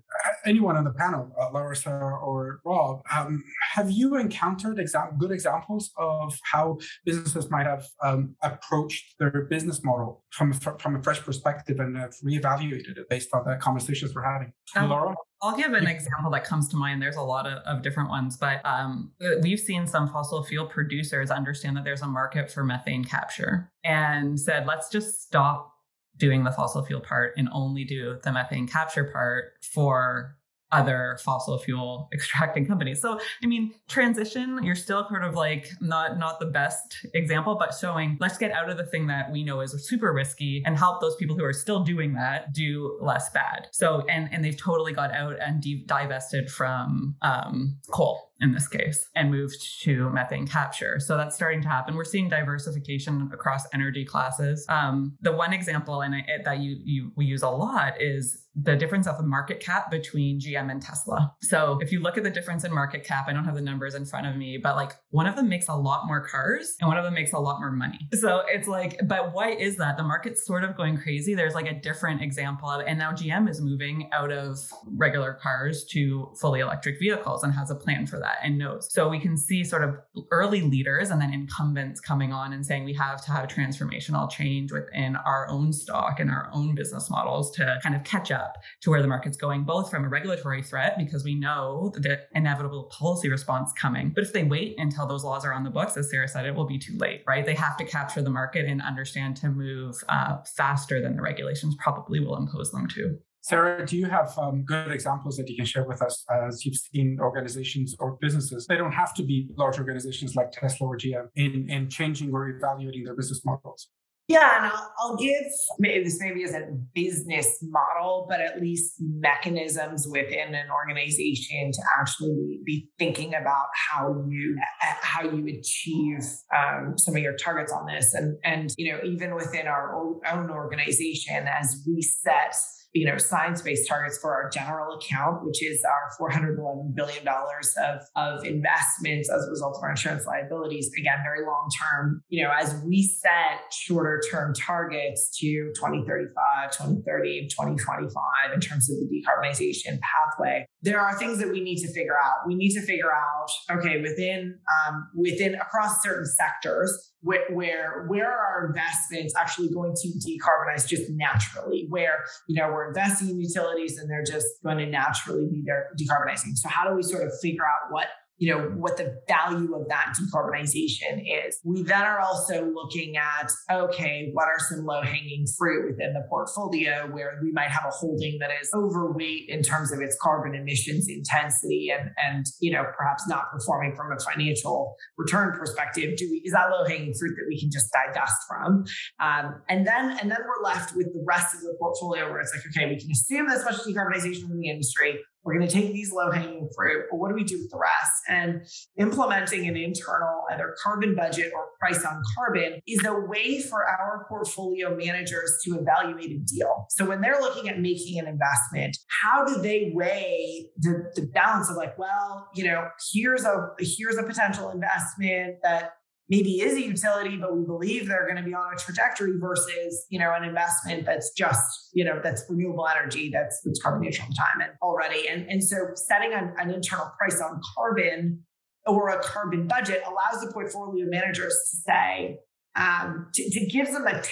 Anyone 0.45 0.77
on 0.77 0.85
the 0.85 0.93
panel, 0.93 1.33
uh, 1.41 1.51
Larissa 1.51 1.91
or 1.91 2.61
Rob, 2.65 3.03
um, 3.11 3.43
have 3.73 3.91
you 3.91 4.17
encountered 4.17 4.77
exa- 4.77 5.17
good 5.19 5.31
examples 5.31 5.91
of 5.97 6.39
how 6.43 6.79
businesses 7.05 7.51
might 7.51 7.67
have 7.67 7.87
um, 8.03 8.37
approached 8.43 9.15
their 9.19 9.47
business 9.49 9.83
model 9.83 10.25
from 10.31 10.53
a, 10.53 10.55
from 10.55 10.97
a 10.97 11.03
fresh 11.03 11.21
perspective 11.21 11.81
and 11.81 11.97
have 11.97 12.15
reevaluated 12.23 12.99
it 12.99 13.09
based 13.09 13.31
on 13.33 13.45
the 13.45 13.57
conversations 13.57 14.15
we're 14.15 14.23
having? 14.23 14.53
Um, 14.75 14.91
Laura? 14.91 15.15
I'll 15.43 15.57
give 15.57 15.73
an 15.73 15.87
example 15.87 16.31
that 16.33 16.45
comes 16.45 16.69
to 16.69 16.77
mind. 16.77 17.01
There's 17.01 17.17
a 17.17 17.23
lot 17.23 17.47
of, 17.47 17.59
of 17.65 17.83
different 17.83 18.09
ones, 18.09 18.37
but 18.37 18.65
um, 18.65 19.13
we've 19.43 19.61
seen 19.61 19.87
some 19.87 20.09
fossil 20.09 20.43
fuel 20.43 20.67
producers 20.67 21.31
understand 21.31 21.77
that 21.77 21.85
there's 21.85 22.03
a 22.03 22.07
market 22.07 22.51
for 22.51 22.65
methane 22.65 23.05
capture 23.05 23.71
and 23.85 24.39
said, 24.39 24.67
let's 24.67 24.89
just 24.89 25.23
stop 25.23 25.76
doing 26.19 26.45
the 26.45 26.53
fossil 26.53 26.85
fuel 26.85 27.01
part 27.01 27.35
and 27.37 27.49
only 27.53 27.85
do 27.85 28.19
the 28.23 28.33
methane 28.33 28.67
capture 28.67 29.05
part 29.05 29.53
for 29.63 30.37
other 30.73 31.19
fossil 31.23 31.59
fuel 31.59 32.09
extracting 32.15 32.67
companies. 32.67 33.01
So, 33.01 33.21
I 33.43 33.47
mean, 33.47 33.73
transition, 33.89 34.61
you're 34.63 34.75
still 34.75 35.07
sort 35.09 35.25
of 35.25 35.35
like 35.35 35.69
not 35.81 36.19
not 36.19 36.41
the 36.41 36.47
best 36.47 37.07
example, 37.15 37.57
but 37.59 37.75
showing 37.75 38.17
let's 38.21 38.39
get 38.39 38.53
out 38.53 38.69
of 38.69 38.77
the 38.77 38.87
thing 38.87 39.07
that 39.07 39.31
we 39.31 39.45
know 39.45 39.61
is 39.61 39.73
super 39.87 40.13
risky 40.13 40.63
and 40.67 40.77
help 40.77 41.01
those 41.01 41.17
people 41.17 41.37
who 41.37 41.45
are 41.45 41.53
still 41.53 41.85
doing 41.85 42.15
that 42.15 42.53
do 42.53 42.99
less 43.01 43.31
bad. 43.31 43.69
So, 43.73 44.05
and 44.09 44.29
and 44.33 44.45
they've 44.45 44.57
totally 44.57 44.93
got 44.93 45.13
out 45.13 45.37
and 45.41 45.63
de- 45.63 45.85
divested 45.87 46.51
from 46.51 47.17
um, 47.23 47.79
coal 47.91 48.33
in 48.41 48.53
this 48.53 48.69
case 48.69 49.09
and 49.15 49.31
moved 49.31 49.57
to 49.83 50.11
methane 50.11 50.47
capture. 50.47 51.01
So 51.01 51.17
that's 51.17 51.35
starting 51.35 51.63
to 51.63 51.69
happen. 51.69 51.95
We're 51.95 52.05
seeing 52.05 52.29
diversification 52.29 53.31
across 53.33 53.65
energy 53.73 54.05
classes. 54.05 54.67
Um, 54.69 55.17
the 55.21 55.33
one 55.33 55.53
example 55.53 56.03
and 56.03 56.15
that 56.45 56.59
you, 56.59 56.77
you 56.85 57.13
we 57.17 57.25
use 57.25 57.43
a 57.43 57.49
lot 57.49 58.01
is 58.01 58.43
the 58.55 58.75
difference 58.75 59.07
of 59.07 59.19
the 59.19 59.23
market 59.23 59.61
cap 59.61 59.91
between 59.91 60.41
GM 60.41 60.71
and 60.71 60.81
Tesla. 60.81 61.35
So 61.43 61.79
if 61.83 61.93
you 61.93 62.01
look 62.01 62.17
at 62.17 62.25
the 62.25 62.31
difference 62.31 62.65
in 62.65 62.73
market 62.73 63.05
cap, 63.05 63.27
I 63.29 63.35
don't 63.35 63.45
have 63.45 63.55
the 63.55 63.61
numbers 63.61 63.95
in 63.95 64.07
front 64.07 64.27
of 64.27 64.37
me, 64.37 64.59
but 64.63 64.77
like 64.77 64.93
one 65.11 65.27
of 65.27 65.37
them 65.37 65.49
makes 65.49 65.69
a 65.69 65.75
lot 65.75 66.07
more 66.07 66.27
cars 66.27 66.75
and 66.81 66.89
one 66.89 66.97
of 66.97 67.05
them 67.05 67.13
makes 67.13 67.35
a 67.35 67.39
lot 67.39 67.61
more 67.61 67.71
money. 67.71 68.09
So 68.15 68.43
it's 68.49 68.67
like, 68.67 68.99
but 69.07 69.35
why 69.35 69.51
is 69.51 69.77
that? 69.77 69.99
The 69.99 70.05
market's 70.05 70.47
sort 70.47 70.65
of 70.65 70.75
going 70.75 70.97
crazy. 70.97 71.35
There's 71.35 71.55
like 71.55 71.67
a 71.67 71.79
different 71.79 72.23
example 72.23 72.71
of, 72.71 72.83
and 72.87 72.99
now 72.99 73.13
GM 73.13 73.49
is 73.49 73.61
moving 73.61 74.09
out 74.13 74.33
of 74.33 74.59
regular 74.87 75.35
cars 75.35 75.85
to 75.91 76.33
fully 76.41 76.61
electric 76.61 76.99
vehicles 76.99 77.45
and 77.45 77.53
has 77.53 77.71
a 77.71 77.75
plan 77.75 78.07
for 78.07 78.19
that 78.19 78.26
that 78.27 78.39
and 78.43 78.59
knows. 78.59 78.89
So 78.91 79.09
we 79.09 79.21
can 79.21 79.37
see 79.37 79.65
sort 79.65 79.85
of 79.85 79.97
early 80.31 80.63
leaders 80.63 81.11
and 81.11 81.21
then 81.21 81.33
incumbents 81.33 82.01
coming 82.01 82.33
on 82.33 82.53
and 82.53 82.65
saying 82.65 82.85
we 82.85 82.95
have 82.95 83.25
to 83.25 83.31
have 83.33 83.49
transformational 83.49 84.31
change 84.31 84.73
within 84.73 85.17
our 85.17 85.49
own 85.49 85.73
stock 85.73 86.21
and 86.21 86.31
our 86.31 86.51
own 86.53 86.75
business 86.75 87.09
models 87.11 87.51
to 87.53 87.79
kind 87.83 87.95
of 87.95 88.05
catch 88.05 88.31
up 88.31 88.57
to 88.83 88.91
where 88.91 89.03
the 89.03 89.09
market's 89.09 89.37
going, 89.37 89.65
both 89.65 89.91
from 89.91 90.05
a 90.05 90.09
regulatory 90.09 90.63
threat, 90.63 90.97
because 90.99 91.25
we 91.25 91.35
know 91.35 91.93
the 91.95 92.21
inevitable 92.35 92.85
policy 92.85 93.29
response 93.29 93.73
coming. 93.73 94.11
But 94.15 94.25
if 94.25 94.33
they 94.33 94.45
wait 94.45 94.75
until 94.79 95.07
those 95.07 95.25
laws 95.25 95.45
are 95.45 95.53
on 95.53 95.65
the 95.65 95.71
books, 95.71 95.97
as 95.97 96.11
Sarah 96.11 96.29
said, 96.29 96.47
it 96.47 96.55
will 96.55 96.67
be 96.67 96.79
too 96.79 96.97
late, 96.97 97.23
right? 97.27 97.45
They 97.45 97.55
have 97.55 97.77
to 97.79 97.85
capture 97.85 98.23
the 98.23 98.31
market 98.31 98.67
and 98.67 98.83
understand 98.83 99.37
to 99.39 99.49
move 99.49 100.03
uh, 100.09 100.39
faster 100.57 101.01
than 101.01 101.17
the 101.17 101.23
regulations 101.23 101.77
probably 101.79 102.21
will 102.21 102.37
impose 102.37 102.71
them 102.71 102.89
to. 102.89 103.19
Sarah, 103.47 103.87
do 103.87 103.97
you 103.97 104.07
have 104.07 104.37
um, 104.39 104.65
good 104.65 104.91
examples 104.91 105.37
that 105.37 105.49
you 105.49 105.55
can 105.55 105.65
share 105.65 105.85
with 105.85 106.03
us 106.03 106.25
as 106.29 106.67
you've 106.67 106.75
seen 106.75 107.17
organizations 107.21 107.95
or 108.01 108.19
businesses? 108.21 108.67
They 108.67 108.77
don't 108.77 108.91
have 108.91 109.15
to 109.15 109.23
be 109.23 109.49
large 109.57 109.79
organizations 109.79 110.35
like 110.35 110.51
Tesla 110.51 110.89
or 110.89 110.99
GM 110.99 111.29
in, 111.37 111.71
in 111.71 111.89
changing 111.89 112.33
or 112.33 112.49
evaluating 112.49 113.05
their 113.05 113.15
business 113.15 113.45
models. 113.45 113.89
Yeah, 114.27 114.57
and 114.57 114.67
I'll, 114.67 114.93
I'll 114.99 115.17
give 115.17 115.45
maybe 115.79 116.03
this 116.03 116.19
maybe 116.21 116.43
isn't 116.43 116.89
business 116.93 117.63
model, 117.63 118.27
but 118.29 118.41
at 118.41 118.61
least 118.61 118.95
mechanisms 118.99 120.09
within 120.11 120.53
an 120.53 120.67
organization 120.69 121.71
to 121.71 121.83
actually 122.01 122.59
be 122.67 122.89
thinking 122.99 123.33
about 123.37 123.67
how 123.73 124.25
you 124.29 124.59
how 124.81 125.23
you 125.23 125.47
achieve 125.47 126.25
um, 126.53 126.99
some 126.99 127.15
of 127.15 127.23
your 127.23 127.37
targets 127.37 127.73
on 127.73 127.87
this, 127.87 128.13
and 128.15 128.37
and 128.43 128.75
you 128.77 128.93
know 128.93 128.99
even 129.05 129.37
within 129.37 129.69
our 129.69 129.95
own 130.27 130.51
organization 130.51 131.47
as 131.47 131.85
we 131.87 132.03
set 132.03 132.57
you 132.97 133.05
know, 133.05 133.19
science-based 133.19 133.87
targets 133.87 134.19
for 134.19 134.33
our 134.35 134.49
general 134.49 134.97
account, 134.97 135.45
which 135.45 135.63
is 135.63 135.85
our 135.85 136.31
$411 136.31 136.95
billion 136.95 137.29
of, 137.29 138.01
of 138.17 138.45
investments 138.45 139.31
as 139.31 139.47
a 139.47 139.51
result 139.51 139.77
of 139.77 139.83
our 139.83 139.91
insurance 139.91 140.27
liabilities. 140.27 140.91
Again, 140.99 141.19
very 141.23 141.45
long-term, 141.45 142.23
you 142.29 142.43
know, 142.43 142.51
as 142.59 142.75
we 142.87 143.03
set 143.03 143.73
shorter 143.73 144.23
term 144.31 144.55
targets 144.55 145.37
to 145.39 145.73
2035, 145.77 146.71
2030, 146.73 147.49
2025 147.49 148.55
in 148.55 148.61
terms 148.61 148.91
of 148.91 148.97
the 148.97 149.07
decarbonization 149.07 149.99
pathway, 150.01 150.67
there 150.81 151.01
are 151.01 151.19
things 151.19 151.39
that 151.39 151.51
we 151.51 151.61
need 151.61 151.83
to 151.83 151.93
figure 151.93 152.17
out. 152.17 152.47
We 152.47 152.55
need 152.55 152.73
to 152.75 152.81
figure 152.81 153.13
out, 153.13 153.79
okay, 153.79 154.01
within 154.01 154.59
um, 154.89 155.09
within 155.15 155.55
across 155.57 156.03
certain 156.03 156.27
sectors, 156.27 157.13
where, 157.27 157.45
where 157.51 158.07
where 158.07 158.31
are 158.31 158.39
our 158.39 158.67
investments 158.69 159.35
actually 159.37 159.69
going 159.69 159.95
to 159.97 160.09
decarbonize 160.09 160.87
just 160.87 161.11
naturally? 161.11 161.87
Where 161.89 162.25
you 162.47 162.55
know 162.55 162.69
we're 162.69 162.87
investing 162.87 163.31
in 163.31 163.41
utilities 163.41 163.99
and 163.99 164.09
they're 164.09 164.25
just 164.25 164.47
going 164.63 164.79
to 164.79 164.87
naturally 164.87 165.49
be 165.49 165.63
there 165.67 165.89
decarbonizing. 165.99 166.57
So 166.57 166.69
how 166.69 166.89
do 166.89 166.95
we 166.95 167.03
sort 167.03 167.25
of 167.25 167.33
figure 167.41 167.65
out 167.65 167.91
what 167.91 168.07
you 168.39 168.53
know 168.53 168.69
what 168.77 168.97
the 168.97 169.17
value 169.27 169.75
of 169.75 169.89
that 169.89 170.15
decarbonization 170.19 171.23
is. 171.47 171.59
We 171.65 171.83
then 171.83 172.03
are 172.03 172.21
also 172.21 172.71
looking 172.71 173.17
at 173.17 173.51
okay 173.71 174.31
what 174.33 174.45
are 174.45 174.59
some 174.59 174.85
low 174.85 175.03
hanging 175.03 175.47
fruit 175.59 175.91
within 175.91 176.13
the 176.13 176.23
portfolio 176.29 177.09
where 177.11 177.39
we 177.43 177.51
might 177.53 177.71
have 177.71 177.85
a 177.87 177.91
holding 177.91 178.39
that 178.41 178.51
is 178.61 178.71
overweight 178.75 179.49
in 179.49 179.63
terms 179.63 179.93
of 179.93 180.01
its 180.01 180.17
carbon 180.21 180.55
emissions 180.55 181.09
intensity 181.09 181.91
and 181.91 182.11
and 182.29 182.47
you 182.61 182.73
know 182.73 182.85
perhaps 182.97 183.27
not 183.29 183.51
performing 183.51 183.95
from 183.97 184.13
a 184.13 184.19
financial 184.21 184.97
return 185.17 185.57
perspective? 185.59 186.17
Do 186.17 186.29
we 186.31 186.43
is 186.45 186.53
that 186.53 186.69
low 186.71 186.85
hanging 186.85 187.15
fruit 187.19 187.35
that 187.37 187.47
we 187.49 187.59
can 187.59 187.71
just 187.71 187.91
divest 187.93 188.37
from? 188.49 188.85
Um, 189.19 189.63
and 189.69 189.87
then 189.87 190.19
and 190.21 190.31
then 190.31 190.39
we're 190.47 190.63
left 190.63 190.95
with 190.95 191.07
the 191.13 191.25
rest 191.27 191.55
of 191.55 191.63
the 191.63 191.75
portfolio 191.79 192.31
where 192.31 192.41
it's 192.41 192.55
like 192.55 192.65
okay 192.67 192.87
we 192.87 193.01
can 193.01 193.11
assume 193.11 193.49
this 193.49 193.65
much 193.65 193.77
decarbonization 193.77 194.51
in 194.51 194.59
the 194.59 194.69
industry 194.69 195.19
we're 195.47 195.57
going 195.57 195.69
to 195.69 195.73
take 195.73 195.93
these 195.93 196.13
low 196.13 196.31
hanging 196.31 196.69
fruit, 196.75 197.05
but 197.11 197.19
what 197.19 197.29
do 197.29 197.35
we 197.35 197.45
do 197.45 197.59
with 197.59 197.71
the 197.71 197.79
rest? 197.79 198.23
And 198.29 198.67
implementing 198.99 199.69
an 199.69 199.77
internal 199.77 200.43
either 200.53 200.75
carbon 200.83 201.15
budget 201.15 201.53
or 201.55 201.69
price 201.79 202.05
on 202.05 202.21
carbon 202.37 202.81
is 202.87 203.05
a 203.05 203.15
way 203.15 203.61
for 203.61 203.87
our 203.87 204.27
portfolio 204.29 204.97
managers 204.97 205.57
to 205.65 205.79
evaluate 205.79 206.33
a 206.33 206.39
deal. 206.39 206.87
So 206.91 207.07
when 207.07 207.21
they're 207.21 207.41
looking 207.41 207.69
at 207.69 207.81
making 207.81 208.19
an 208.19 208.27
investment, 208.27 208.97
how 209.23 209.45
do 209.45 209.63
they 209.63 209.93
weigh 209.95 210.67
the, 210.79 211.13
the 211.15 211.23
balance 211.33 211.71
of 211.71 211.77
like, 211.77 211.97
well, 211.97 212.49
you 212.55 212.65
know, 212.65 212.89
here's 213.13 213.45
a 213.45 213.69
here's 213.79 214.17
a 214.17 214.25
potential 214.25 214.71
investment 214.71 215.57
that 215.63 215.93
maybe 216.29 216.61
is 216.61 216.75
a 216.75 216.83
utility, 216.83 217.37
but 217.37 217.57
we 217.57 217.65
believe 217.65 218.09
they're 218.09 218.27
going 218.27 218.37
to 218.37 218.43
be 218.43 218.55
on 218.55 218.75
a 218.75 218.79
trajectory 218.79 219.33
versus, 219.39 220.07
you 220.11 220.19
know, 220.19 220.33
an 220.35 220.45
investment 220.45 221.07
that's 221.07 221.31
just, 221.33 221.91
you 221.93 222.05
know, 222.05 222.21
that's 222.23 222.45
renewable 222.49 222.87
energy, 222.89 223.31
that's, 223.33 223.61
that's 223.65 223.81
carbon 223.81 224.03
neutral 224.03 224.27
time 224.29 224.61
and 224.61 224.73
already. 224.83 225.29
And, 225.29 225.49
and 225.49 225.63
so 225.63 225.77
setting 225.95 226.33
an, 226.33 226.55
an 226.59 226.71
internal 226.71 227.11
price 227.19 227.41
on 227.41 227.61
carbon 227.77 228.43
or 228.87 229.09
a 229.09 229.23
carbon 229.23 229.67
budget 229.67 230.03
allows 230.07 230.45
the 230.45 230.53
portfolio 230.53 231.07
managers 231.09 231.53
to 231.71 231.77
say, 231.77 232.39
um, 232.77 233.29
to, 233.35 233.51
to 233.51 233.67
gives 233.67 233.93
them 233.93 234.07
a, 234.07 234.23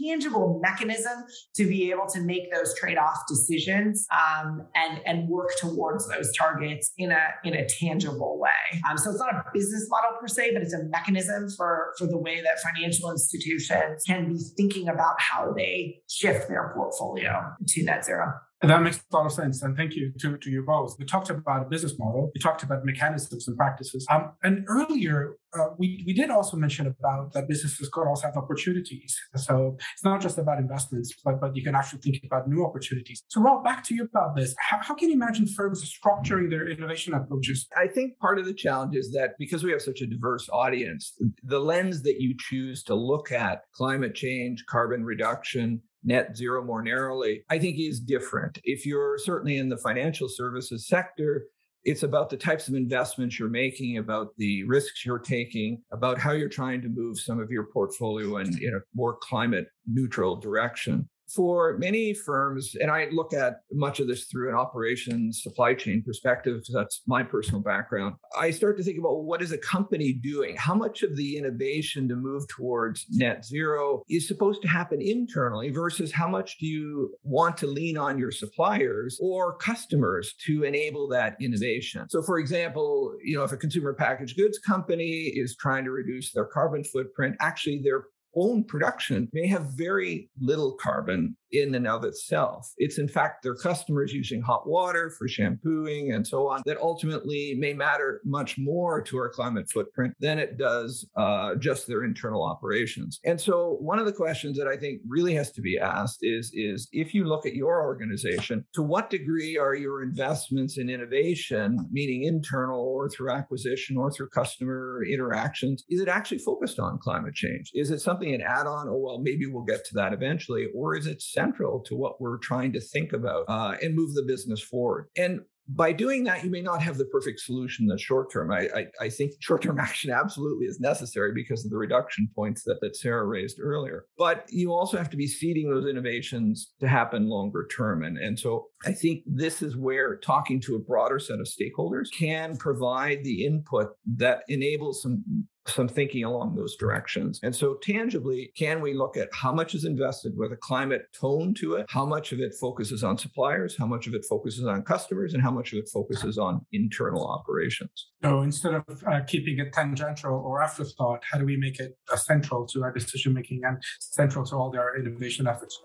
tangible 0.00 0.60
mechanism 0.62 1.24
to 1.54 1.66
be 1.66 1.90
able 1.90 2.06
to 2.06 2.20
make 2.20 2.52
those 2.52 2.74
trade-off 2.78 3.18
decisions 3.28 4.06
um, 4.12 4.66
and 4.74 5.00
and 5.06 5.28
work 5.28 5.50
towards 5.58 6.08
those 6.08 6.30
targets 6.36 6.92
in 6.98 7.10
a 7.10 7.24
in 7.44 7.54
a 7.54 7.66
tangible 7.68 8.38
way. 8.38 8.80
Um, 8.88 8.96
so 8.98 9.10
it's 9.10 9.20
not 9.20 9.34
a 9.34 9.44
business 9.52 9.86
model 9.88 10.18
per 10.20 10.28
se, 10.28 10.52
but 10.52 10.62
it's 10.62 10.74
a 10.74 10.84
mechanism 10.84 11.48
for 11.56 11.92
for 11.98 12.06
the 12.06 12.18
way 12.18 12.40
that 12.42 12.58
financial 12.60 13.10
institutions 13.10 14.02
can 14.04 14.28
be 14.28 14.38
thinking 14.56 14.88
about 14.88 15.20
how 15.20 15.52
they 15.52 16.02
shift 16.08 16.48
their 16.48 16.72
portfolio 16.74 17.42
to 17.68 17.82
net 17.84 18.04
zero. 18.04 18.32
That 18.62 18.82
makes 18.82 18.98
a 18.98 19.16
lot 19.16 19.26
of 19.26 19.32
sense. 19.32 19.62
And 19.62 19.76
thank 19.76 19.94
you 19.94 20.12
to, 20.20 20.38
to 20.38 20.50
you 20.50 20.62
both. 20.62 20.96
We 20.98 21.04
talked 21.04 21.30
about 21.30 21.66
a 21.66 21.68
business 21.68 21.98
model. 21.98 22.30
We 22.32 22.40
talked 22.40 22.62
about 22.62 22.84
mechanisms 22.84 23.48
and 23.48 23.56
practices. 23.56 24.06
Um, 24.08 24.32
and 24.44 24.64
earlier, 24.68 25.36
uh, 25.58 25.70
we, 25.78 26.04
we 26.06 26.12
did 26.12 26.30
also 26.30 26.56
mention 26.56 26.86
about 26.86 27.32
that 27.32 27.48
businesses 27.48 27.88
could 27.88 28.06
also 28.06 28.28
have 28.28 28.36
opportunities. 28.36 29.18
So 29.34 29.76
it's 29.94 30.04
not 30.04 30.20
just 30.20 30.38
about 30.38 30.58
investments, 30.58 31.12
but, 31.24 31.40
but 31.40 31.56
you 31.56 31.64
can 31.64 31.74
actually 31.74 32.00
think 32.00 32.20
about 32.24 32.48
new 32.48 32.64
opportunities. 32.64 33.24
So 33.28 33.40
Rob, 33.40 33.64
back 33.64 33.82
to 33.84 33.94
you 33.94 34.04
about 34.04 34.36
this. 34.36 34.54
How, 34.58 34.78
how 34.80 34.94
can 34.94 35.08
you 35.08 35.14
imagine 35.14 35.46
firms 35.46 35.82
structuring 35.84 36.48
their 36.48 36.68
innovation 36.68 37.14
approaches? 37.14 37.66
I 37.76 37.88
think 37.88 38.16
part 38.18 38.38
of 38.38 38.46
the 38.46 38.54
challenge 38.54 38.94
is 38.94 39.10
that 39.12 39.32
because 39.38 39.64
we 39.64 39.72
have 39.72 39.82
such 39.82 40.02
a 40.02 40.06
diverse 40.06 40.48
audience, 40.50 41.14
the 41.42 41.58
lens 41.58 42.02
that 42.02 42.20
you 42.20 42.34
choose 42.38 42.84
to 42.84 42.94
look 42.94 43.32
at 43.32 43.62
climate 43.74 44.14
change, 44.14 44.64
carbon 44.66 45.04
reduction, 45.04 45.82
net 46.04 46.36
zero 46.36 46.64
more 46.64 46.82
narrowly, 46.82 47.44
I 47.50 47.58
think 47.58 47.78
is 47.78 48.00
different. 48.00 48.58
If 48.64 48.84
you're 48.86 49.18
certainly 49.18 49.58
in 49.58 49.68
the 49.68 49.76
financial 49.76 50.28
services 50.28 50.86
sector, 50.86 51.44
it's 51.84 52.04
about 52.04 52.30
the 52.30 52.36
types 52.36 52.68
of 52.68 52.74
investments 52.74 53.38
you're 53.38 53.48
making, 53.48 53.98
about 53.98 54.28
the 54.38 54.62
risks 54.64 55.04
you're 55.04 55.18
taking, 55.18 55.82
about 55.92 56.18
how 56.18 56.32
you're 56.32 56.48
trying 56.48 56.80
to 56.82 56.88
move 56.88 57.18
some 57.18 57.40
of 57.40 57.50
your 57.50 57.66
portfolio 57.72 58.36
in, 58.36 58.46
in 58.62 58.74
a 58.74 58.80
more 58.94 59.16
climate 59.20 59.66
neutral 59.86 60.36
direction 60.36 61.08
for 61.28 61.78
many 61.78 62.14
firms, 62.14 62.74
and 62.80 62.90
I 62.90 63.08
look 63.10 63.32
at 63.32 63.60
much 63.72 64.00
of 64.00 64.06
this 64.06 64.24
through 64.24 64.50
an 64.50 64.54
operations 64.54 65.42
supply 65.42 65.74
chain 65.74 66.02
perspective, 66.04 66.62
that's 66.72 67.02
my 67.06 67.22
personal 67.22 67.60
background. 67.60 68.16
I 68.36 68.50
start 68.50 68.76
to 68.78 68.84
think 68.84 68.98
about 68.98 69.24
what 69.24 69.42
is 69.42 69.52
a 69.52 69.58
company 69.58 70.12
doing? 70.12 70.56
How 70.56 70.74
much 70.74 71.02
of 71.02 71.16
the 71.16 71.36
innovation 71.36 72.08
to 72.08 72.16
move 72.16 72.46
towards 72.48 73.06
net 73.10 73.44
zero 73.44 74.02
is 74.08 74.28
supposed 74.28 74.62
to 74.62 74.68
happen 74.68 75.00
internally 75.00 75.70
versus 75.70 76.12
how 76.12 76.28
much 76.28 76.58
do 76.58 76.66
you 76.66 77.14
want 77.22 77.56
to 77.58 77.66
lean 77.66 77.96
on 77.96 78.18
your 78.18 78.30
suppliers 78.30 79.18
or 79.22 79.56
customers 79.56 80.34
to 80.46 80.64
enable 80.64 81.08
that 81.08 81.36
innovation? 81.40 82.08
So, 82.08 82.22
for 82.22 82.38
example, 82.38 83.14
you 83.22 83.36
know, 83.36 83.44
if 83.44 83.52
a 83.52 83.56
consumer 83.56 83.94
packaged 83.94 84.36
goods 84.36 84.58
company 84.58 85.32
is 85.34 85.56
trying 85.56 85.84
to 85.84 85.90
reduce 85.90 86.32
their 86.32 86.46
carbon 86.46 86.84
footprint, 86.84 87.36
actually 87.40 87.80
they're 87.82 88.04
own 88.34 88.64
production 88.64 89.28
may 89.32 89.46
have 89.46 89.66
very 89.76 90.30
little 90.40 90.72
carbon 90.72 91.36
in 91.52 91.74
and 91.74 91.86
of 91.86 92.04
itself. 92.04 92.72
It's 92.78 92.98
in 92.98 93.08
fact 93.08 93.42
their 93.42 93.54
customers 93.54 94.12
using 94.12 94.40
hot 94.40 94.66
water 94.66 95.10
for 95.18 95.28
shampooing 95.28 96.12
and 96.12 96.26
so 96.26 96.48
on 96.48 96.62
that 96.66 96.78
ultimately 96.80 97.54
may 97.58 97.74
matter 97.74 98.20
much 98.24 98.56
more 98.58 99.02
to 99.02 99.18
our 99.18 99.28
climate 99.28 99.70
footprint 99.70 100.14
than 100.20 100.38
it 100.38 100.58
does 100.58 101.06
uh, 101.16 101.54
just 101.56 101.86
their 101.86 102.04
internal 102.04 102.42
operations. 102.44 103.20
And 103.24 103.40
so 103.40 103.76
one 103.80 103.98
of 103.98 104.06
the 104.06 104.12
questions 104.12 104.58
that 104.58 104.66
I 104.66 104.76
think 104.76 105.00
really 105.06 105.34
has 105.34 105.50
to 105.52 105.60
be 105.60 105.78
asked 105.78 106.20
is, 106.22 106.50
is 106.54 106.88
if 106.92 107.14
you 107.14 107.24
look 107.24 107.46
at 107.46 107.54
your 107.54 107.82
organization, 107.82 108.64
to 108.74 108.82
what 108.82 109.10
degree 109.10 109.56
are 109.56 109.74
your 109.74 110.02
investments 110.02 110.78
in 110.78 110.88
innovation, 110.88 111.78
meaning 111.90 112.24
internal 112.24 112.80
or 112.80 113.08
through 113.08 113.30
acquisition 113.30 113.96
or 113.96 114.10
through 114.10 114.28
customer 114.30 115.04
interactions, 115.10 115.84
is 115.88 116.00
it 116.00 116.08
actually 116.08 116.38
focused 116.38 116.78
on 116.78 116.98
climate 116.98 117.34
change? 117.34 117.70
Is 117.74 117.90
it 117.90 118.00
something 118.00 118.32
an 118.34 118.40
add-on? 118.40 118.88
Oh, 118.88 118.98
well, 118.98 119.18
maybe 119.18 119.46
we'll 119.46 119.64
get 119.64 119.84
to 119.86 119.94
that 119.94 120.12
eventually. 120.12 120.68
Or 120.74 120.96
is 120.96 121.06
it 121.06 121.20
central 121.44 121.80
to 121.80 121.94
what 121.94 122.20
we're 122.20 122.38
trying 122.38 122.72
to 122.72 122.80
think 122.80 123.12
about 123.12 123.44
uh, 123.48 123.76
and 123.82 123.94
move 123.94 124.14
the 124.14 124.24
business 124.26 124.62
forward. 124.62 125.08
And 125.16 125.40
by 125.68 125.92
doing 125.92 126.24
that, 126.24 126.44
you 126.44 126.50
may 126.50 126.60
not 126.60 126.82
have 126.82 126.98
the 126.98 127.04
perfect 127.06 127.40
solution 127.40 127.84
in 127.84 127.88
the 127.88 127.98
short 127.98 128.32
term. 128.32 128.50
I, 128.50 128.68
I, 128.74 128.86
I 129.00 129.08
think 129.08 129.32
short 129.40 129.62
term 129.62 129.78
action 129.88 130.10
absolutely 130.10 130.66
is 130.66 130.80
necessary 130.80 131.32
because 131.34 131.64
of 131.64 131.70
the 131.70 131.76
reduction 131.76 132.28
points 132.34 132.64
that, 132.64 132.80
that 132.80 132.96
Sarah 132.96 133.26
raised 133.26 133.58
earlier. 133.60 134.06
But 134.18 134.46
you 134.48 134.72
also 134.72 134.96
have 134.96 135.10
to 135.10 135.16
be 135.16 135.26
seeding 135.26 135.70
those 135.70 135.88
innovations 135.88 136.72
to 136.80 136.88
happen 136.88 137.28
longer 137.28 137.66
term. 137.74 138.02
And, 138.02 138.18
and 138.18 138.38
so 138.38 138.66
I 138.84 138.92
think 138.92 139.22
this 139.26 139.62
is 139.62 139.76
where 139.76 140.16
talking 140.16 140.60
to 140.62 140.76
a 140.76 140.80
broader 140.80 141.18
set 141.18 141.38
of 141.38 141.46
stakeholders 141.46 142.08
can 142.12 142.56
provide 142.56 143.22
the 143.24 143.44
input 143.46 143.90
that 144.16 144.42
enables 144.48 145.02
some 145.02 145.46
some 145.66 145.88
thinking 145.88 146.24
along 146.24 146.54
those 146.54 146.76
directions. 146.76 147.40
And 147.42 147.54
so, 147.54 147.74
tangibly, 147.82 148.52
can 148.56 148.80
we 148.80 148.94
look 148.94 149.16
at 149.16 149.28
how 149.32 149.52
much 149.52 149.74
is 149.74 149.84
invested 149.84 150.36
with 150.36 150.52
a 150.52 150.56
climate 150.56 151.02
tone 151.18 151.54
to 151.54 151.74
it? 151.74 151.86
How 151.88 152.04
much 152.04 152.32
of 152.32 152.40
it 152.40 152.54
focuses 152.60 153.04
on 153.04 153.18
suppliers? 153.18 153.76
How 153.78 153.86
much 153.86 154.06
of 154.06 154.14
it 154.14 154.24
focuses 154.28 154.66
on 154.66 154.82
customers? 154.82 155.34
And 155.34 155.42
how 155.42 155.50
much 155.50 155.72
of 155.72 155.78
it 155.78 155.88
focuses 155.92 156.38
on 156.38 156.64
internal 156.72 157.26
operations? 157.26 158.08
So, 158.22 158.42
instead 158.42 158.74
of 158.74 158.84
uh, 159.06 159.20
keeping 159.26 159.58
it 159.58 159.72
tangential 159.72 160.34
or 160.34 160.62
afterthought, 160.62 161.22
how 161.30 161.38
do 161.38 161.44
we 161.44 161.56
make 161.56 161.78
it 161.78 161.96
uh, 162.12 162.16
central 162.16 162.66
to 162.68 162.82
our 162.82 162.92
decision 162.92 163.34
making 163.34 163.62
and 163.64 163.82
central 164.00 164.44
to 164.46 164.56
all 164.56 164.70
their 164.70 164.96
innovation 164.98 165.46
efforts? 165.46 165.80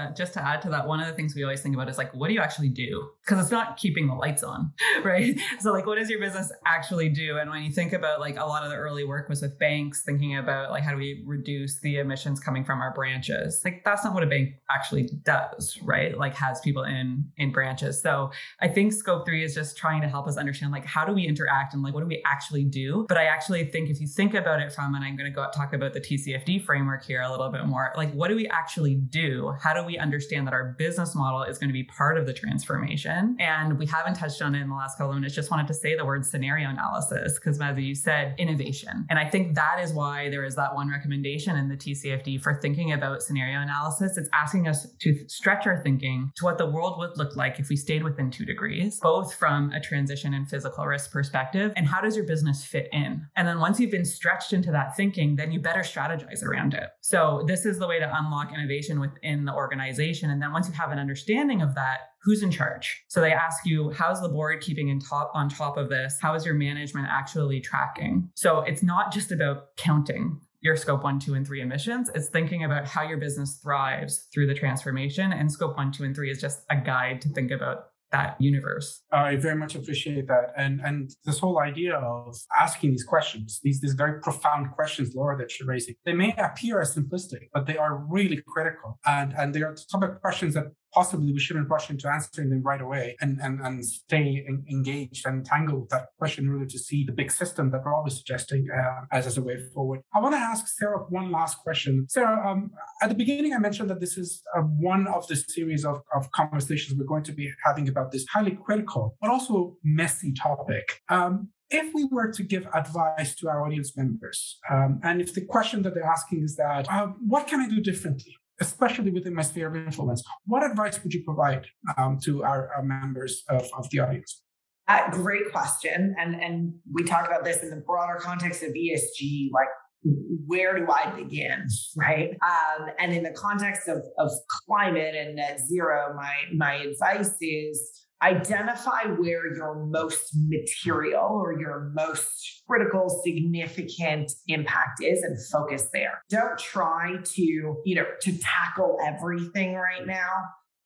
Uh, 0.00 0.12
just 0.12 0.32
to 0.34 0.42
add 0.44 0.62
to 0.62 0.70
that, 0.70 0.86
one 0.86 1.00
of 1.00 1.06
the 1.06 1.12
things 1.12 1.34
we 1.34 1.42
always 1.42 1.60
think 1.60 1.74
about 1.74 1.88
is 1.88 1.98
like, 1.98 2.12
what 2.14 2.28
do 2.28 2.34
you 2.34 2.40
actually 2.40 2.68
do? 2.68 3.10
Because 3.30 3.44
it's 3.44 3.52
not 3.52 3.76
keeping 3.76 4.08
the 4.08 4.14
lights 4.14 4.42
on, 4.42 4.72
right? 5.04 5.38
So, 5.60 5.72
like, 5.72 5.86
what 5.86 5.98
does 5.98 6.10
your 6.10 6.18
business 6.18 6.50
actually 6.66 7.10
do? 7.10 7.38
And 7.38 7.48
when 7.48 7.62
you 7.62 7.70
think 7.70 7.92
about 7.92 8.18
like 8.18 8.36
a 8.36 8.44
lot 8.44 8.64
of 8.64 8.70
the 8.70 8.76
early 8.76 9.04
work 9.04 9.28
was 9.28 9.40
with 9.40 9.56
banks, 9.56 10.02
thinking 10.02 10.36
about 10.36 10.72
like 10.72 10.82
how 10.82 10.90
do 10.90 10.96
we 10.96 11.22
reduce 11.24 11.78
the 11.78 11.98
emissions 11.98 12.40
coming 12.40 12.64
from 12.64 12.80
our 12.80 12.92
branches? 12.92 13.60
Like, 13.64 13.82
that's 13.84 14.02
not 14.02 14.14
what 14.14 14.24
a 14.24 14.26
bank 14.26 14.54
actually 14.68 15.08
does, 15.22 15.78
right? 15.84 16.18
Like, 16.18 16.34
has 16.34 16.60
people 16.60 16.82
in 16.82 17.30
in 17.36 17.52
branches. 17.52 18.02
So, 18.02 18.32
I 18.60 18.66
think 18.66 18.92
scope 18.92 19.26
three 19.26 19.44
is 19.44 19.54
just 19.54 19.76
trying 19.76 20.02
to 20.02 20.08
help 20.08 20.26
us 20.26 20.36
understand 20.36 20.72
like 20.72 20.84
how 20.84 21.04
do 21.04 21.12
we 21.12 21.24
interact 21.24 21.72
and 21.72 21.84
like 21.84 21.94
what 21.94 22.00
do 22.00 22.06
we 22.06 22.20
actually 22.26 22.64
do? 22.64 23.06
But 23.08 23.16
I 23.16 23.26
actually 23.26 23.64
think 23.66 23.90
if 23.90 24.00
you 24.00 24.08
think 24.08 24.34
about 24.34 24.60
it 24.60 24.72
from, 24.72 24.96
and 24.96 25.04
I'm 25.04 25.16
going 25.16 25.30
to 25.30 25.34
go 25.34 25.46
talk 25.54 25.72
about 25.72 25.92
the 25.92 26.00
TCFD 26.00 26.64
framework 26.64 27.04
here 27.04 27.22
a 27.22 27.30
little 27.30 27.50
bit 27.50 27.64
more, 27.66 27.92
like 27.96 28.12
what 28.12 28.26
do 28.26 28.34
we 28.34 28.48
actually 28.48 28.96
do? 28.96 29.54
How 29.62 29.72
do 29.72 29.84
we 29.84 29.98
understand 29.98 30.48
that 30.48 30.52
our 30.52 30.74
business 30.76 31.14
model 31.14 31.44
is 31.44 31.58
going 31.58 31.68
to 31.68 31.74
be 31.74 31.84
part 31.84 32.18
of 32.18 32.26
the 32.26 32.32
transformation? 32.32 33.19
And 33.38 33.78
we 33.78 33.86
haven't 33.86 34.14
touched 34.14 34.42
on 34.42 34.54
it 34.54 34.62
in 34.62 34.68
the 34.68 34.74
last 34.74 34.98
couple 34.98 35.12
of 35.12 35.16
minutes. 35.16 35.34
Just 35.34 35.50
wanted 35.50 35.66
to 35.68 35.74
say 35.74 35.96
the 35.96 36.04
word 36.04 36.24
scenario 36.24 36.68
analysis 36.68 37.38
because, 37.38 37.58
Mazi, 37.58 37.84
you 37.84 37.94
said 37.94 38.34
innovation. 38.38 39.06
And 39.10 39.18
I 39.18 39.28
think 39.28 39.54
that 39.54 39.80
is 39.80 39.92
why 39.92 40.28
there 40.30 40.44
is 40.44 40.56
that 40.56 40.74
one 40.74 40.88
recommendation 40.90 41.56
in 41.56 41.68
the 41.68 41.76
TCFD 41.76 42.40
for 42.42 42.54
thinking 42.60 42.92
about 42.92 43.22
scenario 43.22 43.60
analysis. 43.60 44.16
It's 44.16 44.28
asking 44.32 44.68
us 44.68 44.86
to 45.00 45.28
stretch 45.28 45.66
our 45.66 45.82
thinking 45.82 46.32
to 46.36 46.44
what 46.44 46.58
the 46.58 46.66
world 46.66 46.98
would 46.98 47.16
look 47.16 47.36
like 47.36 47.58
if 47.58 47.68
we 47.68 47.76
stayed 47.76 48.02
within 48.02 48.30
two 48.30 48.44
degrees, 48.44 48.98
both 49.00 49.34
from 49.34 49.72
a 49.72 49.80
transition 49.80 50.34
and 50.34 50.48
physical 50.48 50.86
risk 50.86 51.12
perspective. 51.12 51.72
And 51.76 51.86
how 51.86 52.00
does 52.00 52.16
your 52.16 52.26
business 52.26 52.64
fit 52.64 52.88
in? 52.92 53.26
And 53.36 53.46
then 53.46 53.60
once 53.60 53.80
you've 53.80 53.90
been 53.90 54.04
stretched 54.04 54.52
into 54.52 54.70
that 54.72 54.96
thinking, 54.96 55.36
then 55.36 55.52
you 55.52 55.60
better 55.60 55.80
strategize 55.80 56.42
around 56.44 56.74
it. 56.74 56.88
So 57.00 57.44
this 57.46 57.64
is 57.64 57.78
the 57.78 57.86
way 57.86 57.98
to 57.98 58.10
unlock 58.12 58.52
innovation 58.52 59.00
within 59.00 59.44
the 59.44 59.54
organization. 59.54 60.30
And 60.30 60.40
then 60.40 60.52
once 60.52 60.68
you 60.68 60.74
have 60.74 60.90
an 60.90 60.98
understanding 60.98 61.62
of 61.62 61.74
that, 61.74 61.98
who's 62.22 62.42
in 62.42 62.50
charge? 62.50 63.02
So 63.08 63.20
they 63.20 63.32
ask 63.32 63.64
you, 63.64 63.90
how's 63.90 64.20
the 64.20 64.28
board 64.28 64.60
keeping 64.60 64.88
in 64.88 65.00
top 65.00 65.30
on 65.34 65.48
top 65.48 65.76
of 65.76 65.88
this? 65.88 66.18
How 66.20 66.34
is 66.34 66.44
your 66.44 66.54
management 66.54 67.08
actually 67.10 67.60
tracking? 67.60 68.28
So 68.34 68.60
it's 68.60 68.82
not 68.82 69.12
just 69.12 69.32
about 69.32 69.76
counting 69.76 70.40
your 70.60 70.76
scope 70.76 71.02
one, 71.02 71.18
two, 71.18 71.34
and 71.34 71.46
three 71.46 71.62
emissions. 71.62 72.10
It's 72.14 72.28
thinking 72.28 72.64
about 72.64 72.86
how 72.86 73.02
your 73.02 73.18
business 73.18 73.58
thrives 73.62 74.28
through 74.32 74.46
the 74.46 74.54
transformation. 74.54 75.32
And 75.32 75.50
scope 75.50 75.76
one, 75.76 75.90
two, 75.92 76.04
and 76.04 76.14
three 76.14 76.30
is 76.30 76.40
just 76.40 76.60
a 76.70 76.76
guide 76.76 77.22
to 77.22 77.28
think 77.30 77.50
about 77.50 77.84
that 78.12 78.36
universe. 78.40 79.02
I 79.12 79.36
very 79.36 79.54
much 79.54 79.74
appreciate 79.74 80.26
that. 80.28 80.52
And 80.56 80.80
and 80.80 81.10
this 81.24 81.38
whole 81.38 81.60
idea 81.60 81.94
of 81.94 82.36
asking 82.58 82.90
these 82.90 83.04
questions, 83.04 83.60
these 83.62 83.80
these 83.80 83.94
very 83.94 84.20
profound 84.20 84.72
questions, 84.72 85.14
Laura, 85.14 85.36
that 85.38 85.58
you're 85.58 85.68
raising, 85.68 85.94
they 86.04 86.12
may 86.12 86.34
appear 86.36 86.80
as 86.80 86.94
simplistic, 86.94 87.48
but 87.54 87.66
they 87.66 87.76
are 87.76 88.04
really 88.08 88.42
critical. 88.48 88.98
And 89.06 89.32
and 89.32 89.54
they 89.54 89.62
are 89.62 89.74
the 89.74 89.84
type 89.90 90.10
of 90.10 90.20
questions 90.20 90.54
that 90.54 90.66
possibly 90.92 91.32
we 91.32 91.38
shouldn't 91.38 91.68
rush 91.68 91.90
into 91.90 92.08
answering 92.08 92.50
them 92.50 92.62
right 92.62 92.80
away 92.80 93.16
and, 93.20 93.38
and, 93.40 93.60
and 93.60 93.84
stay 93.84 94.44
engaged 94.70 95.26
and 95.26 95.44
tangled 95.44 95.80
with 95.82 95.90
that 95.90 96.06
question 96.18 96.48
really 96.48 96.66
to 96.66 96.78
see 96.78 97.04
the 97.04 97.12
big 97.12 97.30
system 97.30 97.70
that 97.70 97.84
Rob 97.84 98.06
is 98.06 98.16
suggesting 98.16 98.66
uh, 98.74 99.04
as, 99.12 99.26
as 99.26 99.38
a 99.38 99.42
way 99.42 99.56
forward. 99.74 100.00
I 100.14 100.20
want 100.20 100.34
to 100.34 100.38
ask 100.38 100.66
Sarah 100.68 101.00
one 101.08 101.30
last 101.30 101.58
question. 101.58 102.06
Sarah, 102.08 102.48
um, 102.48 102.70
at 103.02 103.08
the 103.08 103.14
beginning, 103.14 103.54
I 103.54 103.58
mentioned 103.58 103.90
that 103.90 104.00
this 104.00 104.16
is 104.16 104.42
uh, 104.56 104.60
one 104.60 105.06
of 105.06 105.26
the 105.28 105.36
series 105.36 105.84
of, 105.84 106.00
of 106.14 106.30
conversations 106.32 106.98
we're 106.98 107.06
going 107.06 107.24
to 107.24 107.32
be 107.32 107.50
having 107.64 107.88
about 107.88 108.12
this 108.12 108.26
highly 108.32 108.58
critical, 108.64 109.16
but 109.20 109.30
also 109.30 109.76
messy 109.84 110.32
topic. 110.32 111.00
Um, 111.08 111.50
if 111.70 111.94
we 111.94 112.04
were 112.10 112.32
to 112.32 112.42
give 112.42 112.66
advice 112.74 113.34
to 113.36 113.48
our 113.48 113.64
audience 113.64 113.96
members, 113.96 114.58
um, 114.68 115.00
and 115.04 115.20
if 115.20 115.34
the 115.34 115.44
question 115.44 115.82
that 115.82 115.94
they're 115.94 116.04
asking 116.04 116.42
is 116.42 116.56
that, 116.56 116.90
uh, 116.90 117.06
what 117.26 117.46
can 117.46 117.60
I 117.60 117.68
do 117.68 117.80
differently? 117.80 118.36
Especially 118.60 119.10
within 119.10 119.34
my 119.34 119.42
sphere 119.42 119.68
of 119.68 119.76
influence. 119.76 120.22
What 120.46 120.62
advice 120.68 121.02
would 121.02 121.12
you 121.12 121.22
provide 121.24 121.66
um, 121.96 122.18
to 122.24 122.42
our, 122.44 122.70
our, 122.76 122.82
members 122.82 123.42
of, 123.48 123.68
of 123.76 123.88
the 123.90 124.00
audience? 124.00 124.42
Uh, 124.88 125.10
great 125.10 125.50
question. 125.52 126.14
And, 126.18 126.34
and 126.34 126.74
we 126.92 127.04
talk 127.04 127.26
about 127.26 127.44
this 127.44 127.62
in 127.62 127.70
the 127.70 127.76
broader 127.76 128.18
context 128.18 128.62
of 128.62 128.70
ESG, 128.70 129.50
like 129.52 129.68
where 130.02 130.78
do 130.78 130.90
I 130.90 131.10
begin? 131.10 131.66
Right. 131.96 132.30
Um, 132.42 132.88
and 132.98 133.12
in 133.12 133.22
the 133.22 133.32
context 133.32 133.88
of, 133.88 134.02
of 134.18 134.30
climate 134.66 135.14
and 135.14 135.36
net 135.36 135.60
zero, 135.60 136.14
my, 136.16 136.32
my 136.54 136.74
advice 136.74 137.34
is 137.40 138.06
identify 138.22 139.04
where 139.16 139.54
your 139.54 139.86
most 139.86 140.34
material 140.34 141.28
or 141.30 141.58
your 141.58 141.90
most 141.94 142.62
critical 142.68 143.08
significant 143.24 144.32
impact 144.48 145.02
is 145.02 145.22
and 145.22 145.38
focus 145.50 145.88
there. 145.92 146.22
Don't 146.28 146.58
try 146.58 147.16
to 147.22 147.42
you 147.42 147.94
know 147.94 148.04
to 148.20 148.38
tackle 148.38 148.98
everything 149.04 149.74
right 149.74 150.06
now. 150.06 150.28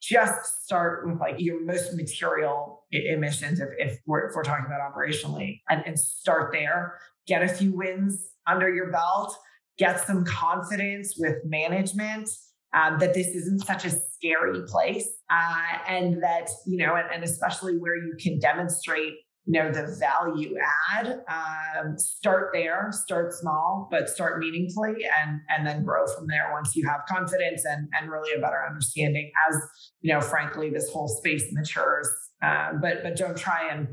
Just 0.01 0.65
start 0.65 1.07
with 1.07 1.19
like 1.19 1.37
your 1.39 1.65
most 1.65 1.95
material 1.95 2.85
emissions 2.93 3.59
if, 3.59 3.69
if, 3.79 3.99
we're, 4.07 4.29
if 4.29 4.35
we're 4.35 4.45
talking 4.45 4.67
about 4.67 4.81
operationally 4.93 5.63
and, 5.71 5.83
and 5.87 5.99
start 5.99 6.53
there. 6.53 6.99
Get 7.27 7.43
a 7.43 7.49
few 7.49 7.75
wins 7.75 8.23
under 8.47 8.73
your 8.73 8.93
belt. 8.93 9.35
Get 9.79 10.07
some 10.07 10.27
confidence 10.27 11.15
with 11.19 11.37
management 11.47 12.29
um, 12.75 12.99
that 12.99 13.15
this 13.15 13.29
isn't 13.29 13.65
such 13.65 13.87
a 13.87 13.91
scary 13.91 14.61
place 14.67 15.09
uh, 15.31 15.79
and 15.89 16.23
that 16.23 16.49
you 16.67 16.77
know 16.79 16.95
and, 16.95 17.07
and, 17.13 17.25
especially 17.25 17.77
where 17.79 17.97
you 17.97 18.15
can 18.21 18.39
demonstrate 18.39 19.15
you 19.47 19.53
know 19.53 19.71
the 19.71 19.97
value 19.99 20.55
add 20.97 21.23
um, 21.29 21.97
start 21.99 22.51
there 22.53 22.89
start 22.93 23.33
small 23.33 23.89
but 23.91 24.09
start 24.09 24.39
meaningfully 24.39 25.05
and 25.21 25.41
and 25.49 25.67
then 25.67 25.85
grow 25.85 26.07
from 26.15 26.27
there 26.27 26.51
once 26.53 26.75
you 26.77 26.87
have 26.87 27.01
confidence 27.09 27.65
and 27.65 27.89
and 27.99 28.11
really 28.11 28.33
a 28.37 28.41
better 28.41 28.65
understanding 28.69 29.31
as 29.49 29.57
you 30.01 30.13
know 30.13 30.21
frankly 30.21 30.71
this 30.71 30.91
whole 30.91 31.09
space 31.09 31.45
matures. 31.53 32.09
Uh, 32.43 32.73
but 32.81 33.03
but 33.03 33.17
don't 33.17 33.39
try 33.39 33.71
and 33.73 33.89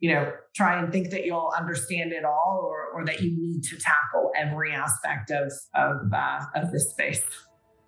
you 0.00 0.12
know 0.12 0.30
try 0.54 0.78
and 0.78 0.92
think 0.92 1.10
that 1.10 1.24
you'll 1.24 1.52
understand 1.56 2.12
it 2.12 2.24
all 2.24 2.60
or 2.62 2.90
or 2.94 3.04
that 3.06 3.20
you 3.20 3.30
need 3.30 3.62
to 3.62 3.76
tackle 3.78 4.30
every 4.36 4.72
aspect 4.72 5.30
of 5.30 5.50
of 5.74 6.12
uh, 6.12 6.40
of 6.54 6.70
this 6.72 6.90
space 6.90 7.22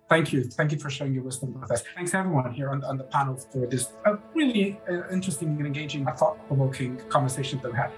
Thank 0.09 0.31
you. 0.31 0.43
Thank 0.45 0.71
you 0.71 0.79
for 0.79 0.89
sharing 0.89 1.13
your 1.13 1.23
wisdom 1.23 1.59
with 1.59 1.69
us. 1.69 1.83
Thanks 1.95 2.13
everyone 2.13 2.53
here 2.53 2.69
on, 2.69 2.83
on 2.85 2.97
the 2.97 3.03
panel 3.03 3.35
for 3.35 3.67
this 3.67 3.89
uh, 4.05 4.15
really 4.33 4.79
uh, 4.89 5.09
interesting 5.11 5.49
and 5.49 5.65
engaging, 5.65 6.05
thought-provoking 6.05 7.01
conversation 7.09 7.59
that 7.61 7.71
we 7.71 7.77
had. 7.77 7.91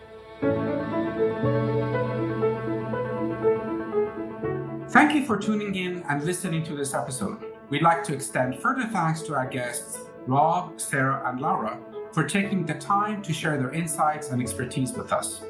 Thank 4.89 5.13
you 5.13 5.23
for 5.23 5.37
tuning 5.37 5.75
in 5.75 6.03
and 6.09 6.23
listening 6.23 6.63
to 6.63 6.75
this 6.75 6.95
episode. 6.95 7.43
We'd 7.69 7.83
like 7.83 8.03
to 8.05 8.13
extend 8.15 8.59
further 8.59 8.87
thanks 8.87 9.21
to 9.23 9.35
our 9.35 9.45
guests, 9.47 9.99
Rob, 10.25 10.81
Sarah, 10.81 11.29
and 11.29 11.39
Laura, 11.39 11.77
for 12.11 12.23
taking 12.23 12.65
the 12.65 12.73
time 12.73 13.21
to 13.21 13.31
share 13.31 13.55
their 13.57 13.71
insights 13.71 14.31
and 14.31 14.41
expertise 14.41 14.93
with 14.93 15.13
us. 15.13 15.43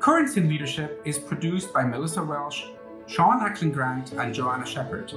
Currents 0.00 0.36
in 0.36 0.48
Leadership 0.48 1.00
is 1.04 1.18
produced 1.18 1.72
by 1.72 1.84
Melissa 1.84 2.22
Welsh, 2.24 2.64
Sean 3.08 3.40
Ackland 3.40 3.72
Grant, 3.72 4.12
and 4.12 4.34
Joanna 4.34 4.66
Shepard. 4.66 5.14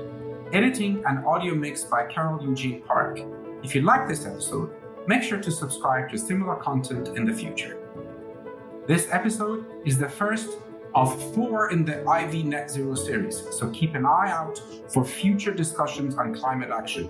Editing 0.54 1.04
and 1.06 1.26
audio 1.26 1.54
mix 1.54 1.84
by 1.84 2.06
Carol 2.06 2.42
Eugene 2.42 2.82
Park. 2.84 3.20
If 3.64 3.76
you 3.76 3.82
like 3.82 4.08
this 4.08 4.26
episode, 4.26 4.72
make 5.08 5.22
sure 5.22 5.40
to 5.40 5.52
subscribe 5.52 6.10
to 6.12 6.18
similar 6.18 6.56
content 6.56 7.10
in 7.18 7.26
the 7.26 7.34
future. 7.34 7.78
This 8.88 9.10
episode 9.12 9.66
is 9.86 9.98
the 9.98 10.08
first 10.08 10.58
of 10.96 11.36
four 11.36 11.72
in 11.72 11.84
the 11.84 12.08
Ivey 12.08 12.44
Net 12.44 12.72
Zero 12.72 12.96
series, 12.96 13.44
so 13.52 13.70
keep 13.72 13.94
an 13.94 14.06
eye 14.06 14.32
out 14.32 14.62
for 14.88 15.04
future 15.04 15.54
discussions 15.54 16.16
on 16.16 16.34
climate 16.34 16.70
action. 16.70 17.10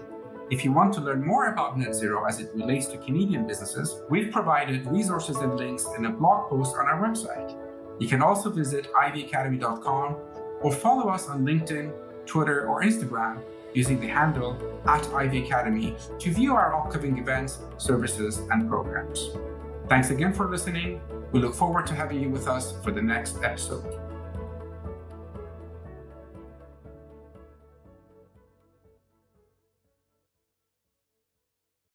If 0.50 0.66
you 0.66 0.72
want 0.72 0.94
to 0.96 1.02
learn 1.02 1.24
more 1.24 1.54
about 1.54 1.78
net 1.78 1.94
zero 1.94 2.26
as 2.26 2.40
it 2.40 2.50
relates 2.56 2.88
to 2.88 2.98
Canadian 2.98 3.46
businesses, 3.46 4.02
we've 4.10 4.32
provided 4.32 4.88
resources 4.88 5.38
and 5.38 5.56
links 5.58 5.88
in 5.98 6.06
a 6.06 6.12
blog 6.12 6.50
post 6.50 6.76
on 6.76 6.88
our 6.88 7.08
website. 7.08 7.56
You 8.00 8.08
can 8.08 8.24
also 8.24 8.50
visit 8.50 8.92
iveyacademy.com 8.94 10.16
or 10.62 10.72
follow 10.72 11.10
us 11.10 11.28
on 11.28 11.46
LinkedIn 11.46 11.92
Twitter, 12.26 12.68
or 12.68 12.82
Instagram 12.82 13.42
using 13.74 14.00
the 14.00 14.08
handle 14.08 14.58
at 14.86 15.08
Ivey 15.14 15.44
Academy 15.44 15.96
to 16.20 16.32
view 16.32 16.54
our 16.56 16.76
upcoming 16.76 17.18
events, 17.18 17.60
services, 17.78 18.42
and 18.52 18.70
programs. 18.70 19.30
Thanks 19.90 20.10
again 20.10 20.34
for 20.34 20.50
listening. 20.50 21.02
We 21.32 21.40
look 21.40 21.56
forward 21.56 21.88
to 21.88 21.96
having 21.96 22.22
you 22.22 22.30
with 22.30 22.48
us 22.48 22.74
for 22.84 22.92
the 22.92 23.02
next 23.02 23.44
episode. 23.44 24.01